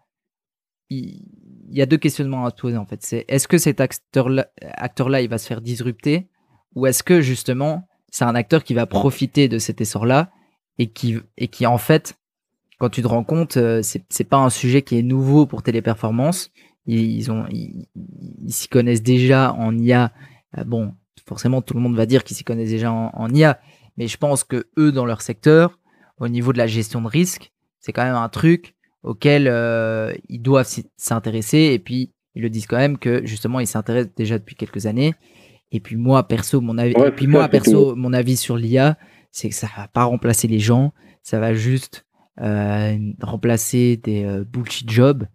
il, 0.89 1.24
y 1.69 1.82
a 1.82 1.86
deux 1.86 1.97
questionnements 1.97 2.45
à 2.45 2.51
te 2.51 2.61
poser, 2.61 2.78
en 2.78 2.86
fait. 2.86 3.01
C'est 3.01 3.26
est-ce 3.28 3.47
que 3.47 3.57
cet 3.57 3.82
acteur-là, 3.82 4.47
acteur-là, 4.61 5.22
il 5.22 5.30
va 5.30 5.38
se 5.38 5.47
faire 5.47 5.61
disrupter, 5.61 6.30
ou 6.76 6.86
est-ce 6.86 7.03
que, 7.03 7.22
justement, 7.22 7.88
c'est 8.11 8.26
un 8.26 8.36
acteur 8.36 8.63
qui 8.63 8.74
va 8.74 8.86
profiter 8.86 9.47
de 9.47 9.57
cet 9.57 9.82
essor-là 9.82 10.30
et 10.78 10.88
qui, 10.88 11.17
et 11.38 11.47
qui, 11.47 11.65
en 11.65 11.78
fait, 11.78 12.15
quand 12.82 12.89
tu 12.89 13.03
te 13.03 13.07
rends 13.07 13.24
compte, 13.24 13.57
euh, 13.57 13.84
c'est 13.84 14.03
c'est 14.09 14.24
pas 14.24 14.38
un 14.38 14.49
sujet 14.49 14.82
qui 14.82 14.97
est 14.97 15.03
nouveau 15.03 15.45
pour 15.45 15.61
Téléperformance. 15.61 16.49
Ils 16.88 17.32
ont, 17.32 17.45
ils 17.49 17.88
s'y 18.49 18.67
connaissent 18.67 19.03
déjà 19.03 19.53
en 19.53 19.77
IA. 19.77 20.11
Euh, 20.57 20.63
bon, 20.63 20.93
forcément, 21.25 21.61
tout 21.61 21.73
le 21.73 21.79
monde 21.79 21.95
va 21.95 22.05
dire 22.05 22.23
qu'ils 22.23 22.36
s'y 22.36 22.43
connaissent 22.43 22.69
déjà 22.69 22.91
en, 22.91 23.29
IA, 23.29 23.59
mais 23.97 24.07
je 24.07 24.17
pense 24.17 24.43
que 24.43 24.67
eux, 24.77 24.91
dans 24.91 25.05
leur 25.05 25.21
secteur, 25.21 25.79
au 26.17 26.27
niveau 26.27 26.53
de 26.53 26.57
la 26.57 26.67
gestion 26.67 27.01
de 27.01 27.07
risque, 27.07 27.51
c'est 27.79 27.93
quand 27.93 28.03
même 28.03 28.15
un 28.15 28.29
truc 28.29 28.75
auquel 29.03 29.47
euh, 29.47 30.13
ils 30.29 30.41
doivent 30.41 30.69
s'intéresser. 30.97 31.71
Et 31.73 31.79
puis, 31.79 32.11
ils 32.36 32.41
le 32.41 32.49
disent 32.49 32.67
quand 32.67 32.77
même 32.77 32.97
que 32.97 33.25
justement, 33.25 33.59
ils 33.59 33.67
s'intéressent 33.67 34.13
déjà 34.15 34.38
depuis 34.38 34.55
quelques 34.55 34.86
années. 34.86 35.15
Et 35.71 35.79
puis 35.79 35.95
moi, 35.95 36.27
perso, 36.27 36.61
mon 36.61 36.77
avis, 36.77 36.93
et 36.97 37.11
puis 37.11 37.27
moi, 37.27 37.47
perso, 37.47 37.95
mon 37.95 38.13
avis 38.13 38.36
sur 38.36 38.57
l'IA, 38.57 38.97
c'est 39.32 39.49
que 39.49 39.55
ça 39.55 39.69
va 39.75 39.88
pas 39.88 40.03
remplacer 40.03 40.47
les 40.47 40.59
gens. 40.59 40.93
Ça 41.23 41.39
va 41.39 41.53
juste 41.53 42.05
euh, 42.41 42.97
remplacer 43.21 43.97
des 43.97 44.25
euh, 44.25 44.43
bullshit 44.43 44.89
jobs. 44.89 45.25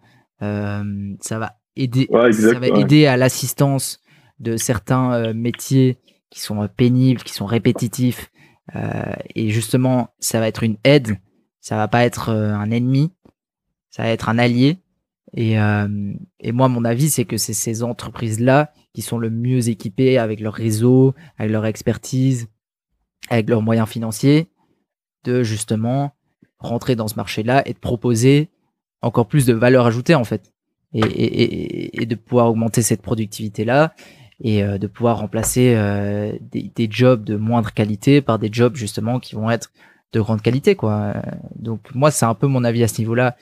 Euh, 0.43 1.15
ça 1.21 1.39
va 1.39 1.57
aider, 1.77 2.09
ça 2.11 2.59
va 2.59 2.69
aider 2.69 3.07
à 3.07 3.17
l'assistance 3.17 4.01
de 4.39 4.57
certains 4.57 5.33
métiers 5.33 5.99
qui 6.31 6.41
sont 6.41 6.69
pénibles, 6.69 7.23
qui 7.23 7.33
sont 7.33 7.47
répétitifs. 7.47 8.31
et 9.35 9.51
justement, 9.51 10.09
ça 10.19 10.41
va 10.41 10.49
être 10.49 10.63
une 10.63 10.77
aide. 10.85 11.19
Ça 11.61 11.77
va 11.77 11.89
pas 11.89 12.05
être 12.05 12.31
un 12.31 12.71
ennemi. 12.71 13.13
Ça 13.91 14.03
va 14.03 14.11
être 14.11 14.29
un 14.29 14.39
allié. 14.39 14.79
Et, 15.35 15.55
et 15.55 16.53
moi, 16.53 16.69
mon 16.69 16.85
avis, 16.85 17.09
c'est 17.09 17.25
que 17.25 17.39
c'est 17.39 17.55
ces 17.55 17.83
entreprises-là 17.83 18.73
qui 18.97 19.03
sont 19.03 19.19
le 19.19 19.29
mieux 19.31 19.69
équipées 19.69 20.17
avec 20.17 20.41
leur 20.41 20.55
réseau, 20.55 21.15
avec 21.39 21.53
leur 21.53 21.67
expertise, 21.67 22.49
avec 23.29 23.49
leurs 23.49 23.63
moyens 23.63 23.89
financiers, 23.89 24.49
de 25.25 25.43
justement 25.43 26.17
rentrer 26.59 26.97
dans 26.97 27.07
ce 27.07 27.17
marché-là 27.17 27.63
et 27.69 27.75
de 27.75 27.79
proposer 27.79 28.49
encore 29.03 29.27
plus 29.27 29.47
de 29.47 29.53
valeur 29.53 29.87
ajoutée 29.87 30.15
en 30.15 30.25
fait 30.25 30.53
et, 30.95 31.01
et, 31.01 32.03
et 32.03 32.07
de 32.07 32.15
pouvoir 32.15 32.49
augmenter 32.51 32.83
cette 32.83 33.03
productivité-là 33.03 33.95
et 34.41 34.63
euh, 34.63 34.79
de 34.79 34.87
pouvoir 34.87 35.19
remplacer 35.19 35.75
euh, 35.77 36.33
des, 36.41 36.71
des, 36.75 36.89
jobs 36.91 37.25
de 37.25 37.37
moindre 37.37 37.73
qualité 37.73 38.21
par 38.21 38.39
des 38.39 38.51
jobs 38.53 38.77
justement 38.77 39.19
qui 39.19 39.35
vont 39.35 39.51
être 39.51 39.73
de 40.13 40.21
grande 40.21 40.43
qualité 40.43 40.77
quoi. 40.77 41.15
Donc 41.57 41.95
moi 41.95 42.11
c'est 42.11 42.27
un 42.27 42.35
peu 42.35 42.47
mon 42.47 42.65
avis 42.65 42.83
à 42.83 42.89
ce 42.89 43.01
niveau-là. 43.01 43.37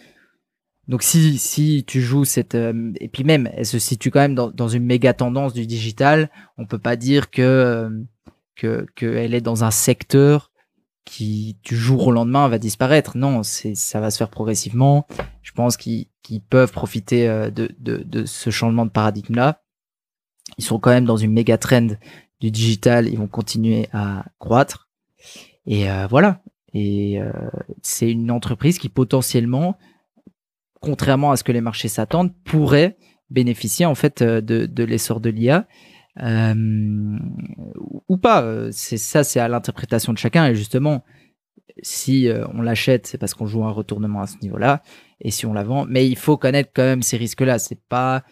Donc 0.86 1.02
si 1.02 1.38
si 1.38 1.84
tu 1.86 2.00
joues 2.00 2.24
cette 2.24 2.54
euh, 2.54 2.92
et 3.00 3.08
puis 3.08 3.24
même 3.24 3.50
elle 3.54 3.66
se 3.66 3.78
situe 3.78 4.10
quand 4.10 4.20
même 4.20 4.34
dans, 4.34 4.50
dans 4.50 4.68
une 4.68 4.84
méga 4.84 5.12
tendance 5.14 5.52
du 5.52 5.66
digital, 5.66 6.30
on 6.58 6.66
peut 6.66 6.78
pas 6.78 6.96
dire 6.96 7.30
que 7.30 7.90
que 8.56 8.86
qu'elle 8.94 9.34
est 9.34 9.40
dans 9.40 9.64
un 9.64 9.70
secteur 9.70 10.50
qui 11.04 11.56
du 11.62 11.76
jour 11.76 12.06
au 12.06 12.12
lendemain 12.12 12.48
va 12.48 12.58
disparaître. 12.58 13.16
Non, 13.16 13.42
c'est 13.42 13.74
ça 13.74 14.00
va 14.00 14.10
se 14.10 14.18
faire 14.18 14.30
progressivement. 14.30 15.06
Je 15.42 15.52
pense 15.52 15.76
qu'ils 15.76 16.08
peuvent 16.48 16.72
profiter 16.72 17.28
euh, 17.28 17.50
de, 17.50 17.70
de, 17.78 17.98
de, 17.98 18.24
ce 18.24 18.50
changement 18.50 18.86
de 18.86 18.90
paradigme 18.90 19.34
là. 19.34 19.62
Ils 20.58 20.64
sont 20.64 20.78
quand 20.78 20.90
même 20.90 21.04
dans 21.04 21.16
une 21.16 21.32
méga 21.32 21.58
trend 21.58 21.88
du 22.40 22.50
digital. 22.50 23.08
Ils 23.08 23.18
vont 23.18 23.26
continuer 23.26 23.88
à 23.92 24.24
croître. 24.38 24.88
Et 25.66 25.90
euh, 25.90 26.06
voilà. 26.08 26.42
Et 26.72 27.20
euh, 27.20 27.30
c'est 27.82 28.10
une 28.10 28.30
entreprise 28.30 28.78
qui 28.78 28.88
potentiellement, 28.88 29.76
contrairement 30.80 31.30
à 31.30 31.36
ce 31.36 31.44
que 31.44 31.52
les 31.52 31.60
marchés 31.60 31.88
s'attendent, 31.88 32.32
pourrait 32.44 32.96
bénéficier 33.30 33.86
en 33.86 33.94
fait 33.94 34.22
de, 34.22 34.66
de 34.66 34.84
l'essor 34.84 35.20
de 35.20 35.30
l'IA 35.30 35.66
euh, 36.22 37.18
ou 38.08 38.16
pas. 38.16 38.70
C'est 38.70 38.96
ça, 38.96 39.24
c'est 39.24 39.40
à 39.40 39.48
l'interprétation 39.48 40.12
de 40.12 40.18
chacun. 40.18 40.46
Et 40.46 40.54
justement, 40.54 41.04
si 41.82 42.28
euh, 42.28 42.46
on 42.54 42.62
l'achète, 42.62 43.06
c'est 43.06 43.18
parce 43.18 43.34
qu'on 43.34 43.46
joue 43.46 43.64
un 43.64 43.70
retournement 43.70 44.20
à 44.20 44.26
ce 44.26 44.36
niveau-là. 44.42 44.82
Et 45.20 45.30
si 45.30 45.46
on 45.46 45.52
la 45.52 45.64
vend, 45.64 45.86
mais 45.88 46.06
il 46.06 46.16
faut 46.16 46.36
connaître 46.36 46.70
quand 46.74 46.82
même 46.82 47.02
ces 47.02 47.16
risques-là. 47.16 47.58
C'est 47.58 47.80
pas, 47.88 48.22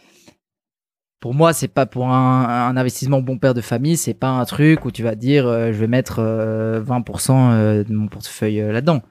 pour 1.21 1.35
moi, 1.35 1.53
c'est 1.53 1.69
pas 1.69 1.87
pour 1.87 2.09
un, 2.09 2.77
investissement 2.77 3.21
bon 3.21 3.39
père 3.39 3.55
de 3.55 3.61
famille. 3.61 3.97
C'est 3.97 4.15
pas 4.15 4.31
un 4.31 4.45
truc 4.45 4.85
où 4.85 4.91
tu 4.91 5.03
vas 5.03 5.15
dire, 5.15 5.47
euh, 5.47 5.73
je 5.73 5.79
vais 5.79 5.89
mettre 5.89 6.21
20% 6.21 7.85
de 7.85 7.93
mon 7.93 8.07
portefeuille 8.07 8.61
là-dedans. 8.61 9.03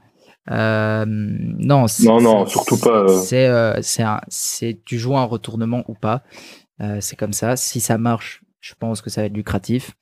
non, 0.47 1.86
non, 2.03 2.22
non, 2.22 2.45
surtout 2.45 2.80
pas. 2.80 3.07
C'est, 3.09 3.49
c'est, 3.82 4.82
tu 4.86 4.97
joues 4.97 5.17
un 5.17 5.26
retournement 5.26 5.84
ou 5.89 5.93
pas. 5.93 6.24
c'est 7.01 7.17
comme 7.17 7.34
ça. 7.34 7.57
Si 7.57 7.82
ça 7.82 7.97
marche, 7.97 8.41
je 8.62 8.76
pense 8.80 9.01
que 9.01 9.09
ça 9.09 9.22
va 9.22 9.28
être 9.28 9.36
lucratif. 9.36 9.97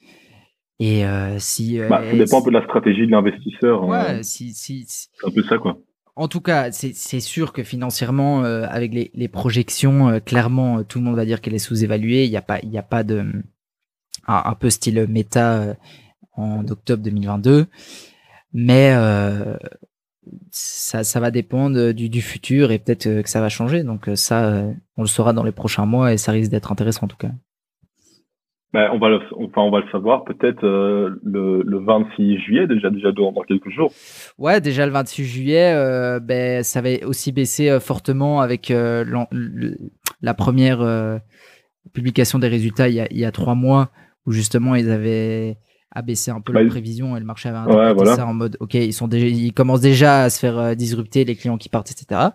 Et 0.79 1.05
euh, 1.05 1.39
si. 1.39 1.79
Euh, 1.79 1.89
bah, 1.89 2.01
ça 2.03 2.15
dépend 2.15 2.39
un 2.39 2.43
peu 2.43 2.51
de 2.51 2.57
la 2.57 2.63
stratégie 2.63 3.05
de 3.05 3.11
l'investisseur. 3.11 3.85
Ouais, 3.85 3.97
hein. 3.97 4.23
si, 4.23 4.53
si, 4.53 4.85
C'est 4.87 5.27
un 5.27 5.31
peu 5.31 5.43
ça, 5.43 5.57
quoi. 5.57 5.77
En 6.15 6.27
tout 6.27 6.41
cas, 6.41 6.69
c'est 6.71 7.19
sûr 7.21 7.53
que 7.53 7.63
financièrement, 7.63 8.43
euh, 8.43 8.65
avec 8.69 8.93
les, 8.93 9.09
les 9.13 9.29
projections, 9.29 10.19
clairement, 10.19 10.83
tout 10.83 10.99
le 10.99 11.05
monde 11.05 11.15
va 11.15 11.23
dire 11.23 11.39
qu'elle 11.39 11.53
est 11.53 11.59
sous-évaluée. 11.59 12.25
Il 12.25 12.29
n'y 12.29 12.35
a 12.35 12.41
pas, 12.41 12.59
il 12.61 12.69
y 12.69 12.77
a 12.77 12.83
pas 12.83 13.03
de 13.03 13.25
un, 14.27 14.41
un 14.45 14.55
peu 14.55 14.69
style 14.69 15.07
méta 15.07 15.77
en 16.33 16.67
octobre 16.67 17.01
2022, 17.03 17.67
mais 18.51 18.93
ça, 20.51 21.05
ça 21.05 21.19
va 21.21 21.31
dépendre 21.31 21.93
du, 21.93 22.09
du 22.09 22.21
futur 22.21 22.71
et 22.71 22.79
peut-être 22.79 23.21
que 23.21 23.29
ça 23.29 23.39
va 23.39 23.47
changer. 23.47 23.83
Donc 23.83 24.09
ça, 24.15 24.65
on 24.97 25.03
le 25.03 25.07
saura 25.07 25.31
dans 25.31 25.43
les 25.43 25.53
prochains 25.53 25.85
mois 25.85 26.11
et 26.11 26.17
ça 26.17 26.33
risque 26.33 26.51
d'être 26.51 26.73
intéressant 26.73 27.05
en 27.05 27.09
tout 27.09 27.15
cas. 27.15 27.31
Ben, 28.71 28.91
on 28.93 28.99
va 28.99 29.09
le, 29.09 29.19
enfin, 29.39 29.61
on 29.61 29.71
va 29.71 29.79
le 29.79 29.89
savoir 29.91 30.23
peut-être 30.25 30.63
euh, 30.63 31.19
le, 31.23 31.63
le 31.63 31.79
26 31.79 32.37
juillet, 32.37 32.67
déjà, 32.67 32.91
déjà 32.91 33.11
dans, 33.11 33.33
quelques 33.47 33.69
jours. 33.69 33.91
Ouais, 34.37 34.61
déjà 34.61 34.85
le 34.85 34.91
26 34.91 35.23
juillet, 35.25 35.73
euh, 35.73 36.19
ben, 36.19 36.63
ça 36.63 36.79
va 36.81 36.89
aussi 37.05 37.31
baisser 37.31 37.69
euh, 37.69 37.79
fortement 37.79 38.41
avec 38.41 38.71
la 38.71 40.33
première 40.35 41.19
publication 41.93 42.37
des 42.37 42.47
résultats 42.47 42.89
il 42.89 42.95
y, 42.95 42.99
a, 42.99 43.07
il 43.09 43.17
y, 43.17 43.25
a, 43.25 43.31
trois 43.31 43.55
mois, 43.55 43.89
où 44.27 44.31
justement 44.31 44.75
ils 44.75 44.91
avaient 44.91 45.57
abaissé 45.91 46.29
un 46.29 46.39
peu 46.39 46.53
bah, 46.53 46.61
leurs 46.61 46.69
prévisions 46.69 47.17
et 47.17 47.19
le 47.19 47.25
marché 47.25 47.49
avait 47.49 47.73
ouais, 47.73 47.93
voilà. 47.95 48.15
ça 48.15 48.27
en 48.27 48.35
mode, 48.35 48.55
ok, 48.59 48.75
ils, 48.75 48.93
sont 48.93 49.07
déjà, 49.07 49.25
ils 49.25 49.51
commencent 49.51 49.81
déjà 49.81 50.25
à 50.25 50.29
se 50.29 50.39
faire 50.39 50.75
disrupter, 50.75 51.25
les 51.25 51.35
clients 51.35 51.57
qui 51.57 51.69
partent, 51.69 51.89
etc. 51.89 52.29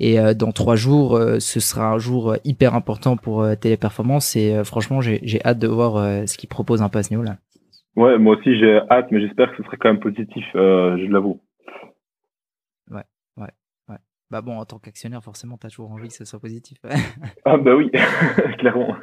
Et 0.00 0.18
euh, 0.18 0.32
dans 0.32 0.50
trois 0.50 0.76
jours, 0.76 1.14
euh, 1.14 1.38
ce 1.40 1.60
sera 1.60 1.92
un 1.92 1.98
jour 1.98 2.34
hyper 2.42 2.74
important 2.74 3.18
pour 3.18 3.42
euh, 3.42 3.54
Téléperformance. 3.54 4.34
Et 4.34 4.64
franchement, 4.64 5.02
j'ai 5.02 5.40
hâte 5.44 5.58
de 5.58 5.68
voir 5.68 6.26
ce 6.26 6.38
qu'ils 6.38 6.48
proposent 6.48 6.82
un 6.82 6.88
peu 6.88 6.98
à 6.98 7.02
ce 7.02 7.10
niveau-là. 7.10 7.36
Ouais, 7.96 8.18
moi 8.18 8.36
aussi 8.36 8.58
j'ai 8.58 8.80
hâte, 8.88 9.08
mais 9.10 9.20
j'espère 9.20 9.50
que 9.50 9.58
ce 9.58 9.62
sera 9.64 9.76
quand 9.76 9.90
même 9.90 10.00
positif, 10.00 10.44
je 10.54 11.10
l'avoue. 11.10 11.40
Ouais, 12.90 13.02
ouais, 13.36 13.50
ouais. 13.88 13.96
Bah 14.30 14.40
bon, 14.40 14.56
en 14.58 14.64
tant 14.64 14.78
qu'actionnaire, 14.78 15.22
forcément, 15.22 15.58
tu 15.58 15.66
as 15.66 15.70
toujours 15.70 15.90
envie 15.90 16.08
que 16.08 16.14
ce 16.14 16.24
soit 16.24 16.40
positif. 16.40 16.78
ah 17.44 17.58
bah 17.58 17.74
oui, 17.74 17.90
clairement. 18.58 18.96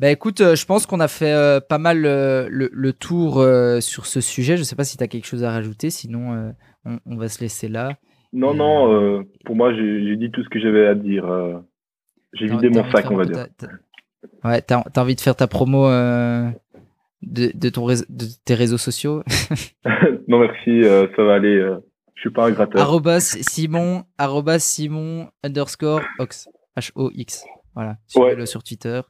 Bah 0.00 0.10
écoute, 0.10 0.38
je 0.38 0.64
pense 0.66 0.86
qu'on 0.86 0.98
a 0.98 1.08
fait 1.08 1.60
pas 1.68 1.78
mal 1.78 2.00
le, 2.00 2.48
le, 2.50 2.92
tour 2.92 3.34
sur 3.80 4.06
ce 4.06 4.20
sujet. 4.20 4.56
Je 4.56 4.64
sais 4.64 4.76
pas 4.76 4.84
si 4.84 4.96
tu 4.96 5.04
as 5.04 5.08
quelque 5.08 5.26
chose 5.26 5.44
à 5.44 5.52
rajouter, 5.52 5.90
sinon 5.90 6.54
on, 6.84 6.98
on, 7.06 7.16
va 7.16 7.28
se 7.28 7.40
laisser 7.40 7.68
là. 7.68 7.92
Non, 8.32 8.54
non, 8.54 8.92
euh, 8.92 9.22
pour 9.44 9.56
moi, 9.56 9.74
j'ai 9.74 10.16
dit 10.16 10.30
tout 10.30 10.42
ce 10.44 10.48
que 10.48 10.60
j'avais 10.60 10.86
à 10.86 10.94
dire. 10.94 11.24
Euh, 11.26 11.58
j'ai 12.34 12.46
vidé 12.46 12.68
mon 12.68 12.88
sac, 12.90 13.10
on 13.10 13.16
va 13.16 13.24
dire. 13.24 13.46
Ouais, 14.44 14.60
t'as 14.62 14.80
as 14.94 15.00
envie 15.00 15.16
de 15.16 15.20
faire 15.20 15.34
ta 15.36 15.46
promo 15.46 15.86
euh, 15.88 16.48
de, 17.22 17.50
de, 17.54 17.68
ton 17.70 17.86
de 17.88 18.26
tes 18.44 18.54
réseaux 18.54 18.78
sociaux? 18.78 19.22
Non, 20.28 20.38
merci, 20.38 20.70
euh, 20.70 21.08
ça 21.16 21.24
va 21.24 21.34
aller. 21.34 21.56
Euh, 21.56 21.78
je 22.14 22.20
suis 22.20 22.30
pas 22.30 22.46
un 22.46 22.52
gratteur. 22.52 22.80
Arrobas 22.80 23.36
Simon, 23.40 24.04
arrobas 24.16 24.60
Simon 24.60 25.28
underscore 25.42 26.02
Ox. 26.20 26.48
H-O-X. 26.78 27.44
Voilà, 27.74 27.96
suivez-le 28.06 28.40
Ouais. 28.40 28.46
sur 28.46 28.62
Twitter. 28.62 29.00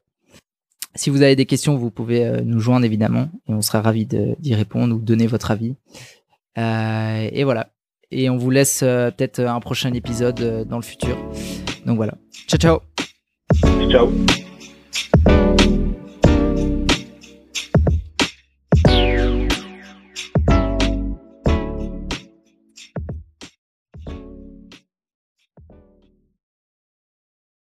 Si 0.95 1.11
vous 1.11 1.21
avez 1.21 1.37
des 1.37 1.45
questions, 1.45 1.77
vous 1.77 1.91
pouvez 1.91 2.25
euh, 2.27 2.41
nous 2.43 2.59
joindre 2.59 2.87
évidemment 2.87 3.29
et 3.49 3.53
on 3.53 3.61
sera 3.61 3.83
ravis 3.83 4.07
d'y 4.07 4.55
répondre 4.55 4.97
ou 4.97 4.99
de 4.99 5.05
donner 5.05 5.27
votre 5.27 5.51
avis. 5.51 5.77
Euh, 6.57 7.29
et 7.33 7.45
voilà. 7.45 7.69
Et 8.13 8.29
on 8.29 8.37
vous 8.37 8.51
laisse 8.51 8.81
euh, 8.83 9.11
peut-être 9.11 9.41
un 9.41 9.61
prochain 9.61 9.93
épisode 9.93 10.41
euh, 10.41 10.65
dans 10.65 10.77
le 10.77 10.83
futur. 10.83 11.17
Donc 11.87 11.97
voilà. 11.97 12.15
Ciao, 12.49 12.59
ciao. 12.59 12.81
Ciao. 13.89 14.11